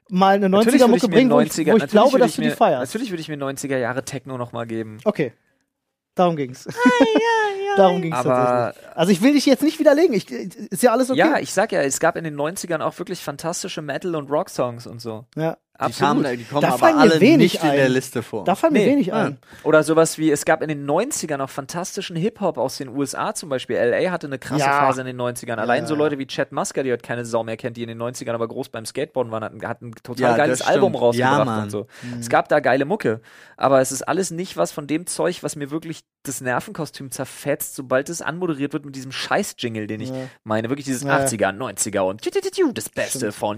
[0.09, 2.11] mal eine Natürlich würde 90er-Mucke ich mir bringen, wo ich, 90er wo ich natürlich glaube,
[2.13, 2.93] würde dass ich du mir, die feierst.
[2.93, 4.99] Natürlich würde ich mir 90er Jahre Techno nochmal geben.
[5.03, 5.33] Okay.
[6.15, 6.67] Darum ging's.
[7.77, 8.97] Darum ging's Aber- tatsächlich.
[8.97, 10.13] Also ich will dich jetzt nicht widerlegen.
[10.13, 11.19] Ich, ist ja alles okay.
[11.19, 14.87] Ja, ich sag ja, es gab in den 90ern auch wirklich fantastische Metal- und Rock-Songs
[14.87, 15.25] und so.
[15.35, 15.57] ja.
[15.81, 16.23] Die, Absolut.
[16.23, 17.91] kamen, die kommen Da aber fallen mir alle wenig nicht in der ein.
[17.91, 18.43] Liste vor.
[18.43, 19.15] Da fallen mir Nee, wenig ja.
[19.15, 19.37] ein.
[19.63, 23.49] Oder sowas wie, es gab in den 90ern auch fantastischen Hip-Hop aus den USA zum
[23.49, 23.77] Beispiel.
[23.77, 24.11] L.A.
[24.11, 24.79] hatte eine krasse Ja.
[24.79, 25.55] Phase in den 90ern.
[25.55, 25.95] Allein ja, so.
[25.95, 28.47] Leute wie Chad Musker, die heute keine Sau mehr kennt, die in den 90ern aber
[28.47, 31.87] groß beim Skateboarden waren, hatten, hatten ein total Ja, geiles Album rausgebracht und so.
[32.19, 33.19] Es gab da geile Mucke.
[33.57, 37.75] Aber es ist alles nicht was von dem Zeug, was mir wirklich das Nervenkostüm zerfetzt,
[37.75, 40.15] sobald es anmoderiert wird mit diesem Scheiß-Jingle, den ich Ja.
[40.43, 40.69] meine.
[40.69, 41.25] Wirklich dieses Ja, ja.
[41.25, 43.57] 80er, 90er und das Beste von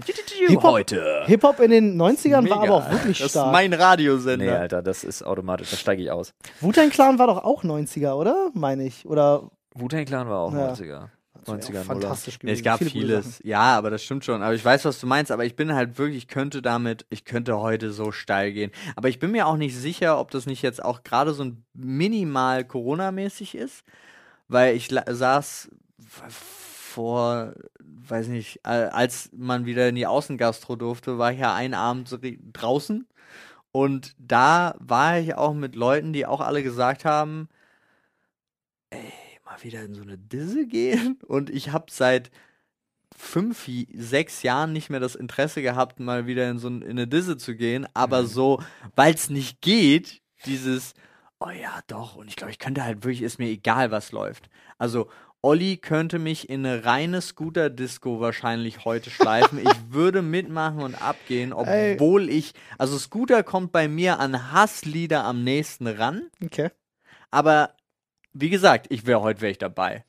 [0.62, 1.22] heute.
[1.26, 2.54] Hip-Hop in den 90ern war Mega.
[2.56, 3.46] aber auch wirklich das stark.
[3.46, 4.44] ist mein Radiosender.
[4.44, 6.32] Nee, Alter, das ist automatisch, da steige ich aus.
[6.60, 8.50] Wu-Tang Clan war doch auch 90er, oder?
[8.54, 9.06] Meine ich.
[9.06, 10.72] Oder Wu-Tang Clan war auch Ja.
[10.72, 11.08] 90er.
[11.46, 11.84] Das wär 90er, auch Nuller.
[12.00, 13.40] fantastisch Nee, es gab Viele vieles.
[13.44, 14.42] Ja, aber das stimmt schon.
[14.42, 15.30] Aber ich weiß, was du meinst.
[15.30, 18.70] Aber ich bin halt wirklich, ich könnte damit, ich könnte heute so steil gehen.
[18.96, 21.64] Aber ich bin mir auch nicht sicher, ob das nicht jetzt auch gerade so ein
[21.74, 23.82] minimal Corona-mäßig ist.
[24.48, 25.68] Weil ich la- saß
[26.94, 32.08] vor, weiß nicht, als man wieder in die Außengastro durfte, war ich ja einen Abend
[32.08, 32.18] so
[32.52, 33.06] draußen.
[33.72, 37.48] Und da war ich auch mit Leuten, die auch alle gesagt haben,
[38.90, 39.12] ey,
[39.44, 41.18] mal wieder in so eine Disse gehen.
[41.26, 42.30] Und ich habe seit
[43.16, 47.36] fünf, sechs Jahren nicht mehr das Interesse gehabt, mal wieder in so in eine Disse
[47.36, 47.86] zu gehen.
[47.94, 48.26] Aber Mhm.
[48.26, 48.62] so,
[48.96, 50.94] weil es nicht geht, dieses,
[51.40, 52.16] oh ja, doch.
[52.16, 54.50] Und ich glaube, ich könnte halt wirklich, ist mir egal, was läuft.
[54.78, 55.08] Also,
[55.44, 59.58] Olli könnte mich in eine reine Scooter-Disco wahrscheinlich heute schleifen.
[59.58, 61.92] ich würde mitmachen und abgehen, Ey.
[61.92, 66.30] obwohl ich, also Scooter kommt bei mir an Hasslieder am nächsten ran.
[66.42, 66.70] Okay.
[67.30, 67.74] Aber
[68.32, 70.06] wie gesagt, ich wäre heute wäre ich dabei.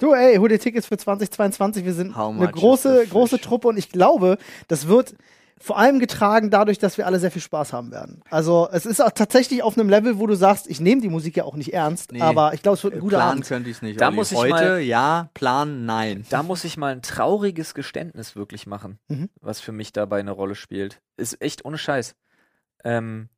[0.00, 1.84] Du, ey, hol dir Tickets für 2022.
[1.84, 3.38] Wir sind eine große, große?
[3.38, 5.14] Truppe und ich glaube, das wird
[5.62, 8.20] vor allem getragen dadurch, dass wir alle sehr viel Spaß haben werden.
[8.30, 11.36] Also, es ist auch tatsächlich auf einem Level, wo du sagst, ich nehme die Musik
[11.36, 12.20] ja auch nicht ernst, Nee.
[12.20, 13.46] aber ich glaube, es wird ein guter Plan Abend.
[13.46, 14.00] könnte ich es nicht.
[14.00, 14.16] Da Olli.
[14.16, 16.26] muss ich heute mal- ja, Plan nein.
[16.30, 19.28] Da muss ich mal ein trauriges Geständnis wirklich machen, Mhm.
[19.40, 21.00] was für mich dabei eine Rolle spielt.
[21.16, 22.14] Ist echt ohne Scheiß.
[22.84, 23.28] Ähm,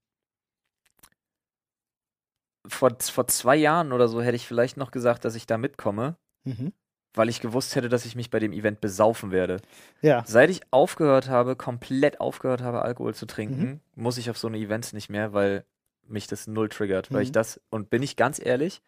[2.66, 6.16] vor, vor zwei Jahren oder so hätte ich vielleicht noch gesagt, dass ich da mitkomme,
[6.45, 6.72] Mhm.
[7.15, 9.59] Weil ich gewusst hätte, dass ich mich bei dem Event besaufen werde.
[10.03, 10.23] Ja.
[10.27, 14.03] Seit ich aufgehört habe, komplett aufgehört habe, Alkohol zu trinken, Mhm.
[14.03, 15.65] muss ich auf so eine Events nicht mehr, weil
[16.09, 17.11] mich das null triggert.
[17.12, 17.25] Weil Mhm.
[17.25, 18.83] ich das, und bin ich ganz ehrlich,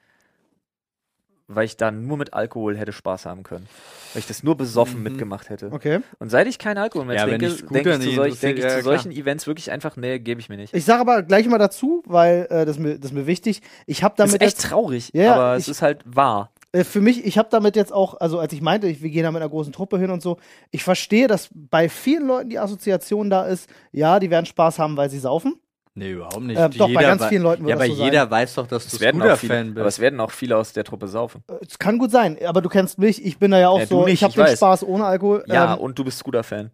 [1.48, 3.68] weil ich da nur mit Alkohol hätte Spaß haben können.
[4.12, 5.70] Weil ich das nur besoffen mitgemacht hätte.
[5.70, 6.00] Okay.
[6.18, 8.64] Und seit ich keinen Alkohol mehr Ja, trinke, denke ich, zu, nicht solch, denk ich
[8.64, 10.74] ja, zu solchen Events wirklich einfach, nee, gebe ich mir nicht.
[10.74, 13.62] Ich sage aber gleich mal dazu, weil äh, das, ist mir, das ist mir wichtig.
[13.86, 16.50] Ich habe Das damit ist echt traurig, Ja, aber ich- es ist halt wahr.
[16.80, 19.22] Äh, für mich, ich habe damit jetzt auch, also als ich meinte, ich, wir gehen
[19.24, 20.36] da mit einer großen Truppe hin und so,
[20.70, 24.96] ich verstehe, dass bei vielen Leuten die Assoziation da ist, ja, die werden Spaß haben,
[24.96, 25.60] weil sie saufen.
[25.98, 26.58] Nee, überhaupt nicht.
[26.58, 28.86] Äh, doch, bei ganz vielen Leuten wird Ja, das aber so jeder weiß doch, dass
[28.86, 30.00] du Es werden, auch viele, Scooter-Fan aber es bist.
[30.00, 31.42] werden auch viele aus der Truppe saufen.
[31.48, 33.86] Äh, Es kann gut sein, aber du kennst mich, ich bin da ja auch Ja,
[33.86, 34.58] du so, nicht, ich habe ich den weiß.
[34.58, 35.42] Spaß ohne Alkohol.
[35.46, 36.70] Ja, ähm, und du bist Scooter-Fan.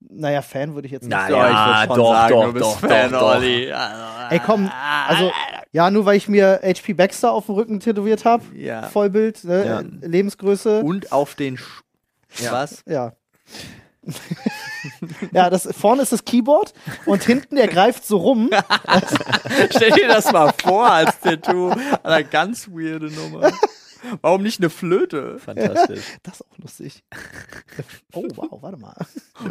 [0.00, 1.34] naja, Fan würde ich jetzt nicht Na sagen.
[1.34, 3.34] Ja, ich würd schon doch, sagen, doch, du bist doch, Fan, doch, doch.
[3.36, 3.72] Olli.
[4.30, 4.70] Ey, komm,
[5.08, 5.30] also,
[5.72, 8.82] ja, nur weil ich mir HP Baxter auf dem Rücken tätowiert habe, Ja.
[8.88, 9.82] Vollbild, ne, Ja.
[10.06, 10.80] Lebensgröße.
[10.82, 11.82] Und auf den Sch
[12.38, 12.52] Ja.
[12.52, 12.82] Was?
[12.86, 13.12] Ja.
[15.32, 16.72] ja, das vorne ist das Keyboard
[17.06, 18.50] und hinten der greift so rum.
[19.70, 21.74] Stell dir das mal vor als Tattoo.
[22.02, 23.50] Eine ganz weirde Nummer.
[24.22, 25.38] Warum nicht eine Flöte?
[25.38, 26.00] Fantastisch.
[26.22, 27.02] Das ist auch lustig.
[28.12, 28.94] Oh, wow, warte mal.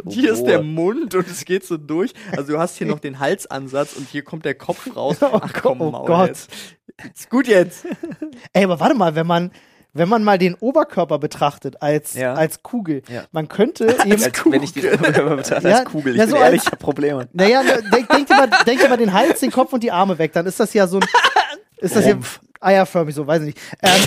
[0.04, 0.64] Und hier ist der Oh.
[0.64, 2.12] Mund und es geht so durch.
[2.36, 5.16] Also du hast hier noch den Halsansatz und hier kommt der Kopf raus.
[5.20, 6.28] Oh Ach komm, Gott, oh Maul Gott.
[6.28, 6.50] Jetzt.
[7.14, 7.84] Ist gut jetzt.
[8.52, 9.50] Ey, aber warte mal, wenn man,
[9.92, 12.34] wenn man mal den Oberkörper betrachtet als, Ja.
[12.34, 13.24] als Kugel, Ja.
[13.32, 14.12] man könnte eben.
[14.22, 16.78] Als, wenn ich die betrachte Ja, als Kugel, ich ja, bin so ehrlich, ich hab
[16.78, 17.28] Probleme.
[17.32, 20.18] Naja, denk, denk, dir mal, denk dir mal den Hals, den Kopf und die Arme
[20.18, 21.06] weg, dann ist das ja so ein.
[21.78, 22.40] Ist das ja Rumpf.
[22.60, 23.58] Eierförmig, so, weiß ich nicht.
[23.82, 23.90] Ähm,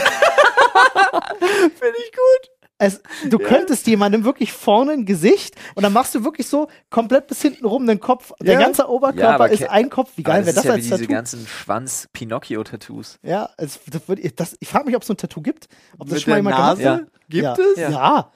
[1.39, 2.52] Finde ich gut.
[2.78, 7.28] es, du könntest jemandem wirklich vorne ein Gesicht und dann machst du wirklich so komplett
[7.28, 8.32] bis hinten rum den Kopf.
[8.41, 8.60] Der Ja.
[8.60, 10.12] ganze Ja, Oberkörper aber ist ein Kopf.
[10.16, 11.14] Wie geil wäre das ist ja wie als diese Tattoo?
[11.14, 13.20] ganzen Schwanz-Pinocchio-Tattoos.
[13.24, 15.68] Ja, es, das würd, das, ich frage mich, ob es so ein Tattoo gibt.
[15.97, 16.82] Ob das Mit schon mal der jemand Nase?
[16.84, 17.30] gemacht hat.
[17.30, 17.54] Gibt ja.
[17.74, 17.78] es?
[17.80, 17.89] Ja.
[17.91, 18.32] ja,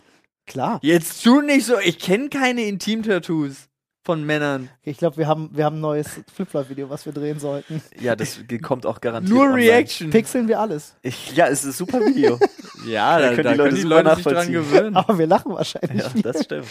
[0.45, 0.80] klar.
[0.82, 1.80] Jetzt tu nicht so.
[1.80, 3.70] Ich kenne keine Intim-Tattoos
[4.04, 4.70] von Männern.
[4.84, 7.82] Ich glaube, wir haben, wir haben ein neues Flipflop-Video, was wir drehen sollten.
[7.99, 9.34] Ja, das kommt auch garantiert.
[9.34, 9.64] Nur online.
[9.64, 10.10] Reaction.
[10.10, 10.95] Pixeln wir alles.
[11.01, 12.39] Ich, ja, es ist ein super Video.
[12.86, 14.97] Ja, Da da, können die Leute können die Leute sich dran gewöhnen.
[14.97, 16.04] Aber wir lachen wahrscheinlich.
[16.04, 16.68] ja, das stimmt.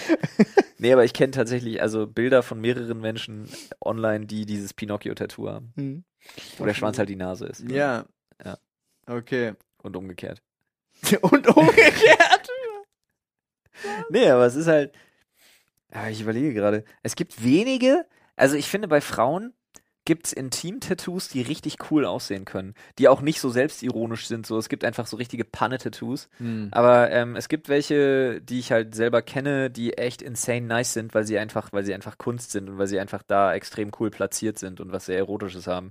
[0.76, 3.48] Nee, aber ich kenne tatsächlich also Bilder von mehreren Menschen
[3.82, 5.72] online, die dieses Pinocchio-Tattoo haben.
[5.76, 6.04] Hm.
[6.58, 7.62] Wo der Schwanz halt die Nase ist.
[7.70, 8.04] Ja.
[8.44, 8.58] Ja.
[9.06, 9.54] Okay.
[9.82, 10.42] Und umgekehrt.
[11.22, 12.48] Und umgekehrt.
[14.10, 14.92] Nee, aber es ist halt.
[15.92, 16.84] Ja, ich überlege gerade.
[17.02, 19.52] Es gibt wenige, also ich finde, bei Frauen
[20.04, 22.74] gibt es Intim-Tattoos, die richtig cool aussehen können.
[22.98, 24.46] Die auch nicht so selbstironisch sind.
[24.46, 26.28] So, es gibt einfach so richtige Panne-Tattoos.
[26.38, 26.68] Hm.
[26.72, 31.14] Aber ähm, es gibt welche, die ich halt selber kenne, die echt insane nice sind,
[31.14, 34.10] weil sie einfach, weil sie einfach Kunst sind und weil sie einfach da extrem cool
[34.10, 35.90] platziert sind und was sehr Erotisches haben.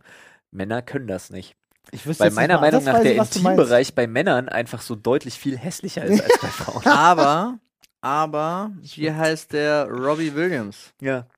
[0.51, 1.55] Männer können das nicht.
[1.91, 3.37] Ich wüsste Weil meiner Meinung nach der du meinst.
[3.37, 6.85] Intimbereich bei Männern einfach so deutlich viel hässlicher ist als bei Frauen.
[6.85, 7.59] Aber,
[8.01, 10.93] aber, hier heißt der Robbie Williams.
[10.99, 11.25] Ja.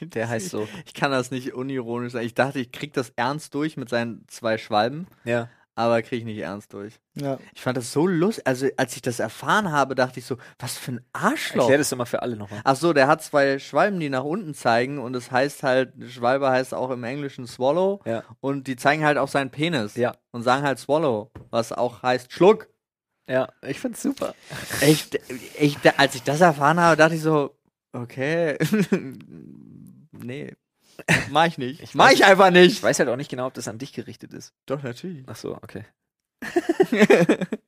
[0.00, 0.66] Der heißt so.
[0.86, 2.26] Ich kann das nicht unironisch sagen.
[2.26, 5.48] Ich dachte, ich krieg das ernst durch mit seinen zwei Schwalben, Ja.
[5.76, 6.94] aber krieg ich nicht ernst durch.
[7.14, 7.38] Ja.
[7.54, 8.44] Ich fand das so lustig.
[8.44, 11.62] Also, als ich das erfahren habe, dachte ich so, was für ein Arschloch.
[11.62, 12.60] Erklär das mal für alle nochmal.
[12.64, 16.50] Ach so, der hat zwei Schwalben, die nach unten zeigen und es heißt halt, Schwalbe
[16.50, 18.24] heißt auch im Englischen Swallow Ja.
[18.40, 20.16] und die zeigen halt auf seinen Penis Ja.
[20.32, 22.68] und sagen halt Swallow, was auch heißt Schluck.
[23.28, 24.34] Ja, ich find's super.
[24.80, 25.18] Echt,
[25.58, 27.54] echt, als ich das erfahren habe, dachte ich so,
[27.92, 28.56] okay,
[30.12, 30.54] nee,
[31.30, 31.82] mach ich nicht.
[31.82, 32.72] Ich mach weiß- ich einfach nicht.
[32.72, 34.54] Ich weiß halt auch nicht genau, ob das an dich gerichtet ist.
[34.66, 35.24] Doch, natürlich.
[35.26, 35.84] Ach so, okay.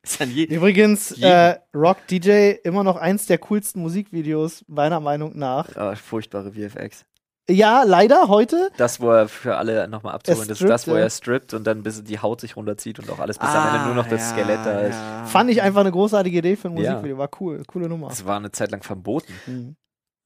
[0.02, 5.36] ist an je Übrigens, äh, Rock DJ immer noch eins der coolsten Musikvideos, meiner Meinung
[5.36, 5.74] nach.
[5.76, 7.04] Ah, furchtbare VFX.
[7.49, 8.70] Ja, leider heute.
[8.76, 11.82] Das, wo er für alle nochmal abzuholen, das ist das, wo er strippt und dann
[11.82, 14.32] bis die Haut sich runterzieht und auch alles, bis am Ende nur noch das Ah,
[14.34, 14.95] Skelett da ist.
[14.95, 15.24] ja.
[15.24, 16.74] Fand ich einfach eine großartige Idee für ein.
[16.74, 17.18] Musikvideo.
[17.18, 17.62] War cool.
[17.66, 18.09] Coole Nummer.
[18.09, 19.32] Das war eine Zeit lang verboten.
[19.47, 19.76] Mhm.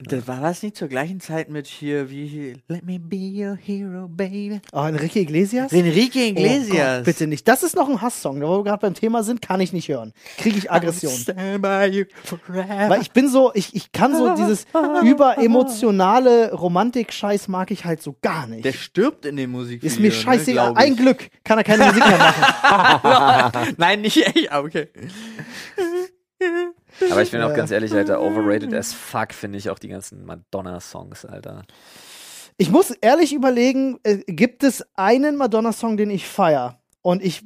[0.00, 3.56] Das war das nicht zur gleichen Zeit mit hier, wie hier, Let me be your
[3.56, 4.60] hero, baby.
[4.72, 5.72] Oh, Enrique Iglesias?
[5.72, 6.96] Enrique Oh Iglesias.
[6.96, 7.46] Gott, bitte nicht.
[7.46, 8.40] Das ist noch ein Hasssong.
[8.40, 10.12] Da wo wir gerade beim Thema sind, kann ich nicht hören.
[10.36, 11.12] Kriege ich Aggression.
[11.12, 12.88] Stand by you forever.
[12.88, 14.66] Weil ich bin so, ich, ich kann so dieses
[15.04, 18.64] überemotionale Romantik-Scheiß mag ich halt so gar nicht.
[18.64, 19.86] Der stirbt in dem Musikvideo.
[19.86, 20.72] ist mir ne, scheißegal.
[20.72, 20.76] ich.
[20.76, 23.74] Ein Glück kann er keine Musik mehr machen.
[23.78, 24.88] Nein, nicht echt, aber okay.
[27.10, 30.24] Aber ich bin auch ganz ehrlich, Alter, overrated as fuck finde ich auch die ganzen
[30.24, 31.64] Madonna-Songs, Alter.
[32.56, 36.80] Ich muss ehrlich überlegen, äh, gibt es einen Madonna-Song, den ich feier?
[37.02, 37.44] Und ich,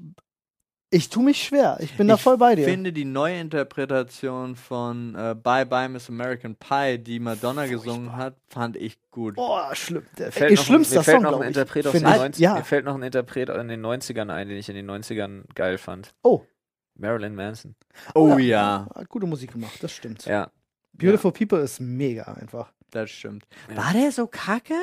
[0.91, 1.79] ich tue mich schwer.
[1.81, 2.67] Ich bin da Ich voll bei dir.
[2.67, 8.37] Ich finde die Neuinterpretation von äh, Bye Bye Miss American Pie, die Madonna gesungen hat,
[8.49, 9.37] fand ich gut.
[9.37, 10.05] Boah, schlimm.
[10.19, 11.57] Der, fällt ihr noch, schlimmster mir fällt Song, noch ein ich.
[11.57, 12.21] Interpret aus den Find ich.
[12.21, 12.55] 90 Ja.
[12.55, 15.79] Mir fällt noch ein Interpret in den 90ern ein, den ich in den 90ern geil
[15.79, 16.15] fand.
[16.23, 16.43] Oh.
[16.99, 17.75] Marilyn Manson.
[18.15, 18.87] Oh ja.
[18.95, 20.25] Hat gute Musik gemacht, das stimmt.
[20.27, 20.51] Ja.
[20.93, 22.73] Beautiful People ist mega einfach.
[22.91, 23.45] das stimmt.
[23.75, 24.75] War der so kacke?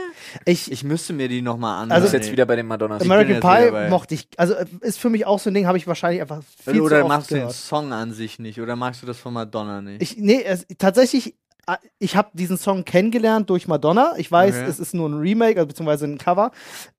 [0.46, 1.92] Ich, Ich müsste mir die nochmal an.
[1.92, 3.02] Also- Du bist jetzt wieder bei den Madonnas.
[3.02, 5.78] bin American Pie mochte ich, also äh, ist für mich auch so ein Ding, habe
[5.78, 7.50] ich wahrscheinlich einfach viel Oder zu magst du den.
[7.50, 8.62] Song an sich nicht?
[8.62, 10.02] Oder magst du das von Madonna nicht?
[10.02, 11.36] Ich, nee, es, tatsächlich,
[12.00, 14.14] ich habe diesen Song kennengelernt durch Madonna.
[14.18, 14.66] Ich weiß, Okay.
[14.70, 16.52] es ist nur ein Remake, also beziehungsweise ein Cover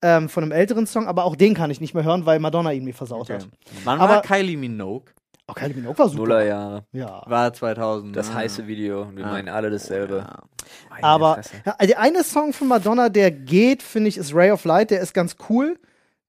[0.03, 2.73] ähm, von einem älteren Song, aber auch den kann ich nicht mehr hören, weil Madonna
[2.73, 3.35] ihn mir versaut Okay.
[3.35, 3.49] hat.
[3.85, 5.12] Wann Aber- war Kylie Minogue?
[5.49, 6.23] Auch Kylie Minogue war super.
[6.23, 6.85] Nullerjahre.
[6.93, 7.23] Ja.
[7.27, 8.17] War 2000.
[8.17, 8.35] Das ne?
[8.35, 9.07] heiße Video.
[9.14, 9.31] Wir Ah.
[9.31, 10.27] meinen alle dasselbe.
[10.27, 10.43] Ja.
[10.91, 14.64] Meine Aber ja, der eine Song von Madonna, der geht, finde ich, ist Ray of
[14.64, 14.91] Light.
[14.91, 15.79] Der ist ganz cool.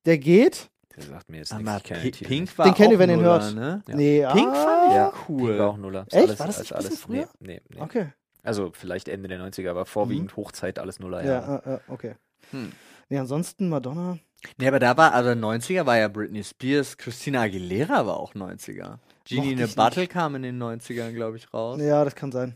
[0.06, 0.70] Der geht.
[0.96, 1.90] Der sagt mir jetzt Aber nichts.
[2.22, 2.58] Ich Pink nicht.
[2.60, 3.56] war Den kennt ihr, auch wenn ihr ihn Nuller, hört.
[3.56, 3.82] Ne?
[3.88, 3.96] Ja.
[3.96, 5.48] Nee, Pink fand ich Ja, cool.
[5.50, 6.02] Pink war auch Nuller.
[6.08, 6.24] Ist Echt?
[6.28, 7.82] Alles, War das nicht ein bisschen alles, nee, nee, nee.
[7.82, 8.08] Okay.
[8.48, 11.24] Also vielleicht Ende der 90er, aber vorwiegend Hochzeit alles Nuller.
[11.24, 11.56] Ja, Ja.
[11.58, 12.16] äh, äh, okay.
[12.52, 12.72] Hm.
[13.10, 14.18] Nee, ansonsten Madonna.
[14.58, 19.00] Nee, aber da war, also 90er war ja Britney Spears, Christina Aguilera war auch 90er.
[19.26, 20.12] Genie in a Battle nicht.
[20.12, 21.80] kam in den 90ern, glaube ich, raus.
[21.82, 22.56] Ja, das kann sein.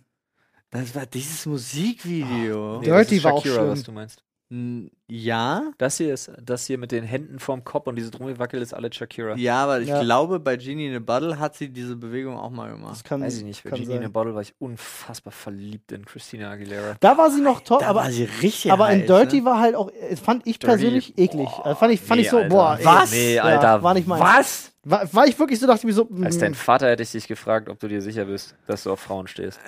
[0.69, 2.79] Das war dieses Musikvideo.
[2.79, 3.67] Nee, Dirty das ist war auch schlimm.
[3.67, 4.23] was du meinst.
[4.49, 8.61] N- Ja, Das hier ist, das hier mit den Händen vorm Kopf und diese Drummelwackel
[8.61, 9.35] ist alle Shakira.
[9.35, 10.01] ja, aber ich Ja.
[10.01, 12.93] glaube, bei Genie in a Battle hat sie diese Bewegung auch mal gemacht.
[12.93, 13.61] Das kann, Weiß ich nicht.
[13.65, 14.11] Bei Genie in a sein.
[14.13, 16.95] Bottle war ich unfassbar verliebt in Christina Aguilera.
[17.01, 19.45] Da war sie noch toll, Da aber, war sie richtig aber in heiß, Dirty ne?
[19.45, 21.49] war halt auch, äh, fand ich Dirty, persönlich eklig.
[21.49, 22.49] boah, Also fand ich, fand nee, ich so, Alter.
[22.49, 23.11] boah, Was?
[23.11, 23.83] Nee, Ja, Alter.
[23.83, 24.21] war nicht meins.
[24.21, 24.67] Was?
[24.83, 27.11] War, war ich wirklich so, dachte ich mir so, Als mm, dein Vater hätte ich
[27.11, 29.59] dich gefragt, ob du dir sicher bist, dass du auf Frauen stehst.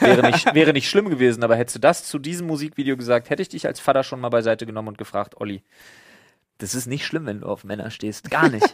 [0.00, 3.42] wäre, nicht, wäre nicht schlimm gewesen, aber hättest du das zu diesem Musikvideo gesagt, hätte
[3.42, 5.62] ich dich als Vater schon mal beiseite genommen und gefragt, Olli,
[6.58, 8.30] das ist nicht schlimm, wenn du auf Männer stehst.
[8.30, 8.64] Gar nicht.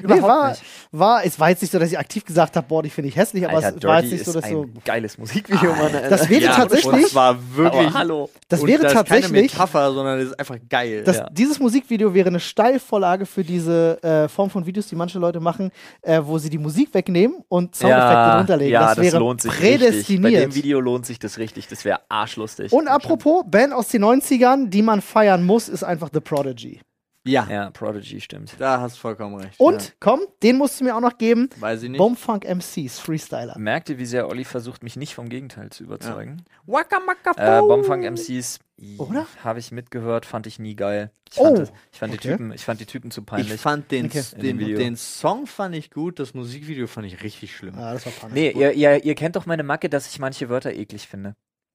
[0.00, 0.62] nee, Überhaupt war, nicht.
[0.92, 3.16] war, es war jetzt nicht so, dass ich aktiv gesagt habe, boah, die finde ich
[3.16, 5.94] hässlich, aber Alter, es war jetzt nicht so, ist dass so, ein geiles Musikvideo, Mann.
[5.94, 6.08] Alter.
[6.08, 7.86] das wäre ja, tatsächlich, Und zwar wirklich.
[7.86, 8.30] Aber hallo.
[8.48, 11.02] das und wäre das ist tatsächlich, keine Metapher, sondern das ist einfach geil.
[11.04, 11.30] Das, Ja.
[11.30, 15.70] Dieses Musikvideo wäre eine Steilvorlage für diese äh, Form von Videos, die manche Leute machen,
[16.02, 18.72] äh, wo sie die Musik wegnehmen und Soundeffekte drunter legen.
[18.72, 19.62] Ja, das das, wäre lohnt sich richtig.
[19.62, 20.42] Bei prädestiniert.
[20.42, 21.68] dem Video lohnt sich das richtig.
[21.68, 22.72] Das wäre arschlustig.
[22.72, 26.80] und apropos, Band aus den 90ern, die man feiern muss, ist einfach The Prodigy.
[27.24, 28.54] Ja, Ja, Prodigy stimmt.
[28.58, 29.58] da hast du vollkommen recht.
[29.60, 29.88] Und, ja.
[30.00, 31.98] komm, den musst du mir auch noch geben, weiß ich nicht.
[31.98, 33.56] Bombfunk MCs, Freestyler.
[33.58, 36.44] Merkt ihr, wie sehr Olli versucht, mich nicht vom Gegenteil zu überzeugen?
[36.66, 37.68] Waka maka Äh, Bo.
[37.68, 38.58] Bombfunk MCs
[38.98, 39.26] Oder?
[39.44, 41.10] habe ich mitgehört, fand ich nie geil.
[41.32, 42.28] Ich Oh, fand, das, ich fand die okay.
[42.32, 43.60] Typen, ich fand die Typen zu Ich peinlich.
[43.60, 44.22] fand den, Okay.
[44.36, 47.74] Den, den Song fand ich gut, das Musikvideo fand ich richtig schlimm.
[47.78, 48.34] Ah, das war Panne.
[48.34, 51.34] Nee, ihr, ihr, ihr kennt doch meine Macke, dass ich manche Wörter eklig finde.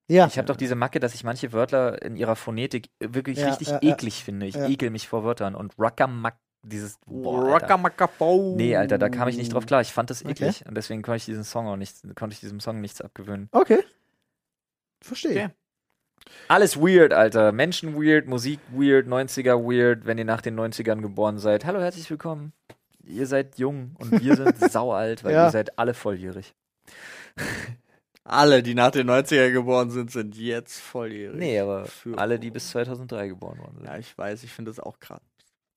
[0.09, 3.49] Ja, Ich habe doch diese Macke, dass ich manche Wörter in ihrer Phonetik wirklich Ja,
[3.49, 3.91] richtig ja, ja.
[3.93, 4.45] eklig finde.
[4.45, 4.67] Ich Ja.
[4.67, 5.53] ekel mich vor Wörtern.
[5.53, 6.33] Und Rackamuck,
[6.63, 6.97] dieses.
[7.05, 8.55] Bo.
[8.55, 9.81] Nee, Alter, da kam ich nicht drauf klar.
[9.81, 10.31] Ich fand das Okay.
[10.31, 10.65] eklig.
[10.65, 13.49] Und deswegen konnte ich diesen Song auch nicht, konnte ich diesem Song nichts abgewöhnen.
[13.51, 13.83] okay.
[15.01, 15.31] Verstehe.
[15.45, 15.49] Okay.
[16.47, 17.51] Alles weird, Alter.
[17.51, 21.65] Menschen weird, Musik weird, 90er weird, wenn ihr nach den 90ern geboren seid.
[21.65, 22.51] Hallo, herzlich willkommen.
[23.03, 25.45] Ihr seid jung und wir sind saualt, weil Ja.
[25.45, 26.55] ihr seid alle volljährig.
[28.29, 31.37] Alle, die nach den 90er geboren sind, sind jetzt volljährig.
[31.37, 33.85] Nee, aber Für- alle, die bis 2003 geboren worden sind.
[33.85, 35.21] Ja, ich weiß, ich finde das auch krass.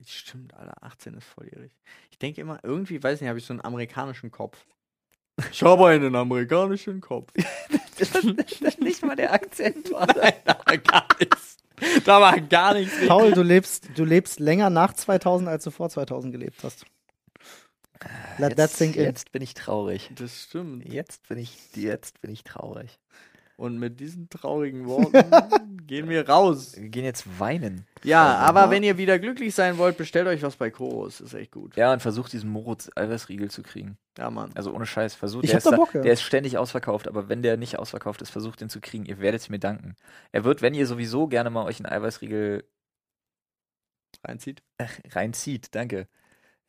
[0.05, 1.71] Stimmt, Alter, 18 ist volljährig.
[2.09, 4.65] Ich denke immer, irgendwie, weiß nicht, habe ich so einen amerikanischen Kopf.
[5.51, 7.31] Ich habe einen amerikanischen Kopf.
[8.79, 10.07] nicht mal der Akzent war.
[10.07, 11.57] Nein, da war gar nichts.
[12.05, 12.93] Da war gar nichts.
[13.07, 16.85] Paul, du lebst, du lebst länger nach 2000, als du vor 2000 gelebt hast.
[18.37, 18.93] Let that Jetzt, in.
[18.93, 20.11] jetzt bin ich traurig.
[20.15, 20.85] Das stimmt.
[20.91, 22.99] Jetzt bin ich, jetzt bin ich traurig.
[23.57, 26.75] Und mit diesen traurigen Worten gehen wir raus.
[26.75, 27.85] Wir gehen jetzt weinen.
[28.03, 31.21] Ja, Also, aber wenn ihr wieder glücklich sein wollt, bestellt euch was bei Chorus.
[31.21, 31.75] Ist echt gut.
[31.75, 33.99] Ja, und versucht diesen Moritz Eiweißriegel zu kriegen.
[34.17, 34.49] Ja, Mann.
[34.55, 35.43] Also ohne Scheiß, versucht.
[35.43, 36.01] Ich der hab ist da Bock, ja.
[36.01, 39.05] Der ist ständig ausverkauft, aber wenn der nicht ausverkauft ist, versucht den zu kriegen.
[39.05, 39.95] Ihr werdet es mir danken.
[40.31, 42.63] Er wird, wenn ihr sowieso gerne mal euch einen Eiweißriegel
[44.23, 44.63] Reinzieht.
[45.11, 46.07] reinzieht, danke.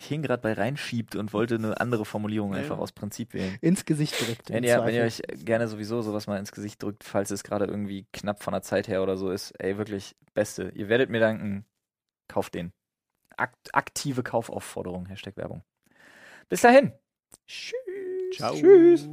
[0.02, 3.56] Ich hing gerade bei reinschiebt und wollte eine andere Formulierung einfach aus Prinzip wählen.
[3.60, 7.04] Ins Gesicht im Wenn ihr, wenn ihr euch gerne sowieso sowas mal ins Gesicht drückt,
[7.04, 10.72] falls es gerade irgendwie knapp von der Zeit her oder so ist, ey, wirklich, Beste.
[10.74, 11.66] Ihr werdet mir danken.
[12.26, 12.72] Kauft den.
[13.36, 15.62] Akt, aktive Kaufaufforderung, Hashtag Werbung.
[16.48, 16.92] Bis dahin.
[17.46, 17.76] Tschüss.
[18.34, 18.54] Ciao.
[18.54, 19.08] Tschüss.